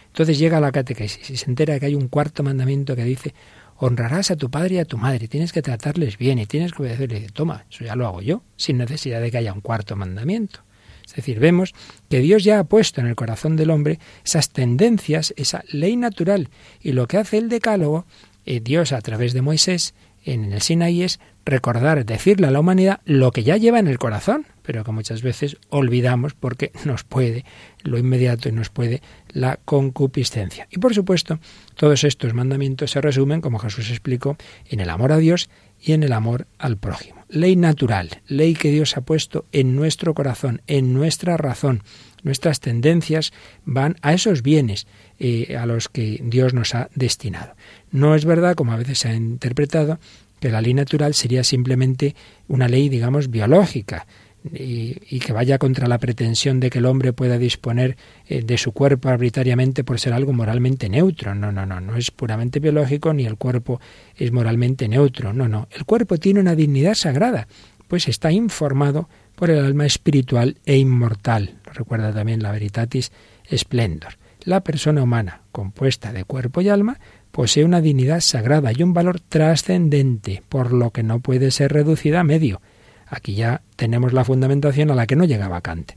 Entonces 0.08 0.38
llega 0.38 0.58
a 0.58 0.60
la 0.60 0.72
catequesis 0.72 1.30
y 1.30 1.36
se 1.36 1.46
entera 1.46 1.78
que 1.78 1.86
hay 1.86 1.94
un 1.94 2.08
cuarto 2.08 2.42
mandamiento 2.42 2.96
que 2.96 3.04
dice, 3.04 3.32
honrarás 3.76 4.30
a 4.30 4.36
tu 4.36 4.50
padre 4.50 4.76
y 4.76 4.78
a 4.78 4.84
tu 4.84 4.98
madre, 4.98 5.28
tienes 5.28 5.52
que 5.52 5.62
tratarles 5.62 6.18
bien 6.18 6.38
y 6.38 6.46
tienes 6.46 6.72
que 6.72 6.82
obedecerles. 6.82 7.32
Toma, 7.32 7.64
eso 7.70 7.84
ya 7.84 7.94
lo 7.94 8.06
hago 8.06 8.20
yo, 8.20 8.42
sin 8.56 8.78
necesidad 8.78 9.20
de 9.20 9.30
que 9.30 9.38
haya 9.38 9.52
un 9.52 9.60
cuarto 9.60 9.94
mandamiento. 9.94 10.64
Es 11.06 11.16
decir, 11.16 11.40
vemos 11.40 11.74
que 12.08 12.20
Dios 12.20 12.44
ya 12.44 12.60
ha 12.60 12.64
puesto 12.64 13.00
en 13.00 13.08
el 13.08 13.16
corazón 13.16 13.56
del 13.56 13.70
hombre 13.70 13.98
esas 14.24 14.50
tendencias, 14.50 15.34
esa 15.36 15.64
ley 15.72 15.96
natural. 15.96 16.50
Y 16.80 16.92
lo 16.92 17.08
que 17.08 17.16
hace 17.16 17.38
el 17.38 17.48
decálogo, 17.48 18.06
eh, 18.44 18.60
Dios 18.60 18.92
a 18.92 19.00
través 19.00 19.32
de 19.32 19.42
Moisés 19.42 19.94
en 20.32 20.52
el 20.52 20.60
Sinaí 20.60 21.02
es 21.02 21.20
recordar, 21.44 22.04
decirle 22.04 22.46
a 22.46 22.50
la 22.50 22.60
humanidad 22.60 23.00
lo 23.04 23.32
que 23.32 23.42
ya 23.42 23.56
lleva 23.56 23.78
en 23.78 23.88
el 23.88 23.98
corazón, 23.98 24.46
pero 24.62 24.84
que 24.84 24.92
muchas 24.92 25.22
veces 25.22 25.56
olvidamos 25.68 26.34
porque 26.34 26.72
nos 26.84 27.04
puede 27.04 27.44
lo 27.82 27.98
inmediato 27.98 28.48
y 28.48 28.52
nos 28.52 28.70
puede 28.70 29.02
la 29.28 29.58
concupiscencia. 29.64 30.68
Y 30.70 30.78
por 30.78 30.94
supuesto, 30.94 31.40
todos 31.74 32.04
estos 32.04 32.34
mandamientos 32.34 32.92
se 32.92 33.00
resumen, 33.00 33.40
como 33.40 33.58
Jesús 33.58 33.90
explicó, 33.90 34.36
en 34.66 34.80
el 34.80 34.90
amor 34.90 35.12
a 35.12 35.16
Dios 35.16 35.50
y 35.80 35.92
en 35.92 36.02
el 36.02 36.12
amor 36.12 36.46
al 36.58 36.76
prójimo. 36.76 37.19
Ley 37.30 37.54
natural, 37.54 38.22
ley 38.26 38.54
que 38.54 38.70
Dios 38.70 38.96
ha 38.96 39.02
puesto 39.02 39.46
en 39.52 39.76
nuestro 39.76 40.14
corazón, 40.14 40.62
en 40.66 40.92
nuestra 40.92 41.36
razón. 41.36 41.82
Nuestras 42.22 42.60
tendencias 42.60 43.32
van 43.64 43.96
a 44.02 44.12
esos 44.12 44.42
bienes 44.42 44.86
eh, 45.18 45.56
a 45.56 45.64
los 45.64 45.88
que 45.88 46.20
Dios 46.24 46.54
nos 46.54 46.74
ha 46.74 46.90
destinado. 46.94 47.54
No 47.92 48.14
es 48.14 48.24
verdad, 48.24 48.56
como 48.56 48.72
a 48.72 48.76
veces 48.76 48.98
se 48.98 49.08
ha 49.08 49.14
interpretado, 49.14 50.00
que 50.40 50.50
la 50.50 50.60
ley 50.60 50.74
natural 50.74 51.14
sería 51.14 51.44
simplemente 51.44 52.16
una 52.48 52.68
ley, 52.68 52.88
digamos, 52.88 53.30
biológica, 53.30 54.06
y, 54.52 55.18
que 55.20 55.32
vaya 55.32 55.58
contra 55.58 55.86
la 55.86 55.98
pretensión 55.98 56.60
de 56.60 56.70
que 56.70 56.78
el 56.78 56.86
hombre 56.86 57.12
pueda 57.12 57.38
disponer 57.38 57.96
eh, 58.26 58.42
de 58.42 58.58
su 58.58 58.72
cuerpo 58.72 59.08
arbitrariamente 59.08 59.84
por 59.84 60.00
ser 60.00 60.12
algo 60.12 60.32
moralmente 60.32 60.88
neutro. 60.88 61.34
No, 61.34 61.52
no, 61.52 61.66
no, 61.66 61.80
no 61.80 61.96
es 61.96 62.10
puramente 62.10 62.60
biológico 62.60 63.12
ni 63.12 63.26
el 63.26 63.36
cuerpo 63.36 63.80
es 64.16 64.32
moralmente 64.32 64.88
neutro. 64.88 65.32
No, 65.32 65.48
no, 65.48 65.68
el 65.70 65.84
cuerpo 65.84 66.16
tiene 66.16 66.40
una 66.40 66.54
dignidad 66.54 66.94
sagrada, 66.94 67.48
pues 67.88 68.08
está 68.08 68.32
informado 68.32 69.08
por 69.34 69.50
el 69.50 69.64
alma 69.64 69.86
espiritual 69.86 70.56
e 70.64 70.76
inmortal. 70.76 71.58
Recuerda 71.64 72.12
también 72.12 72.42
la 72.42 72.52
Veritatis 72.52 73.12
Splendor. 73.54 74.14
La 74.42 74.62
persona 74.62 75.02
humana, 75.02 75.42
compuesta 75.52 76.12
de 76.14 76.24
cuerpo 76.24 76.62
y 76.62 76.70
alma, 76.70 76.98
posee 77.30 77.64
una 77.64 77.82
dignidad 77.82 78.20
sagrada 78.20 78.72
y 78.72 78.82
un 78.82 78.94
valor 78.94 79.20
trascendente, 79.20 80.42
por 80.48 80.72
lo 80.72 80.90
que 80.92 81.02
no 81.02 81.20
puede 81.20 81.50
ser 81.50 81.72
reducida 81.72 82.20
a 82.20 82.24
medio 82.24 82.62
Aquí 83.10 83.34
ya 83.34 83.62
tenemos 83.74 84.12
la 84.12 84.24
fundamentación 84.24 84.90
a 84.90 84.94
la 84.94 85.06
que 85.06 85.16
no 85.16 85.24
llegaba 85.24 85.60
Kant. 85.60 85.92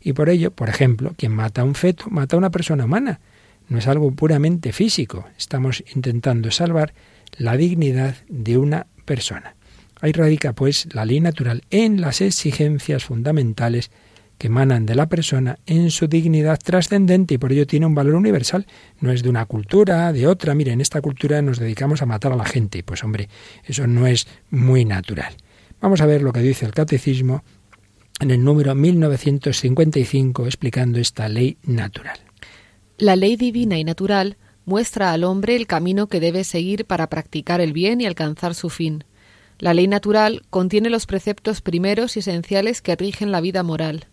Y 0.00 0.14
por 0.14 0.30
ello, 0.30 0.50
por 0.50 0.68
ejemplo, 0.68 1.14
quien 1.16 1.32
mata 1.32 1.60
a 1.60 1.64
un 1.64 1.74
feto 1.74 2.06
mata 2.08 2.36
a 2.36 2.38
una 2.38 2.50
persona 2.50 2.86
humana. 2.86 3.20
No 3.68 3.78
es 3.78 3.86
algo 3.86 4.10
puramente 4.10 4.72
físico. 4.72 5.26
Estamos 5.38 5.84
intentando 5.94 6.50
salvar 6.50 6.92
la 7.36 7.56
dignidad 7.56 8.16
de 8.28 8.58
una 8.58 8.86
persona. 9.04 9.54
Ahí 10.00 10.12
radica, 10.12 10.52
pues, 10.52 10.88
la 10.94 11.04
ley 11.04 11.20
natural 11.20 11.62
en 11.70 12.00
las 12.00 12.20
exigencias 12.20 13.04
fundamentales 13.04 13.90
que 14.38 14.48
emanan 14.48 14.84
de 14.84 14.94
la 14.94 15.08
persona 15.08 15.58
en 15.66 15.90
su 15.90 16.08
dignidad 16.08 16.58
trascendente 16.58 17.34
y 17.34 17.38
por 17.38 17.52
ello 17.52 17.66
tiene 17.66 17.86
un 17.86 17.94
valor 17.94 18.14
universal. 18.14 18.66
No 19.00 19.12
es 19.12 19.22
de 19.22 19.28
una 19.28 19.46
cultura, 19.46 20.12
de 20.12 20.26
otra. 20.26 20.54
Mire, 20.54 20.72
en 20.72 20.80
esta 20.80 21.00
cultura 21.00 21.40
nos 21.40 21.58
dedicamos 21.58 22.02
a 22.02 22.06
matar 22.06 22.32
a 22.32 22.36
la 22.36 22.44
gente. 22.44 22.82
Pues 22.82 23.04
hombre, 23.04 23.28
eso 23.64 23.86
no 23.86 24.06
es 24.06 24.26
muy 24.50 24.84
natural. 24.84 25.34
Vamos 25.84 26.00
a 26.00 26.06
ver 26.06 26.22
lo 26.22 26.32
que 26.32 26.40
dice 26.40 26.64
el 26.64 26.72
Catecismo 26.72 27.44
en 28.18 28.30
el 28.30 28.42
número 28.42 28.74
1955 28.74 30.46
explicando 30.46 30.98
esta 30.98 31.28
ley 31.28 31.58
natural. 31.62 32.18
La 32.96 33.16
ley 33.16 33.36
divina 33.36 33.76
y 33.76 33.84
natural 33.84 34.38
muestra 34.64 35.12
al 35.12 35.24
hombre 35.24 35.56
el 35.56 35.66
camino 35.66 36.06
que 36.06 36.20
debe 36.20 36.44
seguir 36.44 36.86
para 36.86 37.10
practicar 37.10 37.60
el 37.60 37.74
bien 37.74 38.00
y 38.00 38.06
alcanzar 38.06 38.54
su 38.54 38.70
fin. 38.70 39.04
La 39.58 39.74
ley 39.74 39.86
natural 39.86 40.40
contiene 40.48 40.88
los 40.88 41.04
preceptos 41.04 41.60
primeros 41.60 42.16
y 42.16 42.20
esenciales 42.20 42.80
que 42.80 42.96
rigen 42.96 43.30
la 43.30 43.42
vida 43.42 43.62
moral. 43.62 44.06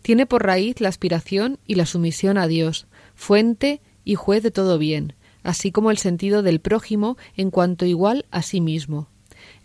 Tiene 0.00 0.24
por 0.24 0.46
raíz 0.46 0.80
la 0.80 0.88
aspiración 0.88 1.58
y 1.66 1.74
la 1.74 1.84
sumisión 1.84 2.38
a 2.38 2.46
Dios, 2.46 2.86
fuente 3.14 3.82
y 4.02 4.14
juez 4.14 4.42
de 4.42 4.50
todo 4.50 4.78
bien, 4.78 5.12
así 5.42 5.72
como 5.72 5.90
el 5.90 5.98
sentido 5.98 6.42
del 6.42 6.60
prójimo 6.60 7.18
en 7.36 7.50
cuanto 7.50 7.84
igual 7.84 8.24
a 8.30 8.40
sí 8.40 8.62
mismo. 8.62 9.10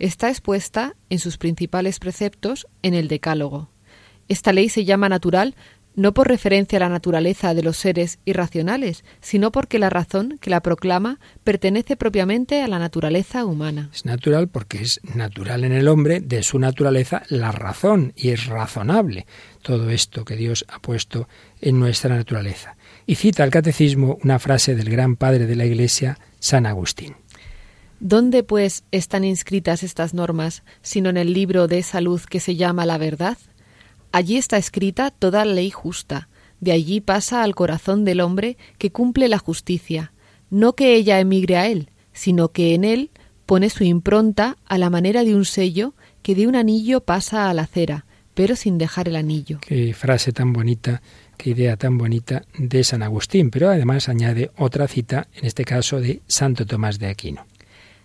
Está 0.03 0.27
expuesta 0.27 0.97
en 1.09 1.17
sus 1.17 1.37
principales 1.37 1.99
preceptos 1.99 2.67
en 2.81 2.93
el 2.93 3.07
Decálogo. 3.07 3.69
Esta 4.27 4.51
ley 4.51 4.67
se 4.67 4.83
llama 4.83 5.07
natural 5.07 5.55
no 5.95 6.13
por 6.13 6.27
referencia 6.27 6.75
a 6.75 6.81
la 6.81 6.89
naturaleza 6.89 7.53
de 7.53 7.63
los 7.63 7.77
seres 7.77 8.19
irracionales, 8.25 9.05
sino 9.21 9.53
porque 9.53 9.79
la 9.79 9.89
razón 9.89 10.39
que 10.41 10.49
la 10.49 10.61
proclama 10.61 11.21
pertenece 11.45 11.95
propiamente 11.95 12.61
a 12.61 12.67
la 12.67 12.79
naturaleza 12.79 13.45
humana. 13.45 13.91
Es 13.93 14.03
natural 14.03 14.49
porque 14.49 14.81
es 14.81 14.99
natural 15.15 15.63
en 15.63 15.71
el 15.71 15.87
hombre, 15.87 16.19
de 16.19 16.43
su 16.43 16.59
naturaleza, 16.59 17.23
la 17.29 17.53
razón, 17.53 18.11
y 18.17 18.31
es 18.31 18.47
razonable 18.47 19.25
todo 19.61 19.89
esto 19.89 20.25
que 20.25 20.35
Dios 20.35 20.65
ha 20.67 20.79
puesto 20.79 21.29
en 21.61 21.79
nuestra 21.79 22.13
naturaleza. 22.13 22.75
Y 23.05 23.15
cita 23.15 23.43
al 23.43 23.51
catecismo 23.51 24.17
una 24.21 24.37
frase 24.37 24.75
del 24.75 24.89
gran 24.89 25.15
padre 25.15 25.45
de 25.45 25.55
la 25.55 25.65
Iglesia, 25.65 26.17
San 26.39 26.65
Agustín. 26.65 27.22
¿Dónde, 28.05 28.43
pues, 28.43 28.83
están 28.91 29.23
inscritas 29.23 29.81
estas 29.81 30.13
normas, 30.13 30.63
sino 30.81 31.09
en 31.09 31.15
el 31.15 31.31
libro 31.31 31.69
de 31.69 31.77
esa 31.77 32.01
luz 32.01 32.27
que 32.27 32.41
se 32.41 32.57
llama 32.57 32.85
la 32.85 32.97
verdad? 32.97 33.37
Allí 34.11 34.35
está 34.35 34.57
escrita 34.57 35.09
toda 35.09 35.45
ley 35.45 35.71
justa, 35.71 36.27
de 36.59 36.73
allí 36.73 36.99
pasa 36.99 37.43
al 37.43 37.55
corazón 37.55 38.03
del 38.03 38.19
hombre 38.19 38.57
que 38.77 38.91
cumple 38.91 39.29
la 39.29 39.37
justicia, 39.37 40.11
no 40.49 40.73
que 40.73 40.95
ella 40.95 41.21
emigre 41.21 41.55
a 41.55 41.67
él, 41.67 41.91
sino 42.11 42.49
que 42.49 42.73
en 42.73 42.83
él 42.83 43.09
pone 43.45 43.69
su 43.69 43.85
impronta 43.85 44.57
a 44.65 44.77
la 44.77 44.89
manera 44.89 45.23
de 45.23 45.33
un 45.33 45.45
sello 45.45 45.93
que 46.23 46.35
de 46.35 46.45
un 46.45 46.57
anillo 46.57 46.99
pasa 46.99 47.49
a 47.49 47.53
la 47.53 47.67
cera, 47.67 48.05
pero 48.33 48.57
sin 48.57 48.77
dejar 48.77 49.07
el 49.07 49.15
anillo. 49.15 49.59
Qué 49.61 49.93
frase 49.93 50.33
tan 50.33 50.51
bonita, 50.51 51.01
qué 51.37 51.51
idea 51.51 51.77
tan 51.77 51.97
bonita 51.97 52.43
de 52.57 52.83
San 52.83 53.01
Agustín, 53.01 53.49
pero 53.49 53.69
además 53.69 54.09
añade 54.09 54.51
otra 54.57 54.89
cita, 54.89 55.29
en 55.35 55.45
este 55.45 55.63
caso 55.63 56.01
de 56.01 56.21
Santo 56.27 56.65
Tomás 56.65 56.99
de 56.99 57.07
Aquino. 57.07 57.45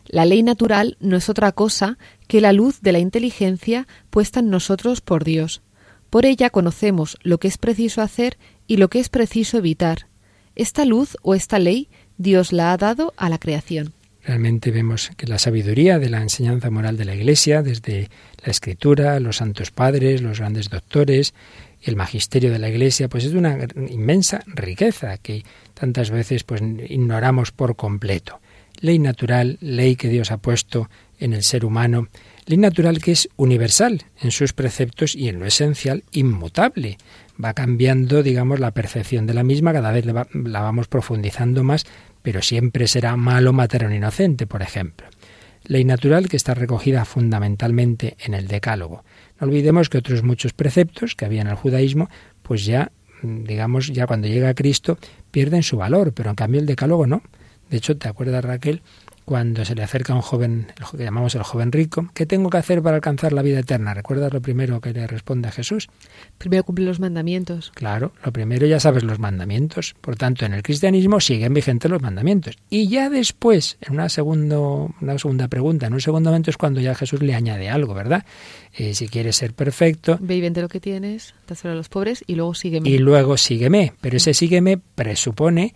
La 0.09 0.25
ley 0.25 0.43
natural 0.43 0.97
no 1.01 1.17
es 1.17 1.29
otra 1.29 1.53
cosa 1.53 1.99
que 2.27 2.41
la 2.41 2.53
luz 2.53 2.81
de 2.81 2.93
la 2.93 2.99
inteligencia 2.99 3.87
puesta 4.11 4.41
en 4.41 4.51
nosotros 4.51 5.01
por 5.01 5.25
Dios, 5.25 5.63
por 6.11 6.25
ella 6.25 6.51
conocemos 6.51 7.19
lo 7.23 7.39
que 7.39 7.49
es 7.49 7.59
preciso 7.59 8.01
hacer 8.01 8.39
y 8.67 8.79
lo 8.79 8.89
que 8.89 9.01
es 9.01 9.09
preciso 9.09 9.59
evitar. 9.59 10.07
Esta 10.55 10.85
luz 10.85 11.17
o 11.23 11.35
esta 11.35 11.59
ley 11.59 11.89
Dios 12.17 12.53
la 12.53 12.73
ha 12.73 12.77
dado 12.77 13.13
a 13.17 13.29
la 13.29 13.39
creación. 13.39 13.93
Realmente 14.25 14.71
vemos 14.71 15.11
que 15.17 15.27
la 15.27 15.39
sabiduría 15.39 15.99
de 15.99 16.11
la 16.11 16.21
enseñanza 16.21 16.71
moral 16.71 16.97
de 16.97 17.05
la 17.05 17.15
Iglesia, 17.15 17.63
desde 17.63 18.11
la 18.45 18.51
Escritura, 18.51 19.21
los 19.21 19.37
santos 19.37 19.71
padres, 19.71 20.21
los 20.21 20.39
grandes 20.39 20.69
doctores, 20.69 21.35
el 21.83 21.97
magisterio 21.97 22.51
de 22.51 22.59
la 22.59 22.69
Iglesia, 22.69 23.09
pues 23.09 23.25
es 23.25 23.35
una 23.35 23.57
inmensa 23.89 24.43
riqueza 24.47 25.17
que 25.19 25.45
tantas 25.75 26.11
veces 26.11 26.45
pues 26.45 26.61
ignoramos 26.61 27.53
por 27.53 27.77
completo. 27.77 28.41
Ley 28.81 28.99
natural, 28.99 29.59
ley 29.61 29.97
que 29.97 30.09
Dios 30.09 30.31
ha 30.31 30.39
puesto 30.39 30.89
en 31.19 31.33
el 31.33 31.43
ser 31.43 31.65
humano, 31.65 32.09
Ley 32.49 32.57
natural 32.57 32.99
que 33.03 33.13
es 33.13 33.29
universal 33.37 34.05
en 34.23 34.31
sus 34.31 34.55
preceptos 34.55 35.15
y 35.15 35.29
en 35.29 35.39
lo 35.39 35.45
esencial 35.45 36.03
inmutable. 36.13 36.97
Va 37.43 37.53
cambiando, 37.53 38.23
digamos, 38.23 38.59
la 38.59 38.71
percepción 38.71 39.27
de 39.27 39.35
la 39.35 39.43
misma, 39.43 39.75
cada 39.75 39.93
vez 39.93 40.07
la 40.07 40.63
vamos 40.63 40.89
profundizando 40.89 41.63
más, 41.63 41.85
pero 42.23 42.41
siempre 42.41 42.89
será 42.89 43.17
malo 43.17 43.53
matar 43.53 43.85
a 43.85 43.89
un 43.89 43.93
inocente, 43.93 44.47
por 44.47 44.63
ejemplo. 44.63 45.07
Ley 45.65 45.85
natural 45.85 46.31
que 46.31 46.39
está 46.39 46.55
recogida 46.55 47.05
fundamentalmente 47.05 48.17
en 48.19 48.33
el 48.33 48.49
Decálogo. 48.49 49.05
No 49.39 49.47
olvidemos 49.47 49.91
que 49.91 49.99
otros 49.99 50.23
muchos 50.23 50.55
preceptos 50.55 51.15
que 51.15 51.27
había 51.27 51.43
en 51.43 51.49
el 51.49 51.55
judaísmo, 51.55 52.09
pues 52.43 52.65
ya, 52.65 52.93
digamos, 53.23 53.89
ya 53.89 54.07
cuando 54.07 54.27
llega 54.27 54.55
Cristo 54.55 54.97
pierden 55.31 55.63
su 55.63 55.77
valor, 55.77 56.15
pero 56.15 56.31
en 56.31 56.37
cambio 56.37 56.61
el 56.61 56.67
Decálogo 56.67 57.07
no. 57.07 57.21
De 57.71 57.77
hecho, 57.77 57.97
¿te 57.97 58.09
acuerdas, 58.09 58.45
Raquel, 58.45 58.83
cuando 59.29 59.63
se 59.67 59.75
le 59.75 59.83
acerca 59.83 60.15
a 60.15 60.17
un 60.17 60.23
joven, 60.23 60.69
el 60.79 60.99
que 60.99 61.05
llamamos 61.05 61.35
el 61.35 61.43
joven 61.43 61.71
rico, 61.71 62.09
¿qué 62.15 62.25
tengo 62.25 62.49
que 62.49 62.57
hacer 62.57 62.81
para 62.81 62.97
alcanzar 62.97 63.35
la 63.35 63.43
vida 63.43 63.59
eterna? 63.59 63.93
¿Recuerdas 63.93 64.33
lo 64.33 64.41
primero 64.41 64.81
que 64.81 64.95
le 64.95 65.07
responde 65.07 65.49
a 65.49 65.53
Jesús? 65.53 65.89
Primero 66.39 66.65
cumplir 66.65 66.89
los 66.89 66.99
mandamientos. 66.99 67.71
Claro, 67.75 68.13
lo 68.25 68.33
primero 68.33 68.67
ya 68.67 68.81
sabes 68.81 69.03
los 69.03 69.19
mandamientos. 69.19 69.95
Por 70.01 70.17
tanto, 70.17 70.47
en 70.47 70.55
el 70.55 70.63
cristianismo 70.63 71.21
siguen 71.21 71.53
vigentes 71.53 71.91
los 71.91 72.01
mandamientos. 72.01 72.57
Y 72.71 72.89
ya 72.89 73.11
después, 73.11 73.77
en 73.83 73.93
una, 73.93 74.09
segundo, 74.09 74.95
una 75.03 75.19
segunda 75.19 75.47
pregunta, 75.49 75.89
en 75.89 75.93
un 75.93 76.01
segundo 76.01 76.31
momento 76.31 76.49
es 76.49 76.57
cuando 76.57 76.81
ya 76.81 76.95
Jesús 76.95 77.21
le 77.21 77.35
añade 77.35 77.69
algo, 77.69 77.93
¿verdad? 77.93 78.25
Eh, 78.73 78.95
si 78.95 79.09
quieres 79.09 79.37
ser 79.37 79.53
perfecto. 79.53 80.17
Ve 80.23 80.37
y 80.37 80.41
vende 80.41 80.63
lo 80.63 80.71
que 80.71 80.81
tienes, 80.81 81.35
dáselo 81.47 81.75
a 81.75 81.77
los 81.77 81.91
pobres 81.91 82.25
y 82.27 82.35
luego 82.35 82.55
sígueme. 82.55 82.89
Y 82.89 82.97
luego 82.97 83.37
sígueme. 83.37 83.93
Pero 84.01 84.17
ese 84.17 84.33
sígueme 84.33 84.79
presupone 84.79 85.75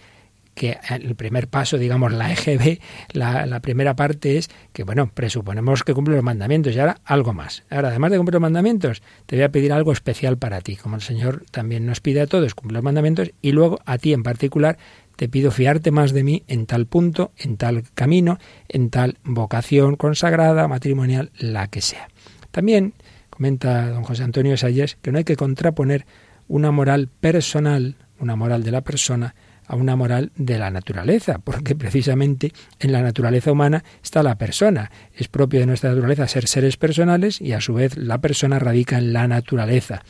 que 0.54 0.78
el 0.90 1.14
primer 1.14 1.48
paso, 1.48 1.78
digamos, 1.78 2.12
la 2.12 2.32
EGB, 2.32 2.78
la, 3.12 3.46
la, 3.46 3.60
primera 3.60 3.96
parte 3.96 4.36
es 4.36 4.50
que, 4.72 4.84
bueno, 4.84 5.10
presuponemos 5.12 5.82
que 5.82 5.94
cumple 5.94 6.14
los 6.14 6.24
mandamientos 6.24 6.74
y 6.74 6.78
ahora 6.78 7.00
algo 7.04 7.32
más. 7.32 7.62
Ahora, 7.70 7.88
además 7.88 8.10
de 8.10 8.18
cumplir 8.18 8.34
los 8.34 8.42
mandamientos, 8.42 9.02
te 9.26 9.36
voy 9.36 9.44
a 9.44 9.50
pedir 9.50 9.72
algo 9.72 9.92
especial 9.92 10.36
para 10.36 10.60
ti, 10.60 10.76
como 10.76 10.96
el 10.96 11.02
Señor 11.02 11.44
también 11.50 11.86
nos 11.86 12.00
pide 12.00 12.20
a 12.20 12.26
todos 12.26 12.54
cumplir 12.54 12.74
los 12.74 12.84
mandamientos 12.84 13.30
y 13.40 13.52
luego 13.52 13.80
a 13.86 13.98
ti 13.98 14.12
en 14.12 14.22
particular 14.22 14.78
te 15.16 15.28
pido 15.28 15.50
fiarte 15.50 15.90
más 15.90 16.12
de 16.12 16.24
mí 16.24 16.42
en 16.48 16.66
tal 16.66 16.86
punto, 16.86 17.32
en 17.38 17.56
tal 17.56 17.84
camino, 17.94 18.38
en 18.68 18.90
tal 18.90 19.18
vocación 19.24 19.96
consagrada, 19.96 20.68
matrimonial, 20.68 21.30
la 21.38 21.68
que 21.68 21.80
sea. 21.80 22.08
También 22.50 22.94
comenta 23.30 23.90
don 23.90 24.04
José 24.04 24.24
Antonio 24.24 24.56
Salles 24.56 24.96
que 25.00 25.12
no 25.12 25.18
hay 25.18 25.24
que 25.24 25.36
contraponer 25.36 26.06
una 26.48 26.70
moral 26.70 27.08
personal, 27.08 27.96
una 28.18 28.36
moral 28.36 28.62
de 28.62 28.72
la 28.72 28.82
persona, 28.82 29.34
a 29.66 29.76
una 29.76 29.96
moral 29.96 30.32
de 30.36 30.58
la 30.58 30.70
naturaleza, 30.70 31.38
porque 31.38 31.74
precisamente 31.74 32.52
en 32.80 32.92
la 32.92 33.02
naturaleza 33.02 33.52
humana 33.52 33.84
está 34.02 34.22
la 34.22 34.36
persona. 34.36 34.90
Es 35.14 35.28
propio 35.28 35.60
de 35.60 35.66
nuestra 35.66 35.90
naturaleza 35.90 36.28
ser 36.28 36.46
seres 36.46 36.76
personales 36.76 37.40
y 37.40 37.52
a 37.52 37.60
su 37.60 37.74
vez 37.74 37.96
la 37.96 38.18
persona 38.18 38.58
radica 38.58 38.98
en 38.98 39.12
la 39.12 39.28
naturaleza. 39.28 40.02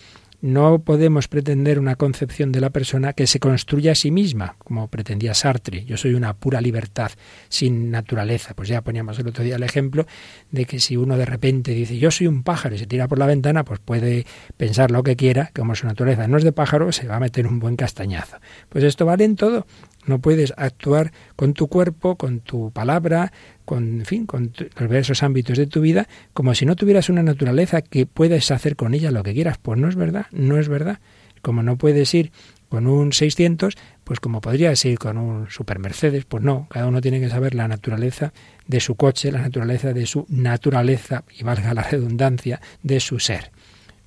No 0.43 0.81
podemos 0.81 1.29
pretender 1.29 1.79
una 1.79 1.95
concepción 1.95 2.51
de 2.51 2.61
la 2.61 2.71
persona 2.71 3.13
que 3.13 3.29
se 3.29 3.39
construya 3.39 3.93
a 3.93 3.95
sí 3.95 4.11
misma, 4.11 4.57
como 4.59 4.89
pretendía 4.89 5.35
Sartre. 5.35 5.85
Yo 5.85 5.97
soy 5.97 6.15
una 6.15 6.35
pura 6.35 6.61
libertad 6.61 7.13
sin 7.49 7.93
naturaleza. 7.93 8.53
Pues 8.53 8.69
ya 8.69 8.81
poníamos 8.81 9.17
el 9.21 9.29
otro 9.29 9.45
día 9.45 9.55
el 9.55 9.63
ejemplo 9.63 10.05
de 10.51 10.65
que 10.65 10.81
si 10.81 10.97
uno 10.97 11.17
de 11.17 11.27
repente 11.27 11.71
dice 11.71 11.97
yo 11.97 12.11
soy 12.11 12.27
un 12.27 12.43
pájaro 12.43 12.75
y 12.75 12.79
se 12.79 12.89
tira 12.89 13.07
por 13.07 13.21
la 13.21 13.27
ventana, 13.27 13.65
pues 13.65 13.79
puede 13.79 14.27
pensar 14.57 14.91
lo 14.91 15.05
que 15.05 15.15
quiera, 15.15 15.53
como 15.55 15.77
su 15.77 15.87
naturaleza 15.87 16.27
no 16.27 16.39
es 16.39 16.43
de 16.43 16.51
pájaro, 16.51 16.91
se 16.91 17.07
va 17.07 17.17
a 17.17 17.21
meter 17.21 17.47
un 17.47 17.61
buen 17.61 17.77
castañazo. 17.77 18.39
Pues 18.69 18.83
esto 18.83 19.07
vale 19.07 19.23
en 19.23 19.37
todo. 19.37 19.65
No 20.07 20.19
puedes 20.19 20.53
actuar 20.57 21.13
con 21.37 21.55
tu 21.55 21.69
cuerpo, 21.69 22.17
con 22.17 22.41
tu 22.41 22.73
palabra, 22.73 23.33
con, 23.73 24.01
en 24.01 24.05
fin, 24.05 24.27
con 24.27 24.53
los 24.59 24.91
diversos 24.91 25.23
ámbitos 25.23 25.57
de 25.57 25.67
tu 25.67 25.81
vida, 25.81 26.07
como 26.35 26.55
si 26.55 26.67
no 26.67 26.77
tuvieras 26.77 27.09
una 27.09 27.23
naturaleza 27.23 27.81
que 27.81 28.05
puedes 28.05 28.51
hacer 28.51 28.77
con 28.77 28.93
ella 28.93 29.11
lo 29.11 29.23
que 29.23 29.33
quieras. 29.33 29.57
Pues 29.57 29.81
no 29.81 29.89
es 29.89 29.97
verdad, 29.97 30.27
no 30.31 30.59
es 30.59 30.69
verdad. 30.69 30.99
Como 31.41 31.63
no 31.63 31.79
puedes 31.79 32.13
ir 32.13 32.33
con 32.69 32.87
un 32.87 33.15
600, 33.15 33.79
pues 34.05 34.21
como 34.21 34.43
podrías 34.43 34.85
ir 34.85 34.99
con 34.99 35.17
un 35.17 35.49
Super 35.49 35.79
Mercedes, 35.79 36.27
pues 36.27 36.43
no, 36.43 36.67
cada 36.69 36.87
uno 36.87 37.01
tiene 37.01 37.19
que 37.19 37.31
saber 37.31 37.55
la 37.55 37.67
naturaleza 37.67 38.35
de 38.67 38.79
su 38.81 38.95
coche, 38.95 39.33
la 39.33 39.41
naturaleza 39.41 39.95
de 39.95 40.05
su 40.05 40.27
naturaleza, 40.29 41.25
y 41.35 41.43
valga 41.43 41.73
la 41.73 41.83
redundancia, 41.83 42.61
de 42.83 43.01
su 43.01 43.21
ser. 43.21 43.53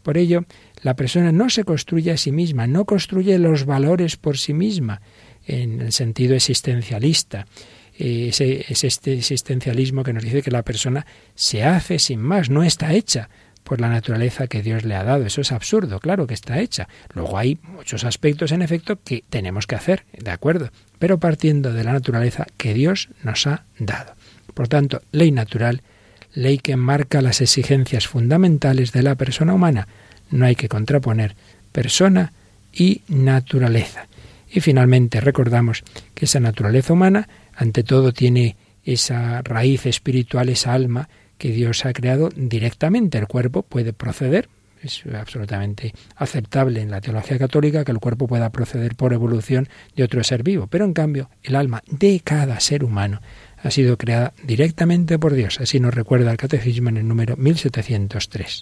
Por 0.03 0.19
ello, 0.19 0.45
la 0.83 0.95
persona 0.95 1.31
no 1.31 1.49
se 1.49 1.63
construye 1.63 2.11
a 2.11 2.17
sí 2.17 2.31
misma, 2.31 2.67
no 2.67 2.85
construye 2.85 3.39
los 3.39 3.65
valores 3.65 4.15
por 4.15 4.37
sí 4.37 4.53
misma, 4.53 5.01
en 5.47 5.81
el 5.81 5.91
sentido 5.91 6.35
existencialista. 6.35 7.47
Ese, 7.97 8.65
es 8.67 8.83
este 8.83 9.13
existencialismo 9.13 10.03
que 10.03 10.13
nos 10.13 10.23
dice 10.23 10.41
que 10.41 10.51
la 10.51 10.63
persona 10.63 11.05
se 11.33 11.63
hace 11.63 11.99
sin 11.99 12.19
más, 12.19 12.49
no 12.49 12.63
está 12.63 12.93
hecha 12.93 13.29
por 13.63 13.81
la 13.81 13.89
naturaleza 13.89 14.47
que 14.47 14.61
Dios 14.61 14.85
le 14.85 14.95
ha 14.95 15.03
dado. 15.03 15.25
Eso 15.25 15.41
es 15.41 15.51
absurdo, 15.51 15.99
claro 15.99 16.27
que 16.27 16.35
está 16.35 16.59
hecha. 16.59 16.87
Luego 17.13 17.37
hay 17.37 17.57
muchos 17.63 18.03
aspectos, 18.03 18.51
en 18.51 18.61
efecto, 18.61 18.99
que 19.03 19.23
tenemos 19.29 19.65
que 19.65 19.75
hacer, 19.75 20.05
de 20.13 20.31
acuerdo, 20.31 20.69
pero 20.99 21.17
partiendo 21.17 21.73
de 21.73 21.83
la 21.83 21.93
naturaleza 21.93 22.45
que 22.57 22.73
Dios 22.73 23.09
nos 23.23 23.47
ha 23.47 23.63
dado. 23.79 24.13
Por 24.53 24.67
tanto, 24.67 25.01
ley 25.11 25.31
natural, 25.31 25.81
ley 26.33 26.59
que 26.59 26.75
marca 26.75 27.21
las 27.21 27.41
exigencias 27.41 28.07
fundamentales 28.07 28.91
de 28.91 29.03
la 29.03 29.15
persona 29.15 29.53
humana. 29.53 29.87
No 30.29 30.45
hay 30.45 30.55
que 30.55 30.69
contraponer 30.69 31.35
persona 31.71 32.33
y 32.71 33.01
naturaleza. 33.07 34.07
Y 34.51 34.61
finalmente 34.61 35.21
recordamos 35.21 35.83
que 36.13 36.25
esa 36.25 36.39
naturaleza 36.39 36.93
humana, 36.93 37.27
ante 37.55 37.83
todo, 37.83 38.11
tiene 38.13 38.57
esa 38.83 39.41
raíz 39.41 39.85
espiritual, 39.85 40.49
esa 40.49 40.73
alma 40.73 41.09
que 41.37 41.51
Dios 41.51 41.85
ha 41.85 41.93
creado 41.93 42.29
directamente. 42.35 43.17
El 43.17 43.27
cuerpo 43.27 43.63
puede 43.63 43.93
proceder, 43.93 44.47
es 44.81 45.03
absolutamente 45.13 45.93
aceptable 46.15 46.81
en 46.81 46.91
la 46.91 47.01
teología 47.01 47.37
católica 47.37 47.83
que 47.83 47.91
el 47.91 47.99
cuerpo 47.99 48.27
pueda 48.27 48.51
proceder 48.51 48.95
por 48.95 49.13
evolución 49.13 49.67
de 49.95 50.03
otro 50.03 50.23
ser 50.23 50.43
vivo, 50.43 50.67
pero 50.67 50.85
en 50.85 50.93
cambio 50.93 51.29
el 51.43 51.55
alma 51.55 51.81
de 51.87 52.21
cada 52.23 52.59
ser 52.59 52.83
humano 52.83 53.21
ha 53.63 53.71
sido 53.71 53.97
creada 53.97 54.33
directamente 54.43 55.17
por 55.17 55.33
Dios, 55.33 55.59
así 55.59 55.79
nos 55.79 55.93
recuerda 55.93 56.31
el 56.31 56.37
Catecismo 56.37 56.89
en 56.89 56.97
el 56.97 57.07
número 57.07 57.35
1703. 57.35 58.61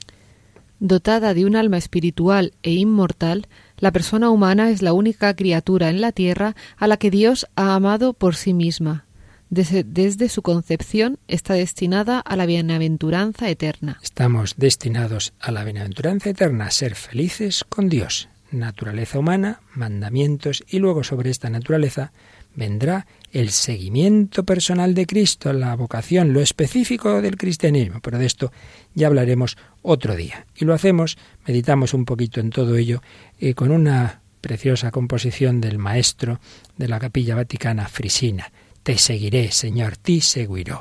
Dotada 0.80 1.34
de 1.34 1.46
un 1.46 1.56
alma 1.56 1.78
espiritual 1.78 2.54
e 2.64 2.72
inmortal, 2.72 3.48
la 3.84 3.92
persona 3.92 4.30
humana 4.30 4.70
es 4.70 4.82
la 4.82 4.94
única 4.94 5.36
criatura 5.36 5.90
en 5.90 6.00
la 6.00 6.14
tierra 6.14 6.56
a 6.78 6.88
la 6.88 6.96
que 6.96 7.12
Dios 7.12 7.48
ha 7.58 7.76
amado 7.76 8.14
por 8.14 8.38
sí 8.38 8.54
misma. 8.54 9.04
Desde, 9.50 10.30
su 10.30 10.42
concepción 10.42 11.20
está 11.28 11.56
destinada 11.56 12.22
a 12.22 12.38
la 12.38 12.46
bienaventuranza 12.46 13.50
eterna. 13.50 14.00
Estamos 14.02 14.54
destinados 14.56 15.34
a 15.38 15.52
la 15.52 15.66
bienaventuranza 15.66 16.30
eterna, 16.30 16.68
a 16.68 16.72
ser 16.72 16.96
felices 16.96 17.66
con 17.68 17.90
Dios. 17.90 18.30
Naturaleza 18.52 19.20
humana, 19.20 19.60
mandamientos 19.74 20.64
y 20.66 20.80
luego 20.80 21.04
sobre 21.04 21.30
esta 21.30 21.50
naturaleza 21.50 22.14
vendrá 22.56 23.06
el 23.34 23.50
seguimiento 23.50 24.46
personal 24.46 24.94
de 24.94 25.08
Cristo, 25.08 25.52
la 25.54 25.76
vocación, 25.76 26.34
lo 26.34 26.40
específico 26.40 27.22
del 27.22 27.36
cristianismo. 27.36 28.00
Pero 28.02 28.20
de 28.20 28.28
esto 28.28 28.52
ya 28.94 29.08
hablaremos 29.08 29.58
otro 29.82 30.16
día. 30.16 30.46
Y 30.56 30.66
lo 30.66 30.74
hacemos, 30.74 31.18
meditamos 31.48 31.96
un 31.96 32.06
poquito 32.06 32.40
en 32.40 32.52
todo 32.52 32.78
ello, 32.78 33.02
eh, 33.40 33.56
con 33.56 33.72
una 33.72 34.22
preciosa 34.40 34.92
composición 34.92 35.62
del 35.62 35.80
maestro 35.80 36.40
de 36.78 36.88
la 36.88 37.00
capilla 37.00 37.36
vaticana 37.36 37.88
Frisina. 37.88 38.52
Te 38.84 38.98
seguiré, 39.00 39.52
Señor, 39.52 39.98
ti 39.98 40.22
seguiré. 40.22 40.76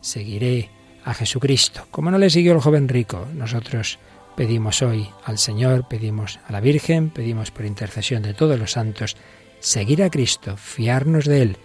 Seguiré 0.00 0.70
a 1.04 1.12
Jesucristo. 1.12 1.86
Como 1.90 2.10
no 2.10 2.18
le 2.18 2.30
siguió 2.30 2.52
el 2.52 2.60
joven 2.60 2.88
rico, 2.88 3.26
nosotros 3.34 3.98
pedimos 4.34 4.80
hoy 4.80 5.08
al 5.24 5.36
Señor, 5.36 5.88
pedimos 5.88 6.38
a 6.46 6.52
la 6.52 6.60
Virgen, 6.60 7.10
pedimos 7.10 7.50
por 7.50 7.66
intercesión 7.66 8.22
de 8.22 8.34
todos 8.34 8.58
los 8.58 8.72
santos, 8.72 9.16
seguir 9.58 10.02
a 10.02 10.10
Cristo, 10.10 10.56
fiarnos 10.56 11.24
de 11.24 11.42
Él, 11.42 11.58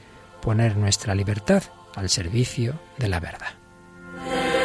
poner 0.43 0.75
nuestra 0.75 1.15
libertad 1.15 1.63
al 1.95 2.09
servicio 2.09 2.79
de 2.97 3.07
la 3.07 3.19
verdad. 3.21 4.62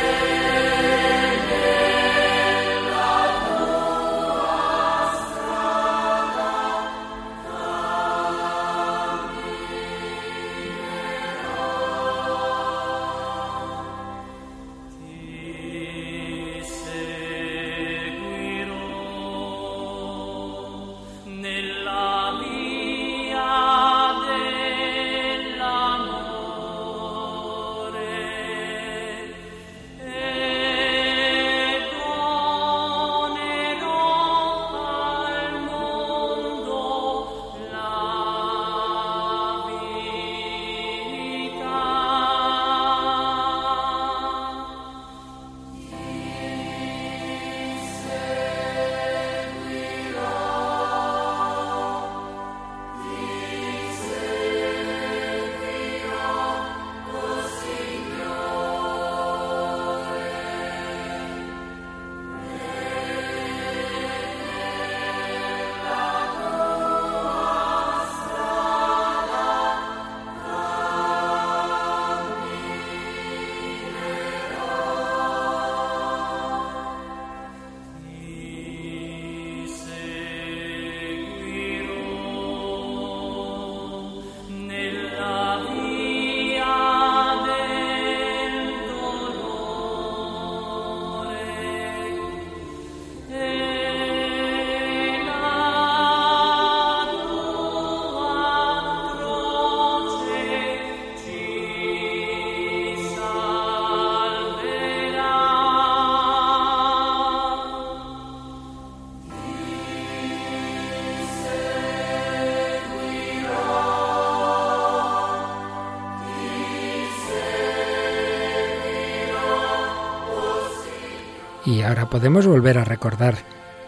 Ahora 121.89 122.11
podemos 122.11 122.47
volver 122.47 122.77
a 122.77 122.85
recordar 122.85 123.39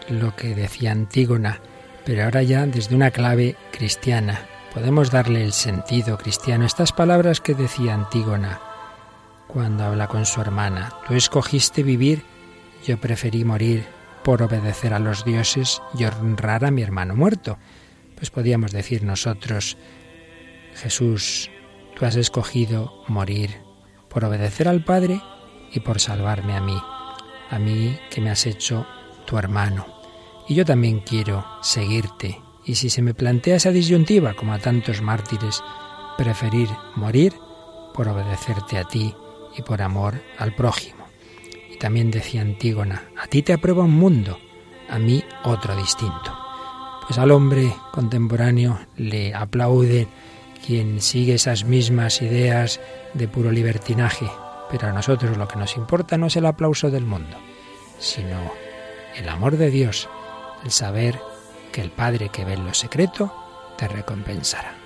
lo 0.09 0.35
que 0.35 0.55
decía 0.55 0.91
Antígona, 0.91 1.61
pero 2.03 2.23
ahora 2.23 2.41
ya 2.41 2.65
desde 2.65 2.95
una 2.95 3.11
clave 3.11 3.55
cristiana. 3.71 4.47
Podemos 4.73 5.11
darle 5.11 5.43
el 5.43 5.53
sentido 5.53 6.17
cristiano. 6.17 6.65
Estas 6.65 6.93
palabras 6.93 7.41
que 7.41 7.53
decía 7.53 7.93
Antígona 7.93 8.59
cuando 9.47 9.83
habla 9.83 10.07
con 10.07 10.25
su 10.25 10.41
hermana. 10.41 10.93
Tú 11.07 11.13
escogiste 11.13 11.83
vivir, 11.83 12.23
yo 12.85 12.99
preferí 12.99 13.45
morir 13.45 13.85
por 14.23 14.41
obedecer 14.41 14.93
a 14.93 14.99
los 14.99 15.23
dioses 15.23 15.81
y 15.97 16.05
honrar 16.05 16.65
a 16.65 16.71
mi 16.71 16.81
hermano 16.81 17.15
muerto. 17.15 17.59
Pues 18.15 18.31
podíamos 18.31 18.71
decir 18.71 19.03
nosotros, 19.03 19.77
Jesús, 20.73 21.51
tú 21.95 22.05
has 22.05 22.15
escogido 22.15 23.03
morir 23.07 23.57
por 24.09 24.25
obedecer 24.25 24.67
al 24.67 24.83
Padre 24.83 25.21
y 25.71 25.81
por 25.81 25.99
salvarme 25.99 26.55
a 26.55 26.61
mí 26.61 26.81
a 27.51 27.59
mí 27.59 27.99
que 28.09 28.21
me 28.21 28.31
has 28.31 28.47
hecho 28.47 28.87
tu 29.25 29.37
hermano. 29.37 29.85
Y 30.47 30.55
yo 30.55 30.65
también 30.65 31.01
quiero 31.01 31.45
seguirte. 31.61 32.41
Y 32.65 32.75
si 32.75 32.89
se 32.89 33.01
me 33.01 33.13
plantea 33.13 33.57
esa 33.57 33.71
disyuntiva, 33.71 34.33
como 34.33 34.53
a 34.53 34.59
tantos 34.59 35.01
mártires, 35.01 35.61
preferir 36.17 36.69
morir 36.95 37.33
por 37.93 38.07
obedecerte 38.07 38.77
a 38.77 38.85
ti 38.85 39.13
y 39.57 39.61
por 39.61 39.81
amor 39.81 40.21
al 40.37 40.55
prójimo. 40.55 41.05
Y 41.71 41.77
también 41.77 42.09
decía 42.11 42.41
Antígona, 42.41 43.09
a 43.21 43.27
ti 43.27 43.41
te 43.41 43.53
aprueba 43.53 43.83
un 43.83 43.95
mundo, 43.95 44.39
a 44.89 44.97
mí 44.99 45.23
otro 45.43 45.75
distinto. 45.75 46.37
Pues 47.05 47.17
al 47.17 47.31
hombre 47.31 47.73
contemporáneo 47.91 48.79
le 48.95 49.33
aplaude 49.33 50.07
quien 50.65 51.01
sigue 51.01 51.33
esas 51.33 51.65
mismas 51.65 52.21
ideas 52.21 52.79
de 53.13 53.27
puro 53.27 53.51
libertinaje, 53.51 54.27
pero 54.71 54.87
a 54.87 54.93
nosotros 54.93 55.37
lo 55.37 55.47
que 55.47 55.59
nos 55.59 55.75
importa 55.75 56.17
no 56.17 56.27
es 56.27 56.35
el 56.37 56.45
aplauso 56.45 56.89
del 56.89 57.05
mundo, 57.05 57.37
sino 57.99 58.39
el 59.15 59.27
amor 59.27 59.57
de 59.57 59.69
Dios, 59.69 60.09
el 60.63 60.71
saber 60.71 61.19
que 61.71 61.81
el 61.81 61.91
Padre 61.91 62.29
que 62.29 62.45
ve 62.45 62.53
en 62.53 62.65
lo 62.65 62.73
secreto 62.73 63.33
te 63.77 63.87
recompensará. 63.87 64.80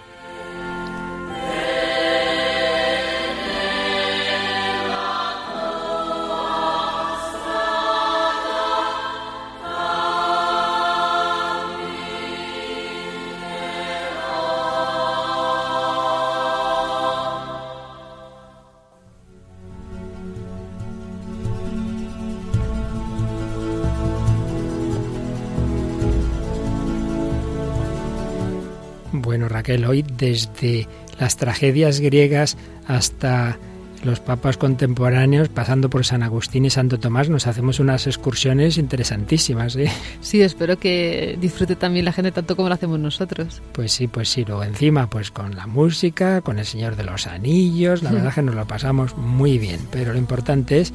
Raquel, 29.66 29.86
hoy 29.86 30.06
desde 30.18 30.88
las 31.20 31.38
tragedias 31.38 32.00
griegas 32.00 32.56
hasta 32.88 33.58
los 34.04 34.20
papas 34.20 34.58
contemporáneos, 34.58 35.50
pasando 35.50 35.90
por 35.90 36.06
San 36.06 36.22
Agustín 36.22 36.66
y 36.66 36.70
Santo 36.70 37.00
Tomás, 37.00 37.30
nos 37.30 37.48
hacemos 37.48 37.80
unas 37.80 38.06
excursiones 38.06 38.78
interesantísimas. 38.78 39.76
¿eh? 39.76 39.92
Sí, 40.22 40.44
espero 40.44 40.78
que 40.78 41.36
disfrute 41.42 41.76
también 41.76 42.06
la 42.06 42.12
gente 42.12 42.32
tanto 42.32 42.56
como 42.56 42.70
lo 42.70 42.76
hacemos 42.76 43.00
nosotros. 43.00 43.64
Pues 43.72 43.92
sí, 43.92 44.08
pues 44.08 44.30
sí. 44.30 44.46
Luego 44.46 44.64
encima, 44.64 45.10
pues 45.10 45.32
con 45.32 45.56
la 45.56 45.66
música, 45.66 46.42
con 46.42 46.60
el 46.60 46.66
Señor 46.66 46.96
de 46.96 47.06
los 47.06 47.26
Anillos, 47.26 48.04
la 48.04 48.12
verdad 48.12 48.36
que 48.36 48.44
nos 48.44 48.54
lo 48.54 48.68
pasamos 48.68 49.18
muy 49.18 49.58
bien. 49.58 49.80
Pero 49.90 50.14
lo 50.14 50.20
importante 50.20 50.80
es 50.80 50.94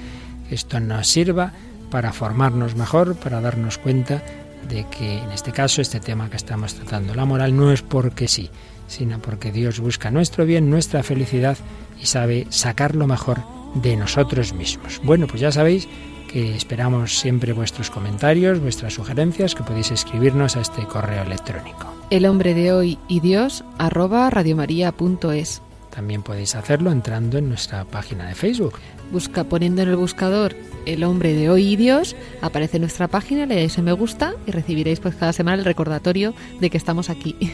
que 0.49 0.55
esto 0.55 0.79
nos 0.79 1.09
sirva 1.09 1.53
para 1.91 2.12
formarnos 2.12 2.77
mejor, 2.77 3.16
para 3.16 3.41
darnos 3.41 3.79
cuenta 3.79 4.23
de 4.69 4.87
que 4.89 5.19
en 5.19 5.31
este 5.33 5.53
caso 5.53 5.81
este 5.81 6.01
tema 6.01 6.31
que 6.31 6.37
estamos 6.37 6.75
tratando, 6.75 7.15
la 7.15 7.25
moral, 7.25 7.57
no 7.57 7.73
es 7.73 7.83
porque 7.83 8.29
sí, 8.29 8.51
sino 8.87 9.21
porque 9.21 9.53
Dios 9.53 9.81
busca 9.81 10.11
nuestro 10.11 10.45
bien, 10.45 10.71
nuestra 10.71 11.03
felicidad 11.03 11.57
y 12.01 12.07
sabe 12.07 12.47
sacar 12.51 12.95
lo 12.95 13.07
mejor 13.07 13.43
de 13.75 13.97
nosotros 13.97 14.53
mismos. 14.53 15.01
Bueno, 15.05 15.27
pues 15.27 15.41
ya 15.41 15.53
sabéis 15.53 15.89
que 16.31 16.55
esperamos 16.55 17.19
siempre 17.19 17.53
vuestros 17.53 17.91
comentarios, 17.91 18.61
vuestras 18.61 18.95
sugerencias, 18.95 19.55
que 19.55 19.65
podéis 19.65 19.91
escribirnos 19.91 20.57
a 20.57 20.61
este 20.61 20.85
correo 20.87 21.23
electrónico. 21.23 21.93
El 22.11 22.27
hombre 22.27 22.55
de 22.55 22.73
hoy 22.73 22.99
y 23.09 23.21
Dios 23.21 23.65
arroba 23.79 24.31
radiomaria.es. 24.31 25.63
También 25.91 26.23
podéis 26.23 26.55
hacerlo 26.55 26.93
entrando 26.93 27.39
en 27.39 27.49
nuestra 27.49 27.85
página 27.85 28.27
de 28.29 28.35
Facebook. 28.35 28.75
Busca 29.11 29.45
poniendo 29.45 29.83
en 29.83 29.89
el 29.89 29.97
buscador 29.97 30.55
El 30.87 31.05
hombre 31.05 31.35
de 31.35 31.51
hoy 31.51 31.73
y 31.73 31.77
Dios, 31.77 32.17
aparece 32.41 32.79
nuestra 32.79 33.09
página, 33.09 33.47
le 33.47 33.57
dais 33.57 33.79
a 33.79 33.83
me 33.83 33.93
gusta 33.93 34.35
y 34.47 34.51
recibiréis 34.51 35.01
pues 35.01 35.15
cada 35.15 35.33
semana 35.33 35.59
el 35.59 35.65
recordatorio 35.65 36.35
de 36.61 36.71
que 36.71 36.79
estamos 36.79 37.11
aquí. 37.11 37.37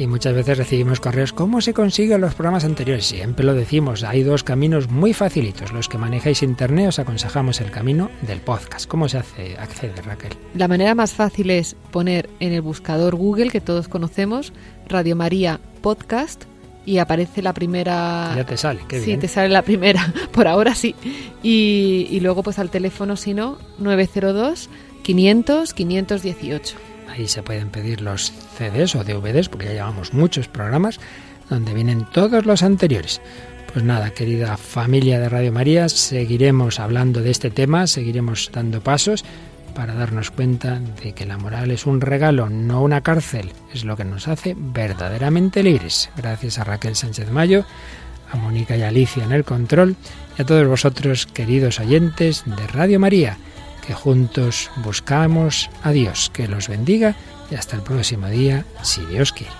y 0.00 0.06
muchas 0.06 0.34
veces 0.34 0.56
recibimos 0.56 0.98
correos, 0.98 1.32
¿cómo 1.32 1.60
se 1.60 1.74
consiguen 1.74 2.22
los 2.22 2.34
programas 2.34 2.64
anteriores? 2.64 3.06
Siempre 3.06 3.44
lo 3.44 3.54
decimos, 3.54 4.02
hay 4.02 4.22
dos 4.22 4.42
caminos 4.42 4.88
muy 4.88 5.12
facilitos. 5.12 5.72
Los 5.72 5.88
que 5.88 5.98
manejáis 5.98 6.42
internet 6.42 6.88
os 6.88 6.98
aconsejamos 6.98 7.60
el 7.60 7.70
camino 7.70 8.10
del 8.22 8.40
podcast. 8.40 8.88
¿Cómo 8.88 9.08
se 9.08 9.18
hace 9.18 9.56
accede, 9.58 10.00
Raquel? 10.02 10.32
La 10.54 10.68
manera 10.68 10.94
más 10.94 11.12
fácil 11.12 11.50
es 11.50 11.76
poner 11.90 12.30
en 12.40 12.52
el 12.52 12.62
buscador 12.62 13.14
Google, 13.14 13.50
que 13.50 13.60
todos 13.60 13.88
conocemos, 13.88 14.52
Radio 14.88 15.16
María 15.16 15.60
Podcast, 15.82 16.44
y 16.90 16.98
aparece 16.98 17.40
la 17.42 17.52
primera... 17.52 18.32
Ya 18.36 18.44
te 18.44 18.56
sale, 18.56 18.80
qué 18.88 18.98
Sí, 19.00 19.06
bien. 19.06 19.20
te 19.20 19.28
sale 19.28 19.48
la 19.48 19.62
primera, 19.62 20.12
por 20.32 20.48
ahora 20.48 20.74
sí. 20.74 20.94
Y, 21.42 22.08
y 22.10 22.20
luego 22.20 22.42
pues 22.42 22.58
al 22.58 22.70
teléfono, 22.70 23.16
si 23.16 23.32
no, 23.34 23.58
902 23.78 24.68
500 25.02 25.72
518. 25.74 26.76
Ahí 27.08 27.26
se 27.28 27.42
pueden 27.42 27.70
pedir 27.70 28.00
los 28.00 28.32
CDs 28.56 28.94
o 28.94 29.04
DVDs, 29.04 29.48
porque 29.48 29.66
ya 29.66 29.72
llevamos 29.72 30.12
muchos 30.14 30.48
programas 30.48 30.98
donde 31.48 31.74
vienen 31.74 32.06
todos 32.12 32.46
los 32.46 32.62
anteriores. 32.62 33.20
Pues 33.72 33.84
nada, 33.84 34.10
querida 34.10 34.56
familia 34.56 35.20
de 35.20 35.28
Radio 35.28 35.52
María, 35.52 35.88
seguiremos 35.88 36.80
hablando 36.80 37.20
de 37.20 37.30
este 37.30 37.50
tema, 37.50 37.86
seguiremos 37.86 38.50
dando 38.52 38.80
pasos 38.80 39.24
para 39.74 39.94
darnos 39.94 40.30
cuenta 40.30 40.78
de 41.02 41.12
que 41.12 41.26
la 41.26 41.38
moral 41.38 41.70
es 41.70 41.86
un 41.86 42.00
regalo, 42.00 42.48
no 42.48 42.82
una 42.82 43.00
cárcel, 43.00 43.52
es 43.72 43.84
lo 43.84 43.96
que 43.96 44.04
nos 44.04 44.28
hace 44.28 44.54
verdaderamente 44.56 45.62
libres. 45.62 46.10
Gracias 46.16 46.58
a 46.58 46.64
Raquel 46.64 46.96
Sánchez 46.96 47.30
Mayo, 47.30 47.64
a 48.30 48.36
Mónica 48.36 48.76
y 48.76 48.82
Alicia 48.82 49.24
en 49.24 49.32
el 49.32 49.44
control 49.44 49.96
y 50.38 50.42
a 50.42 50.46
todos 50.46 50.66
vosotros, 50.66 51.26
queridos 51.26 51.80
oyentes 51.80 52.44
de 52.46 52.66
Radio 52.68 53.00
María 53.00 53.36
que 53.80 53.94
juntos 53.94 54.70
buscamos 54.84 55.68
a 55.82 55.90
Dios. 55.90 56.30
Que 56.32 56.48
los 56.48 56.68
bendiga 56.68 57.16
y 57.50 57.56
hasta 57.56 57.76
el 57.76 57.82
próximo 57.82 58.28
día, 58.28 58.64
si 58.82 59.04
Dios 59.06 59.32
quiere. 59.32 59.59